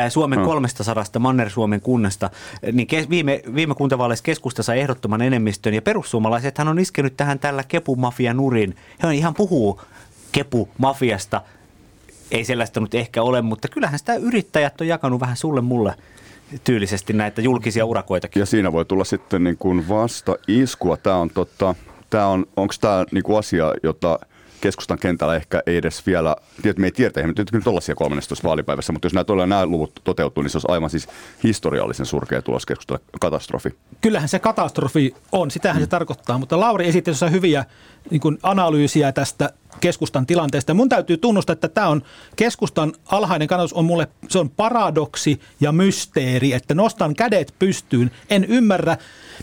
Suomen 0.09 0.41
300 0.41 1.05
Manner-Suomen 1.19 1.81
kunnasta, 1.81 2.31
niin 2.73 2.89
viime, 3.11 3.43
viime 3.55 3.75
kuntavaaleissa 3.75 4.23
keskusta 4.23 4.63
sai 4.63 4.81
ehdottoman 4.81 5.23
enemmistön, 5.23 5.75
ja 5.75 5.83
perussuomalaisethan 5.83 6.69
on 6.69 6.79
iskenyt 6.79 7.17
tähän 7.17 7.39
tällä 7.39 7.63
kepumafia 7.69 8.35
nurin. 8.35 8.77
He 9.03 9.09
on 9.09 9.15
ihan 9.15 9.35
puhuu 9.35 9.81
kepu 10.33 10.69
mafiasta. 10.79 11.43
Ei 12.31 12.45
sellaista 12.45 12.81
nyt 12.81 12.95
ehkä 12.95 13.23
ole, 13.23 13.43
mutta 13.43 13.69
kyllähän 13.69 13.99
sitä 13.99 14.15
yrittäjät 14.15 14.81
on 14.81 14.87
jakanut 14.87 15.21
vähän 15.21 15.37
sulle 15.37 15.61
mulle 15.61 15.95
tyylisesti 16.65 17.13
näitä 17.13 17.41
julkisia 17.41 17.85
urakoitakin. 17.85 18.41
Ja 18.41 18.47
siinä 18.47 18.73
voi 18.73 18.85
tulla 18.85 19.05
sitten 19.05 19.45
niin 19.45 19.57
kuin 19.59 19.89
vasta 19.89 20.37
iskua. 20.49 20.97
Tämä 20.97 21.17
on, 21.17 21.31
tota, 21.31 21.75
tämä 22.11 22.27
on 22.27 22.47
onko 22.57 22.75
tämä 22.81 23.05
niin 23.13 23.25
kuin 23.25 23.39
asia, 23.39 23.75
jota 23.83 24.19
keskustan 24.61 24.99
kentällä 24.99 25.37
ehkä 25.37 25.63
ei 25.67 25.77
edes 25.77 26.07
vielä, 26.07 26.37
tietysti 26.63 26.81
me 26.81 26.87
ei 26.87 26.91
tiedä, 26.91 27.13
eihän 27.17 27.35
nyt 27.37 27.65
tuollaisia 27.65 27.95
13 27.95 28.49
vaalipäivässä, 28.49 28.93
mutta 28.93 29.07
jos 29.07 29.13
nämä, 29.13 29.25
todella 29.25 29.47
nämä 29.47 29.67
luvut 29.67 30.01
toteutuu, 30.05 30.43
niin 30.43 30.51
se 30.51 30.57
olisi 30.57 30.67
aivan 30.71 30.91
siis 30.91 31.09
historiallisen 31.45 32.07
surkea 32.07 32.43
tulos 32.43 32.67
keskustella 32.67 33.01
katastrofi. 33.21 33.77
Kyllähän 34.01 34.29
se 34.29 34.39
katastrofi 34.39 35.15
on, 35.33 35.51
sitähän 35.51 35.77
mm. 35.77 35.85
se 35.85 35.87
tarkoittaa, 35.87 36.39
mutta 36.39 36.61
Lauri 36.61 36.89
esitti 36.89 37.11
hyviä 37.31 37.65
niin 38.11 38.39
analyysiä 38.43 39.13
tästä 39.13 39.51
keskustan 39.81 40.27
tilanteesta. 40.27 40.75
Mun 40.75 40.89
täytyy 40.89 41.17
tunnustaa, 41.17 41.53
että 41.53 41.69
tämä 41.69 41.89
on 41.89 42.03
keskustan 42.37 42.93
alhainen 43.07 43.49
kannatus 43.49 43.73
on 43.73 43.85
mulle, 43.85 44.09
se 44.29 44.39
on 44.39 44.51
paradoksi 44.51 45.41
ja 45.61 45.73
mysteeri, 45.73 46.53
että 46.53 46.75
nostan 46.75 47.15
kädet 47.15 47.55
pystyyn. 47.59 48.11
En 48.31 48.45
ymmärrä, 48.45 48.97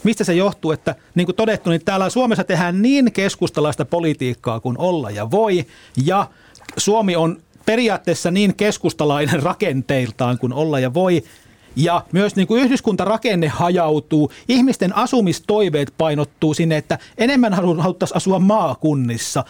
mistä 0.03 0.23
se 0.23 0.33
johtuu, 0.33 0.71
että 0.71 0.95
niin 1.15 1.25
kuin 1.25 1.35
todettu, 1.35 1.69
niin 1.69 1.85
täällä 1.85 2.09
Suomessa 2.09 2.43
tehdään 2.43 2.81
niin 2.81 3.11
keskustalaista 3.11 3.85
politiikkaa 3.85 4.59
kuin 4.59 4.77
olla 4.77 5.11
ja 5.11 5.31
voi, 5.31 5.65
ja 6.05 6.27
Suomi 6.77 7.15
on 7.15 7.41
periaatteessa 7.65 8.31
niin 8.31 8.55
keskustalainen 8.55 9.43
rakenteiltaan 9.49 10.37
kuin 10.37 10.53
olla 10.53 10.79
ja 10.79 10.93
voi, 10.93 11.23
ja 11.75 12.05
myös 12.11 12.35
niin 12.35 12.47
kuin 12.47 12.63
yhdyskuntarakenne 12.63 13.47
hajautuu, 13.47 14.31
ihmisten 14.47 14.95
asumistoiveet 14.95 15.93
painottuu 15.97 16.53
sinne, 16.53 16.77
että 16.77 16.99
enemmän 17.17 17.53
haluttaisiin 17.53 18.17
asua 18.17 18.39
maakunnissa, 18.39 19.45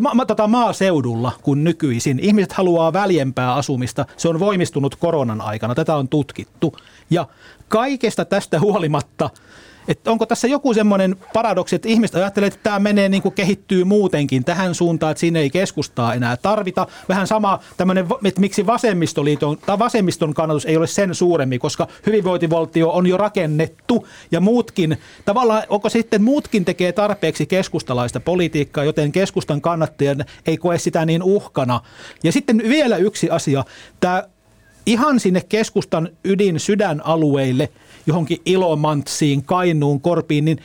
ma, 0.00 0.14
ma, 0.14 0.26
tota 0.26 0.46
maaseudulla 0.46 1.32
kuin 1.42 1.64
nykyisin. 1.64 2.18
Ihmiset 2.18 2.52
haluaa 2.52 2.92
väljempää 2.92 3.54
asumista. 3.54 4.06
Se 4.16 4.28
on 4.28 4.40
voimistunut 4.40 4.96
koronan 4.96 5.40
aikana. 5.40 5.74
Tätä 5.74 5.96
on 5.96 6.08
tutkittu. 6.08 6.76
Ja 7.10 7.26
kaikesta 7.68 8.24
tästä 8.24 8.60
huolimatta– 8.60 9.30
että 9.88 10.10
onko 10.10 10.26
tässä 10.26 10.48
joku 10.48 10.74
semmoinen 10.74 11.16
paradoksi, 11.32 11.76
että 11.76 11.88
ihmiset 11.88 12.16
ajattelee, 12.16 12.46
että 12.46 12.60
tämä 12.62 12.78
menee 12.78 13.08
niin 13.08 13.22
kuin 13.22 13.34
kehittyy 13.34 13.84
muutenkin 13.84 14.44
tähän 14.44 14.74
suuntaan, 14.74 15.10
että 15.10 15.20
siinä 15.20 15.38
ei 15.38 15.50
keskustaa 15.50 16.14
enää 16.14 16.36
tarvita. 16.36 16.86
Vähän 17.08 17.26
sama 17.26 17.58
tämmöinen, 17.76 18.06
että 18.24 18.40
miksi 18.40 18.66
vasemmistoliiton 18.66 19.58
tai 19.66 19.78
vasemmiston 19.78 20.34
kannatus 20.34 20.64
ei 20.64 20.76
ole 20.76 20.86
sen 20.86 21.14
suurempi, 21.14 21.58
koska 21.58 21.88
hyvinvointivaltio 22.06 22.90
on 22.90 23.06
jo 23.06 23.16
rakennettu 23.16 24.06
ja 24.30 24.40
muutkin, 24.40 24.98
tavallaan 25.24 25.62
onko 25.68 25.88
sitten 25.88 26.22
muutkin 26.22 26.64
tekee 26.64 26.92
tarpeeksi 26.92 27.46
keskustalaista 27.46 28.20
politiikkaa, 28.20 28.84
joten 28.84 29.12
keskustan 29.12 29.60
kannattajan 29.60 30.24
ei 30.46 30.56
koe 30.56 30.78
sitä 30.78 31.06
niin 31.06 31.22
uhkana. 31.22 31.80
Ja 32.24 32.32
sitten 32.32 32.58
vielä 32.58 32.96
yksi 32.96 33.30
asia, 33.30 33.64
tämä 34.00 34.22
ihan 34.86 35.20
sinne 35.20 35.40
keskustan 35.48 36.08
ydin 36.24 36.60
sydänalueille– 36.60 37.68
johonkin 38.06 38.38
Ilomantsiin, 38.46 39.42
Kainuun, 39.44 40.00
Korpiin, 40.00 40.44
niin 40.44 40.58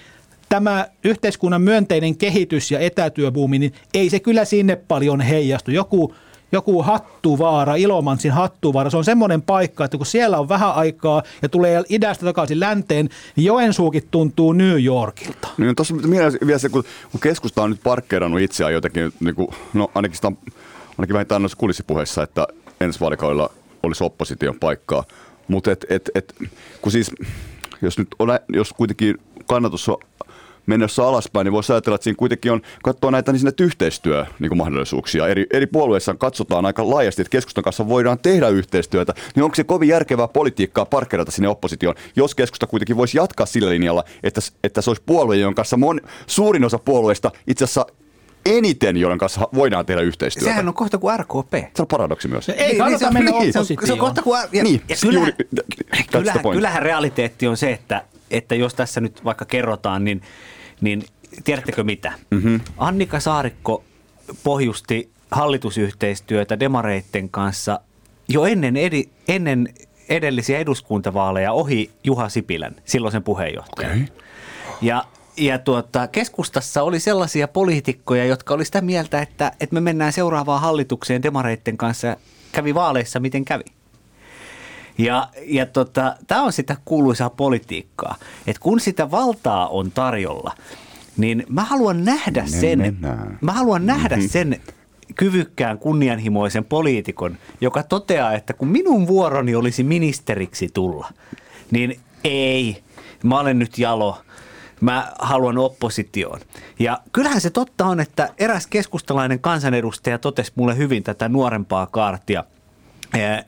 tämä 0.50 0.88
yhteiskunnan 1.04 1.62
myönteinen 1.62 2.18
kehitys 2.18 2.72
ja 2.72 2.80
etätyöbuumi, 2.80 3.60
niin 3.60 3.74
ei 3.94 4.10
se 4.10 4.20
kyllä 4.20 4.46
sinne 4.46 4.76
paljon 4.76 5.22
heijastu. 5.22 5.72
Joku, 5.72 6.14
joku 6.52 6.84
hattuvaara, 6.84 7.76
Ilomantsin 7.76 8.32
hattuvaara, 8.32 8.90
se 8.90 8.98
on 8.98 9.06
semmoinen 9.06 9.42
paikka, 9.42 9.86
että 9.86 9.98
kun 9.98 10.06
siellä 10.06 10.40
on 10.40 10.50
vähän 10.50 10.74
aikaa 10.74 11.24
ja 11.42 11.50
tulee 11.50 11.84
idästä 11.90 12.26
takaisin 12.26 12.60
länteen, 12.60 13.10
niin 13.36 13.46
Joensuukin 13.46 14.08
tuntuu 14.12 14.54
New 14.54 14.84
Yorkilta. 14.84 15.48
Niin 15.58 15.76
tuossa 15.76 15.96
vielä 16.48 16.60
se, 16.60 16.70
kun, 16.70 16.84
kun 17.12 17.20
keskusta 17.20 17.64
on 17.64 17.70
nyt 17.70 17.84
parkkeerannut 17.84 18.42
itseään 18.42 18.74
jotenkin, 18.74 19.14
niin 19.20 19.36
kuin, 19.36 19.48
no 19.74 19.92
ainakin, 19.96 20.16
sitä 20.16 20.32
ainakin 20.98 21.14
vähintään 21.14 21.42
noissa 21.42 21.58
kulissipuheissa, 21.58 22.24
että 22.24 22.48
ensi 22.82 23.00
vaalikaudella 23.00 23.50
olisi 23.84 24.04
opposition 24.04 24.60
paikkaa– 24.60 25.04
mutta 25.48 25.72
et, 25.72 25.86
et, 25.90 26.10
et, 26.16 26.36
kun 26.82 26.92
siis, 26.92 27.12
jos 27.82 27.98
nyt 27.98 28.08
on, 28.20 28.30
jos 28.54 28.74
kuitenkin 28.74 29.18
kannatus 29.46 29.90
on 29.90 29.98
mennessä 30.68 31.04
alaspäin, 31.08 31.46
niin 31.46 31.54
voisi 31.54 31.74
ajatella, 31.74 31.96
että 31.96 32.04
siinä 32.04 32.18
kuitenkin 32.18 32.52
on, 32.52 32.62
katsoa 32.84 33.12
näitä 33.12 33.34
niin 33.34 33.54
yhteistyömahdollisuuksia. 33.60 35.24
Niin 35.24 35.32
eri, 35.32 35.46
eri 35.54 35.68
puolueissa 35.68 36.16
katsotaan 36.16 36.66
aika 36.66 36.90
laajasti, 36.90 37.22
että 37.22 37.32
keskustan 37.32 37.64
kanssa 37.64 37.88
voidaan 37.88 38.20
tehdä 38.20 38.50
yhteistyötä, 38.50 39.14
niin 39.36 39.44
onko 39.44 39.56
se 39.56 39.64
kovin 39.64 39.90
järkevää 39.90 40.28
politiikkaa 40.28 40.86
parkkerata 40.86 41.32
sinne 41.32 41.50
oppositioon, 41.50 41.96
jos 42.16 42.36
keskusta 42.36 42.68
kuitenkin 42.68 42.98
voisi 42.98 43.18
jatkaa 43.18 43.46
sillä 43.46 43.70
linjalla, 43.70 44.04
että, 44.24 44.42
että 44.64 44.82
se 44.82 44.90
olisi 44.90 45.04
puolue, 45.06 45.38
jonka 45.38 45.56
kanssa 45.56 45.78
mon, 45.78 46.02
suurin 46.28 46.66
osa 46.66 46.80
puolueista 46.80 47.32
itse 47.48 47.64
asiassa 47.64 47.86
eniten, 48.50 48.98
joiden 48.98 49.18
kanssa 49.18 49.48
voidaan 49.54 49.86
tehdä 49.86 50.02
yhteistyötä. 50.02 50.50
Sehän 50.50 50.68
on 50.68 50.74
kohta 50.74 50.98
kuin 50.98 51.20
RKP. 51.20 51.54
Se 51.76 51.82
on 51.82 51.88
paradoksi 51.88 52.28
myös. 52.28 52.50
Ei 52.50 52.68
niin, 52.68 52.78
kannata 52.78 53.06
niin, 53.06 53.14
mennä 53.14 53.32
niin, 53.32 53.54
se, 53.54 53.60
on, 53.60 53.66
se 53.66 53.94
on 53.94 54.00
kohta 54.00 54.22
kuin... 54.22 54.42
Ja, 54.52 54.64
niin, 54.64 54.82
ja 54.90 54.96
kyllähän, 55.02 55.34
kyllähän, 56.12 56.42
kyllähän 56.52 56.84
realiteetti 56.84 57.48
on 57.48 57.58
se, 57.58 57.72
että, 57.72 58.04
että 58.32 58.56
jos 58.56 58.74
tässä 58.74 59.02
nyt 59.02 59.26
vaikka 59.26 59.46
kerrotaan, 59.46 60.04
niin, 60.04 60.22
niin 60.82 61.04
tiedättekö 61.44 61.84
mitä? 61.84 62.14
Mm-hmm. 62.32 62.60
Annika 62.78 63.20
Saarikko 63.20 63.84
pohjusti 64.44 65.10
hallitusyhteistyötä 65.32 66.60
demareitten 66.60 67.30
kanssa 67.30 67.80
jo 68.30 68.46
ennen, 68.46 68.78
edi, 68.78 69.04
ennen 69.28 69.74
edellisiä 70.10 70.60
eduskuntavaaleja 70.60 71.52
ohi 71.52 71.92
Juha 72.04 72.30
Sipilän, 72.30 72.76
silloisen 72.86 73.24
puheenjohtajan. 73.24 73.92
Okay. 73.92 74.06
Ja 74.82 75.04
ja 75.38 75.60
tuota, 75.60 76.08
keskustassa 76.08 76.84
oli 76.84 77.00
sellaisia 77.00 77.48
poliitikkoja, 77.48 78.26
jotka 78.26 78.54
oli 78.54 78.66
sitä 78.66 78.82
mieltä, 78.82 79.22
että, 79.22 79.52
että 79.60 79.74
me 79.74 79.82
mennään 79.82 80.14
seuraavaan 80.14 80.62
hallitukseen 80.62 81.24
demareitten 81.24 81.78
kanssa. 81.78 82.18
Kävi 82.52 82.74
vaaleissa, 82.74 83.20
miten 83.20 83.46
kävi. 83.46 83.64
Ja, 84.98 85.30
ja 85.46 85.66
tota, 85.66 86.16
tämä 86.28 86.44
on 86.44 86.54
sitä 86.54 86.78
kuuluisaa 86.86 87.30
politiikkaa, 87.30 88.16
että 88.48 88.62
kun 88.62 88.80
sitä 88.80 89.12
valtaa 89.12 89.68
on 89.68 89.92
tarjolla, 89.92 90.56
niin 91.18 91.44
mä 91.50 91.64
haluan 91.64 92.06
nähdä 92.06 92.46
sen, 92.46 92.98
mä 93.42 93.52
haluan 93.52 93.86
nähdä 93.86 94.16
mm-hmm. 94.16 94.30
sen 94.30 94.62
kyvykkään 95.16 95.80
kunnianhimoisen 95.80 96.66
poliitikon, 96.66 97.38
joka 97.62 97.84
toteaa, 97.84 98.34
että 98.34 98.54
kun 98.54 98.68
minun 98.68 99.08
vuoroni 99.08 99.56
olisi 99.56 99.84
ministeriksi 99.84 100.70
tulla, 100.74 101.10
niin 101.72 102.00
ei, 102.24 102.84
mä 103.24 103.40
olen 103.40 103.60
nyt 103.60 103.78
jalo, 103.78 104.18
mä 104.82 105.12
haluan 105.20 105.58
oppositioon. 105.58 106.40
Ja 106.80 107.00
kyllähän 107.14 107.42
se 107.42 107.50
totta 107.50 107.86
on, 107.86 108.00
että 108.00 108.30
eräs 108.38 108.68
keskustalainen 108.68 109.40
kansanedustaja 109.40 110.20
totesi 110.20 110.52
mulle 110.56 110.78
hyvin 110.78 111.04
tätä 111.04 111.30
nuorempaa 111.30 111.86
kaartia, 111.86 112.44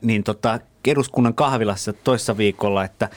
niin 0.02 0.24
tota, 0.24 0.60
eduskunnan 0.86 1.34
kahvilassa 1.34 1.92
toissa 1.92 2.36
viikolla, 2.36 2.84
että 2.84 3.08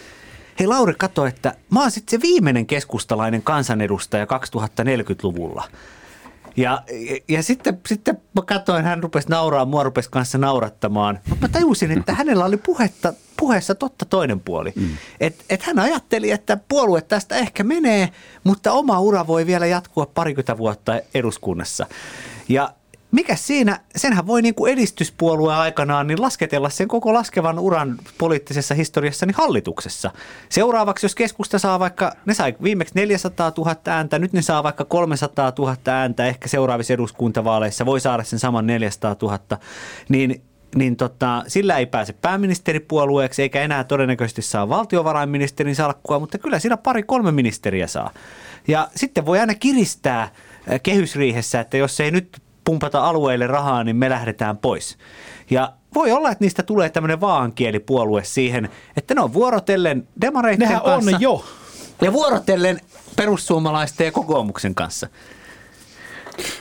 hei 0.60 0.68
Lauri, 0.68 0.94
kato, 0.94 1.26
että 1.26 1.56
mä 1.70 1.82
oon 1.82 1.92
sitten 1.92 2.20
se 2.20 2.28
viimeinen 2.28 2.66
keskustalainen 2.66 3.42
kansanedustaja 3.42 4.26
2040-luvulla. 4.26 5.64
Ja, 6.58 6.84
ja, 6.92 7.20
ja 7.28 7.44
sitten, 7.44 7.82
sitten 7.88 8.22
mä 8.36 8.42
katsoin, 8.46 8.86
hän 8.86 9.04
rupesi 9.04 9.30
nauraa, 9.30 9.66
mua 9.66 9.84
rupesi 9.84 10.10
kanssa 10.10 10.38
naurattamaan. 10.38 11.20
Mutta 11.30 11.48
mä 11.48 11.52
tajusin, 11.52 11.92
että 11.92 12.14
hänellä 12.14 12.46
oli 12.46 12.58
puhetta, 12.58 13.14
puheessa 13.38 13.76
totta 13.76 14.06
toinen 14.06 14.40
puoli. 14.40 14.74
Mm. 14.76 14.90
Että 15.20 15.44
et 15.50 15.64
hän 15.64 15.80
ajatteli, 15.80 16.32
että 16.32 16.58
puolue 16.68 17.02
tästä 17.02 17.36
ehkä 17.36 17.64
menee, 17.64 18.10
mutta 18.44 18.72
oma 18.72 19.00
ura 19.00 19.28
voi 19.28 19.46
vielä 19.46 19.66
jatkua 19.66 20.06
parikymmentä 20.06 20.58
vuotta 20.58 21.00
eduskunnassa. 21.14 21.86
Ja 22.50 22.74
mikä 23.14 23.36
siinä, 23.36 23.80
senhän 23.96 24.28
voi 24.28 24.42
niin 24.42 24.56
kuin 24.56 24.74
edistyspuolue 24.74 25.56
aikanaan 25.56 26.08
niin 26.08 26.22
lasketella 26.22 26.70
sen 26.70 26.88
koko 26.88 27.14
laskevan 27.14 27.60
uran 27.60 27.98
poliittisessa 28.18 28.76
historiassa 28.76 29.26
niin 29.26 29.36
hallituksessa. 29.38 30.12
Seuraavaksi, 30.50 31.06
jos 31.06 31.16
keskusta 31.16 31.60
saa 31.60 31.80
vaikka, 31.80 32.12
ne 32.26 32.34
sai 32.34 32.56
viimeksi 32.64 32.94
400 32.96 33.52
000 33.58 33.76
ääntä, 33.86 34.20
nyt 34.20 34.34
ne 34.34 34.42
saa 34.42 34.64
vaikka 34.64 34.86
300 34.86 35.54
000 35.58 35.78
ääntä, 35.88 36.26
ehkä 36.26 36.48
seuraavissa 36.48 36.94
eduskuntavaaleissa 36.94 37.86
voi 37.86 38.00
saada 38.00 38.24
sen 38.24 38.40
saman 38.40 38.68
400 38.68 39.16
000, 39.22 39.40
niin 40.10 40.42
niin 40.76 40.96
tota, 40.96 41.44
sillä 41.48 41.78
ei 41.78 41.86
pääse 41.86 42.14
pääministeripuolueeksi 42.14 43.42
eikä 43.42 43.62
enää 43.62 43.84
todennäköisesti 43.84 44.42
saa 44.42 44.70
valtiovarainministerin 44.70 45.76
salkkua, 45.76 46.20
mutta 46.20 46.38
kyllä 46.38 46.60
siinä 46.60 46.78
pari-kolme 46.78 47.32
ministeriä 47.32 47.88
saa. 47.88 48.12
Ja 48.68 48.88
sitten 48.96 49.26
voi 49.26 49.40
aina 49.40 49.56
kiristää 49.56 50.30
kehysriihessä, 50.84 51.60
että 51.60 51.78
jos 51.78 52.00
ei 52.00 52.12
nyt 52.12 52.42
pumpata 52.66 53.04
alueille 53.06 53.48
rahaa, 53.48 53.84
niin 53.84 53.96
me 53.96 54.10
lähdetään 54.10 54.58
pois. 54.58 54.98
Ja 55.50 55.74
voi 55.94 56.12
olla, 56.12 56.32
että 56.32 56.44
niistä 56.44 56.64
tulee 56.64 56.90
tämmöinen 56.90 57.22
vaankielipuolue 57.22 58.24
siihen, 58.24 58.70
että 58.98 59.16
ne 59.16 59.22
on 59.22 59.34
vuorotellen 59.34 60.08
demareiden 60.22 60.60
Nehän 60.60 60.82
kanssa. 60.82 61.16
on 61.16 61.22
jo. 61.22 61.46
Ja 62.02 62.14
vuorotellen 62.14 62.80
perussuomalaisten 63.16 64.06
ja 64.06 64.12
kokoomuksen 64.12 64.76
kanssa. 64.76 65.08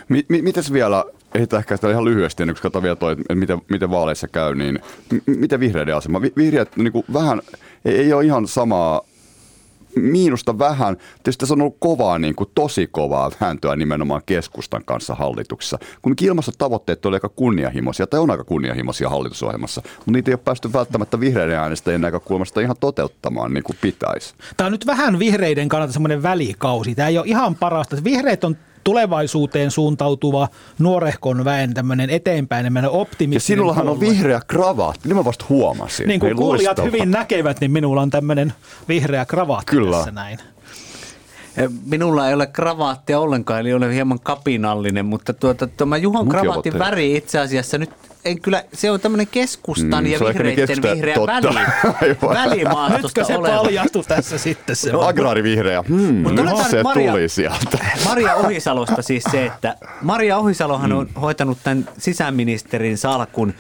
Mi- 0.09 0.27
mi- 0.29 0.43
mites 0.43 0.73
vielä, 0.73 1.05
ehditään 1.35 1.59
ehkä 1.61 1.77
sitä 1.77 1.91
ihan 1.91 2.05
lyhyesti, 2.05 2.43
ennen 2.43 2.55
kuin 2.55 2.63
katsotaan 2.63 2.83
vielä 2.83 2.97
toi, 2.97 3.13
että 3.13 3.35
miten, 3.35 3.63
miten 3.71 3.91
vaaleissa 3.91 4.29
käy, 4.29 4.55
niin 4.55 4.79
m- 5.11 5.17
miten 5.41 5.61
vihreiden 5.61 5.97
asema? 5.97 6.23
Vi- 6.23 6.33
vihreät 6.37 6.77
niin 6.77 6.93
kuin 6.93 7.05
vähän, 7.13 7.43
ei, 7.85 7.97
ei 7.99 8.13
ole 8.13 8.25
ihan 8.25 8.49
samaa 8.49 9.01
miinusta 9.97 10.59
vähän. 10.59 10.97
Tietysti 10.97 11.41
tässä 11.41 11.55
on 11.55 11.61
ollut 11.61 11.77
kovaa, 11.79 12.19
niin 12.19 12.35
kuin, 12.35 12.51
tosi 12.55 12.87
kovaa 12.87 13.31
vääntöä 13.41 13.77
nimenomaan 13.77 14.23
keskustan 14.27 14.85
kanssa 14.85 15.15
hallituksessa. 15.15 15.79
Kun 16.03 16.15
ilmastotavoitteet 16.21 17.07
oli 17.07 17.17
aika 17.17 17.29
kunnianhimoisia, 17.29 18.07
tai 18.07 18.21
on 18.21 18.31
aika 18.31 18.45
kunnianhimoisia 18.45 19.09
hallitusohjelmassa, 19.09 19.83
mutta 19.97 20.11
niitä 20.11 20.31
ei 20.31 20.35
ole 20.35 20.41
päästy 20.45 20.73
välttämättä 20.73 21.21
vihreiden 21.21 21.59
äänestäjien 21.59 22.01
näkökulmasta 22.01 22.61
ihan 22.61 22.77
toteuttamaan 22.81 23.55
niin 23.55 23.65
kuin 23.65 23.79
pitäisi. 23.81 24.35
Tämä 24.57 24.67
on 24.67 24.73
nyt 24.73 24.87
vähän 24.87 25.19
vihreiden 25.19 25.69
kannalta 25.69 25.93
semmoinen 25.93 26.23
välikausi. 26.23 26.95
Tämä 26.95 27.09
ei 27.09 27.19
ole 27.19 27.27
ihan 27.27 27.55
parasta. 27.55 28.05
Vihreät 28.05 28.45
on 28.45 28.57
tulevaisuuteen 28.85 29.71
suuntautuva 29.71 30.49
nuorehkon 30.79 31.45
väen 31.45 31.75
tämmöinen 31.75 32.11
eteenpäin, 32.11 32.65
tämmöinen 32.67 32.91
optimistinen 32.91 33.35
Ja 33.37 33.41
sinullahan 33.41 33.89
on 33.89 33.99
puolue. 33.99 34.15
vihreä 34.15 34.41
kravaatti, 34.47 35.09
niin 35.09 35.17
mä 35.17 35.25
vasta 35.25 35.45
huomasin. 35.49 36.09
Niin 36.09 36.21
kuin 36.21 36.29
Hei, 36.29 36.37
kuulijat 36.37 36.79
hyvin 36.83 37.11
näkevät, 37.11 37.61
niin 37.61 37.71
minulla 37.71 38.03
on 38.03 38.11
tämmöinen 38.11 38.53
vihreä 38.89 39.25
kravaatti 39.25 39.71
Kyllä. 39.71 39.97
tässä 39.97 40.11
näin. 40.11 40.39
Minulla 41.87 42.29
ei 42.29 42.35
ole 42.35 42.47
kravaattia 42.47 43.21
ollenkaan, 43.21 43.61
eli 43.61 43.73
olen 43.75 43.93
hieman 43.93 44.21
kapinallinen, 44.21 45.07
mutta 45.07 45.33
tuota, 45.33 45.67
tämä 45.67 45.97
Juhon 45.97 46.25
Muki 46.25 46.37
kravaatin 46.37 46.77
ovat 46.77 46.87
väri 46.87 47.17
itse 47.17 47.39
asiassa 47.39 47.79
nyt 47.79 47.91
en 48.25 48.41
kyllä, 48.41 48.65
se 48.73 48.91
on 48.91 49.01
tämmöinen 49.01 49.27
keskustan 49.27 49.89
Mm, 49.89 49.93
ja 49.93 49.99
on 49.99 50.05
niin 50.05 50.21
vihreiden 50.35 50.69
keskusta- 50.69 50.95
vihreä 50.95 51.15
totta. 51.15 51.55
väli, 52.01 52.17
välimaastosta 52.51 53.03
Nytkö 53.03 53.25
se 53.25 53.37
oleva. 53.37 53.57
paljastui 53.57 54.05
tässä 54.09 54.39
sitten? 54.39 54.77
Se 54.77 54.97
on. 54.97 55.09
Agraarivihreä. 55.09 55.83
Hmm, 55.89 56.15
Mutta 56.17 56.43
otetaan 56.43 56.71
se 56.71 56.83
Maria- 56.83 57.11
tuli 57.13 57.29
sieltä. 57.29 57.79
Maria 58.09 58.35
Ohisalosta 58.35 59.03
siis 59.03 59.25
se, 59.31 59.47
että 59.47 59.77
Maria 60.03 60.39
Ohisalohan 60.39 60.93
on 60.93 61.07
Mm. 61.07 61.21
hoitanut 61.21 61.59
tämän 61.65 61.89
sisäministerin 61.99 62.99
salkun. 62.99 63.55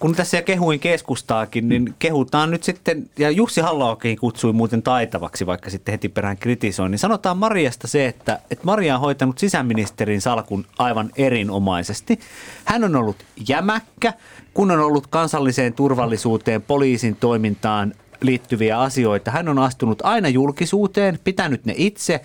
Kun 0.00 0.14
tässä 0.14 0.42
kehuin 0.42 0.80
keskustaakin, 0.80 1.68
niin 1.68 1.94
kehutaan 1.98 2.50
nyt 2.50 2.62
sitten, 2.62 3.10
ja 3.18 3.30
Jussi 3.30 3.60
halla 3.60 3.96
kutsui 4.20 4.52
muuten 4.52 4.82
taitavaksi, 4.82 5.46
vaikka 5.46 5.70
sitten 5.70 5.92
heti 5.92 6.08
perään 6.08 6.36
kritisoin, 6.36 6.90
niin 6.90 6.98
sanotaan 6.98 7.38
Mariasta 7.38 7.88
se, 7.88 8.06
että, 8.06 8.38
että 8.50 8.64
Maria 8.64 8.94
on 8.94 9.00
hoitanut 9.00 9.38
sisäministerin 9.38 10.20
salkun 10.20 10.66
aivan 10.78 11.10
erinomaisesti. 11.16 12.20
Hän 12.64 12.84
on 12.84 12.96
ollut 12.96 13.16
jämäkkä, 13.48 14.12
kun 14.54 14.70
on 14.70 14.80
ollut 14.80 15.06
kansalliseen 15.06 15.72
turvallisuuteen, 15.72 16.62
poliisin 16.62 17.16
toimintaan 17.16 17.94
liittyviä 18.20 18.80
asioita. 18.80 19.30
Hän 19.30 19.48
on 19.48 19.58
astunut 19.58 19.98
aina 20.02 20.28
julkisuuteen, 20.28 21.18
pitänyt 21.24 21.64
ne 21.64 21.74
itse 21.76 22.20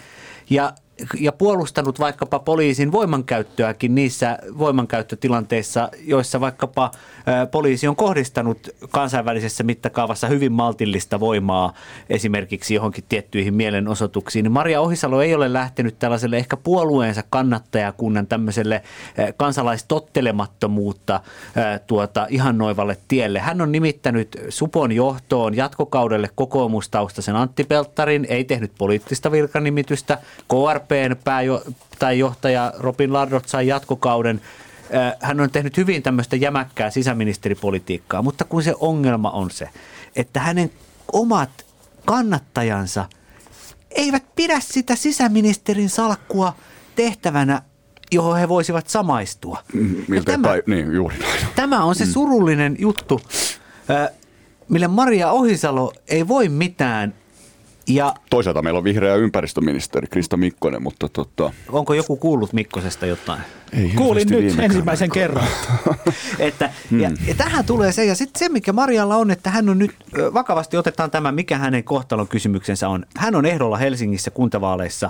ja, 0.49 0.73
ja 1.19 1.31
puolustanut 1.31 1.99
vaikkapa 1.99 2.39
poliisin 2.39 2.91
voimankäyttöäkin 2.91 3.95
niissä 3.95 4.37
voimankäyttötilanteissa, 4.57 5.89
joissa 6.03 6.41
vaikkapa 6.41 6.91
poliisi 7.51 7.87
on 7.87 7.95
kohdistanut 7.95 8.69
kansainvälisessä 8.89 9.63
mittakaavassa 9.63 10.27
hyvin 10.27 10.51
maltillista 10.51 11.19
voimaa 11.19 11.73
esimerkiksi 12.09 12.73
johonkin 12.73 13.03
tiettyihin 13.09 13.53
mielenosoituksiin. 13.53 14.51
Maria 14.51 14.81
Ohisalo 14.81 15.21
ei 15.21 15.35
ole 15.35 15.53
lähtenyt 15.53 15.99
tällaiselle 15.99 16.37
ehkä 16.37 16.57
puolueensa 16.57 17.23
kannattajakunnan 17.29 18.27
tämmöiselle 18.27 18.81
kansalaistottelemattomuutta 19.37 21.19
tuota, 21.87 22.27
ihannoivalle 22.29 22.97
tielle. 23.07 23.39
Hän 23.39 23.61
on 23.61 23.71
nimittänyt 23.71 24.41
Supon 24.49 24.91
johtoon 24.91 25.55
jatkokaudelle 25.55 26.29
kokoomustaustaisen 26.35 27.35
Antti 27.35 27.63
Pelttarin, 27.63 28.25
ei 28.29 28.43
tehnyt 28.43 28.71
poliittista 28.77 29.31
virkanimitystä. 29.31 30.17
KRPn 30.87 31.15
pääjo- 31.23 31.71
tai 31.99 32.19
johtaja 32.19 32.73
Robin 32.79 33.13
Lardot 33.13 33.47
sai 33.47 33.67
jatkokauden. 33.67 34.41
Hän 35.21 35.39
on 35.39 35.49
tehnyt 35.51 35.77
hyvin 35.77 36.03
tämmöistä 36.03 36.35
jämäkkää 36.35 36.89
sisäministeripolitiikkaa, 36.89 38.21
mutta 38.21 38.45
kun 38.45 38.63
se 38.63 38.73
ongelma 38.79 39.29
on 39.31 39.51
se, 39.51 39.69
että 40.15 40.39
hänen 40.39 40.71
omat 41.13 41.49
kannattajansa 42.05 43.05
eivät 43.91 44.23
pidä 44.35 44.59
sitä 44.59 44.95
sisäministerin 44.95 45.89
salkkua 45.89 46.55
tehtävänä, 46.95 47.61
johon 48.11 48.37
he 48.37 48.49
voisivat 48.49 48.87
samaistua. 48.87 49.57
Ja 49.73 49.79
Miltä 50.07 50.31
tämä- 50.31 50.47
päin, 50.47 50.61
niin 50.67 50.93
juuri 50.93 51.17
näin. 51.17 51.39
Tämä 51.55 51.83
on 51.83 51.95
se 51.95 52.05
surullinen 52.05 52.75
juttu, 52.79 53.21
ö, 53.89 54.11
mille 54.69 54.87
Maria 54.87 55.31
Ohisalo 55.31 55.93
ei 56.07 56.27
voi 56.27 56.49
mitään. 56.49 57.13
Ja 57.87 58.13
Toisaalta 58.29 58.61
meillä 58.61 58.77
on 58.77 58.83
vihreä 58.83 59.15
ympäristöministeri 59.15 60.07
Krista 60.07 60.37
Mikkonen, 60.37 60.83
mutta 60.83 61.09
tota, 61.09 61.51
onko 61.69 61.93
joku 61.93 62.15
kuullut 62.15 62.53
Mikkosesta 62.53 63.05
jotain? 63.05 63.41
ei 63.73 63.89
Kuulin 63.95 64.27
nyt 64.29 64.59
ensimmäisen 64.59 65.09
kerran. 65.09 65.47
että, 66.39 66.69
ja, 66.99 67.11
ja 67.27 67.35
tähän 67.35 67.65
tulee 67.65 67.91
se, 67.91 68.05
ja 68.05 68.15
sitten 68.15 68.39
se, 68.39 68.49
mikä 68.49 68.73
Marialla 68.73 69.15
on, 69.15 69.31
että 69.31 69.49
hän 69.49 69.69
on 69.69 69.79
nyt, 69.79 69.95
vakavasti 70.33 70.77
otetaan 70.77 71.11
tämä, 71.11 71.31
mikä 71.31 71.57
hänen 71.57 71.83
kohtalon 71.83 72.27
kysymyksensä 72.27 72.89
on. 72.89 73.05
Hän 73.17 73.35
on 73.35 73.45
ehdolla 73.45 73.77
Helsingissä 73.77 74.31
kuntavaaleissa. 74.31 75.09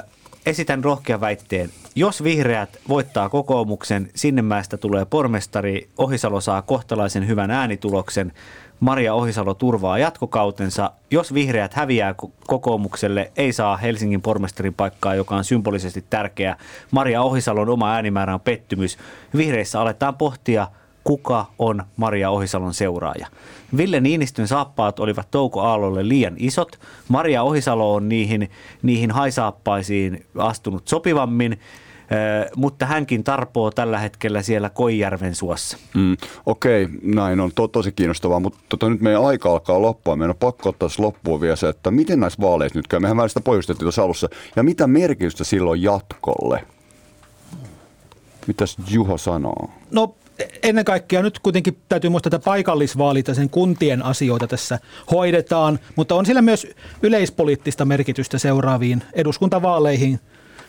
Ö, 0.00 0.06
esitän 0.46 0.84
rohkean 0.84 1.20
väitteen. 1.20 1.70
Jos 1.94 2.24
vihreät 2.24 2.78
voittaa 2.88 3.28
kokoomuksen, 3.28 4.10
Sinnemäestä 4.14 4.76
tulee 4.76 5.04
pormestari, 5.04 5.88
Ohisalo 5.98 6.40
saa 6.40 6.62
kohtalaisen 6.62 7.28
hyvän 7.28 7.50
äänituloksen, 7.50 8.32
Maria 8.80 9.14
Ohisalo 9.14 9.54
turvaa 9.54 9.98
jatkokautensa. 9.98 10.90
Jos 11.10 11.34
vihreät 11.34 11.74
häviää 11.74 12.14
ko- 12.22 12.30
kokoomukselle, 12.46 13.32
ei 13.36 13.52
saa 13.52 13.76
Helsingin 13.76 14.22
pormestarin 14.22 14.74
paikkaa, 14.74 15.14
joka 15.14 15.36
on 15.36 15.44
symbolisesti 15.44 16.04
tärkeä. 16.10 16.56
Maria 16.90 17.22
Ohisalon 17.22 17.68
oma 17.68 17.92
äänimäärä 17.92 18.34
on 18.34 18.40
pettymys. 18.40 18.98
Vihreissä 19.36 19.80
aletaan 19.80 20.14
pohtia, 20.14 20.66
kuka 21.04 21.46
on 21.58 21.84
Maria 21.96 22.30
Ohisalon 22.30 22.74
seuraaja. 22.74 23.26
Ville 23.76 24.00
Niinistön 24.00 24.48
saappaat 24.48 25.00
olivat 25.00 25.30
Touko 25.30 25.60
Aallolle 25.60 26.08
liian 26.08 26.34
isot. 26.36 26.78
Maria 27.08 27.42
Ohisalo 27.42 27.94
on 27.94 28.08
niihin, 28.08 28.50
niihin 28.82 29.10
haisaappaisiin 29.10 30.26
astunut 30.38 30.88
sopivammin, 30.88 31.60
mutta 32.56 32.86
hänkin 32.86 33.24
tarpoo 33.24 33.70
tällä 33.70 33.98
hetkellä 33.98 34.42
siellä 34.42 34.70
Koijärven 34.70 35.34
suossa. 35.34 35.76
Mm, 35.94 36.16
Okei, 36.46 36.88
näin 37.02 37.40
on 37.40 37.50
to, 37.54 37.68
tosi 37.68 37.92
kiinnostavaa, 37.92 38.40
mutta 38.40 38.58
tota, 38.68 38.90
nyt 38.90 39.00
meidän 39.00 39.24
aika 39.24 39.50
alkaa 39.50 39.82
loppua. 39.82 40.16
Meidän 40.16 40.30
on 40.30 40.36
pakko 40.40 40.68
ottaa 40.68 40.88
tässä 40.88 41.02
loppuun 41.02 41.40
vielä 41.40 41.56
se, 41.56 41.68
että 41.68 41.90
miten 41.90 42.20
näissä 42.20 42.42
vaaleissa 42.42 42.78
nyt 42.78 42.88
käy. 42.88 43.00
Mehän 43.00 43.16
vähän 43.16 43.28
sitä 43.28 43.40
pohjustettiin 43.40 43.84
tuossa 43.84 44.02
alussa. 44.02 44.28
Ja 44.56 44.62
mitä 44.62 44.86
merkitystä 44.86 45.44
silloin 45.44 45.82
jatkolle? 45.82 46.64
Mitäs 48.46 48.76
Juho 48.90 49.18
sanoo? 49.18 49.70
No 49.90 50.14
ennen 50.62 50.84
kaikkea 50.84 51.22
nyt 51.22 51.38
kuitenkin 51.38 51.78
täytyy 51.88 52.10
muistaa, 52.10 52.28
että 52.28 52.44
paikallisvaalit 52.44 53.28
ja 53.28 53.34
sen 53.34 53.50
kuntien 53.50 54.02
asioita 54.02 54.46
tässä 54.46 54.78
hoidetaan, 55.10 55.78
mutta 55.96 56.14
on 56.14 56.26
sillä 56.26 56.42
myös 56.42 56.66
yleispoliittista 57.02 57.84
merkitystä 57.84 58.38
seuraaviin 58.38 59.02
eduskuntavaaleihin 59.12 60.20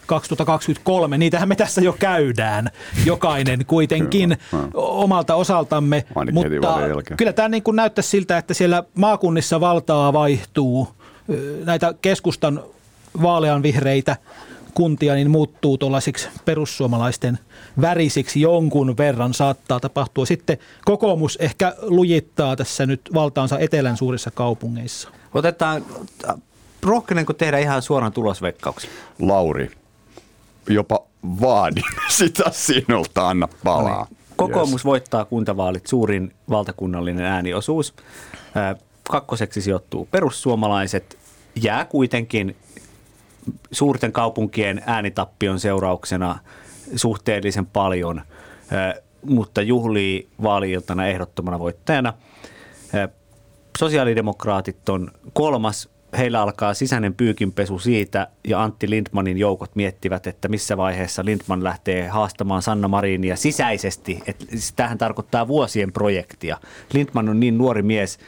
2023. 0.09 1.17
Niitähän 1.17 1.49
me 1.49 1.55
tässä 1.55 1.81
jo 1.81 1.93
käydään, 1.99 2.69
jokainen 3.05 3.65
kuitenkin 3.65 4.37
omalta 4.73 5.35
osaltamme. 5.35 6.05
Ainakin 6.15 6.33
mutta 6.33 7.15
kyllä 7.17 7.33
tämä 7.33 7.49
niin 7.49 7.63
kuin 7.63 7.75
näyttää 7.75 8.01
siltä, 8.01 8.37
että 8.37 8.53
siellä 8.53 8.83
maakunnissa 8.95 9.59
valtaa 9.59 10.13
vaihtuu. 10.13 10.87
Näitä 11.65 11.93
keskustan 12.01 12.63
vaaleanvihreitä 13.21 14.15
kuntia 14.73 15.15
niin 15.15 15.31
muuttuu 15.31 15.77
tuollaisiksi 15.77 16.29
perussuomalaisten 16.45 17.39
värisiksi 17.81 18.41
jonkun 18.41 18.97
verran 18.97 19.33
saattaa 19.33 19.79
tapahtua. 19.79 20.25
Sitten 20.25 20.57
kokoomus 20.85 21.35
ehkä 21.41 21.75
lujittaa 21.81 22.55
tässä 22.55 22.85
nyt 22.85 23.01
valtaansa 23.13 23.59
etelän 23.59 23.97
suurissa 23.97 24.31
kaupungeissa. 24.31 25.09
Otetaan, 25.33 25.85
rohkenenko 26.83 27.33
tehdä 27.33 27.57
ihan 27.57 27.81
suoran 27.81 28.11
tulosveikkauksen? 28.11 28.89
Lauri, 29.19 29.71
jopa 30.69 30.99
vaadin 31.41 31.83
sitä 32.09 32.43
sinulta, 32.51 33.29
anna 33.29 33.47
palaa. 33.63 34.07
Kokoomus 34.35 34.85
voittaa 34.85 35.25
kuntavaalit, 35.25 35.87
suurin 35.87 36.33
valtakunnallinen 36.49 37.25
ääniosuus. 37.25 37.93
Ää, 38.55 38.75
Kakkoseksi 39.09 39.61
sijoittuu 39.61 40.07
perussuomalaiset. 40.11 41.17
Jää 41.63 41.85
kuitenkin 41.85 42.55
suurten 43.71 44.11
kaupunkien 44.11 44.81
äänitappion 44.85 45.59
seurauksena 45.59 46.39
suhteellisen 46.95 47.65
paljon, 47.65 48.21
mutta 49.25 49.61
juhlii 49.61 50.29
vaaliiltana 50.43 51.07
ehdottomana 51.07 51.59
voittajana. 51.59 52.13
Sosiaalidemokraatit 53.79 54.89
on 54.89 55.11
kolmas. 55.33 55.89
Heillä 56.17 56.41
alkaa 56.41 56.73
sisäinen 56.73 57.13
pyykinpesu 57.13 57.79
siitä 57.79 58.27
ja 58.47 58.63
Antti 58.63 58.89
Lindmanin 58.89 59.37
joukot 59.37 59.75
miettivät, 59.75 60.27
että 60.27 60.47
missä 60.47 60.77
vaiheessa 60.77 61.25
Lindman 61.25 61.63
lähtee 61.63 62.07
haastamaan 62.07 62.61
Sanna 62.61 62.87
Marinia 62.87 63.35
sisäisesti. 63.35 64.19
Että 64.27 64.45
tähän 64.75 64.97
tarkoittaa 64.97 65.47
vuosien 65.47 65.93
projektia. 65.93 66.57
Lindman 66.93 67.29
on 67.29 67.39
niin 67.39 67.57
nuori 67.57 67.81
mies, 67.81 68.19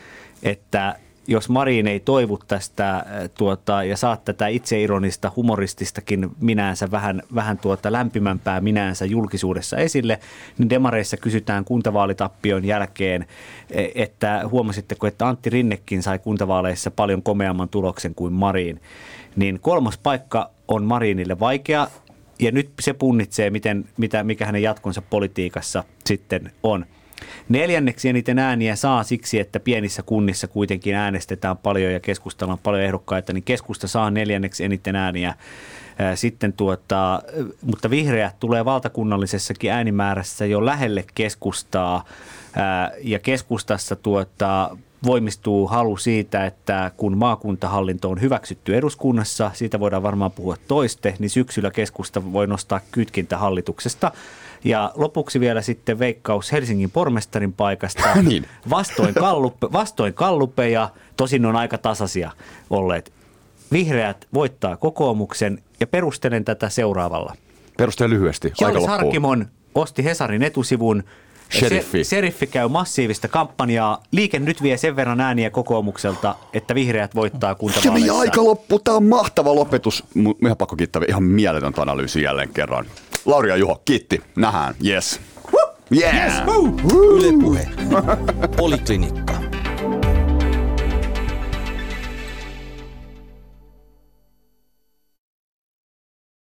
että 0.43 0.95
jos 1.27 1.49
Marin 1.49 1.87
ei 1.87 1.99
toivu 1.99 2.39
tästä 2.47 2.95
äh, 2.95 3.05
tuota, 3.37 3.83
ja 3.83 3.97
saa 3.97 4.17
tätä 4.17 4.47
itseironista, 4.47 5.31
humorististakin 5.35 6.29
minäänsä 6.39 6.91
vähän, 6.91 7.21
vähän 7.35 7.57
tuota 7.57 7.91
lämpimämpää 7.91 8.61
minäänsä 8.61 9.05
julkisuudessa 9.05 9.77
esille, 9.77 10.19
niin 10.57 10.69
demareissa 10.69 11.17
kysytään 11.17 11.65
kuntavaalitappion 11.65 12.65
jälkeen, 12.65 13.25
e- 13.71 13.87
että 13.95 14.41
huomasitteko, 14.51 15.07
että 15.07 15.27
Antti 15.27 15.49
Rinnekin 15.49 16.03
sai 16.03 16.19
kuntavaaleissa 16.19 16.91
paljon 16.91 17.23
komeamman 17.23 17.69
tuloksen 17.69 18.15
kuin 18.15 18.33
Marin. 18.33 18.81
Niin 19.35 19.59
kolmas 19.59 19.97
paikka 19.97 20.49
on 20.67 20.83
Marinille 20.83 21.39
vaikea 21.39 21.87
ja 22.39 22.51
nyt 22.51 22.69
se 22.79 22.93
punnitsee, 22.93 23.49
miten, 23.49 23.85
mitä, 23.97 24.23
mikä 24.23 24.45
hänen 24.45 24.61
jatkonsa 24.61 25.01
politiikassa 25.01 25.83
sitten 26.05 26.51
on. 26.63 26.85
Neljänneksi 27.49 28.09
eniten 28.09 28.39
ääniä 28.39 28.75
saa 28.75 29.03
siksi, 29.03 29.39
että 29.39 29.59
pienissä 29.59 30.03
kunnissa 30.03 30.47
kuitenkin 30.47 30.95
äänestetään 30.95 31.57
paljon 31.57 31.93
ja 31.93 31.99
keskustellaan 31.99 32.59
paljon 32.63 32.83
ehdokkaita, 32.83 33.33
niin 33.33 33.43
keskusta 33.43 33.87
saa 33.87 34.11
neljänneksi 34.11 34.63
eniten 34.63 34.95
ääniä. 34.95 35.33
Ää, 35.99 36.15
Sitten 36.15 36.53
tuota, 36.53 37.21
mutta 37.61 37.89
vihreät 37.89 38.39
tulee 38.39 38.65
valtakunnallisessakin 38.65 39.71
äänimäärässä 39.71 40.45
jo 40.45 40.65
lähelle 40.65 41.05
keskustaa 41.15 42.05
ää, 42.55 42.91
ja 43.03 43.19
keskustassa 43.19 43.95
tuota, 43.95 44.77
voimistuu 45.05 45.67
halu 45.67 45.97
siitä, 45.97 46.45
että 46.45 46.91
kun 46.97 47.17
maakuntahallinto 47.17 48.09
on 48.09 48.21
hyväksytty 48.21 48.75
eduskunnassa, 48.77 49.51
siitä 49.53 49.79
voidaan 49.79 50.03
varmaan 50.03 50.31
puhua 50.31 50.55
toiste, 50.67 51.15
niin 51.19 51.29
syksyllä 51.29 51.71
keskusta 51.71 52.33
voi 52.33 52.47
nostaa 52.47 52.81
kytkintä 52.91 53.37
hallituksesta. 53.37 54.11
Ja 54.63 54.91
lopuksi 54.95 55.39
vielä 55.39 55.61
sitten 55.61 55.99
veikkaus 55.99 56.51
Helsingin 56.51 56.91
pormestarin 56.91 57.53
paikasta. 57.53 58.03
Niin. 58.21 58.45
Vastoin, 58.69 59.13
kalluppe, 59.13 59.67
vastoin 59.79 60.13
kallupeja, 60.13 60.89
tosin 61.17 61.45
on 61.45 61.55
aika 61.55 61.77
tasaisia 61.77 62.31
olleet. 62.69 63.13
Vihreät 63.71 64.27
voittaa 64.33 64.77
kokoomuksen 64.77 65.63
ja 65.79 65.87
perustelen 65.87 66.45
tätä 66.45 66.69
seuraavalla. 66.69 67.35
Perustele 67.77 68.09
lyhyesti. 68.09 68.47
Aika 68.47 68.63
Jallis 68.65 68.81
loppuu. 68.81 68.97
Harkimon 68.97 69.45
osti 69.75 70.03
Hesarin 70.03 70.43
etusivun. 70.43 71.03
Sheriffi. 71.59 72.03
Se, 72.03 72.09
seriffi 72.09 72.47
käy 72.47 72.67
massiivista 72.67 73.27
kampanjaa. 73.27 74.03
Liike 74.11 74.39
nyt 74.39 74.61
vie 74.63 74.77
sen 74.77 74.95
verran 74.95 75.21
ääniä 75.21 75.49
kokoomukselta, 75.49 76.35
että 76.53 76.75
vihreät 76.75 77.15
voittaa 77.15 77.49
Ja 77.51 77.55
kuntavaaleissa. 77.55 77.93
meidän 77.99 78.19
aika 78.19 78.43
loppu. 78.43 78.79
Tämä 78.79 78.97
on 78.97 79.03
mahtava 79.05 79.55
lopetus. 79.55 80.03
Ihan 80.43 80.57
pakko 80.57 80.75
kiittää 80.75 81.01
ihan 81.07 81.23
mieletöntä 81.23 81.81
analyysiä 81.81 82.23
jälleen 82.23 82.49
kerran. 82.49 82.85
Lauri 83.25 83.49
ja 83.49 83.55
Juho, 83.57 83.81
kiitti. 83.85 84.21
Nähdään. 84.35 84.75
Yes. 84.85 85.19
Yeah. 85.95 86.43
Yle 86.93 87.33
Puhe. 87.41 87.67
Poliklinikka. 88.57 89.50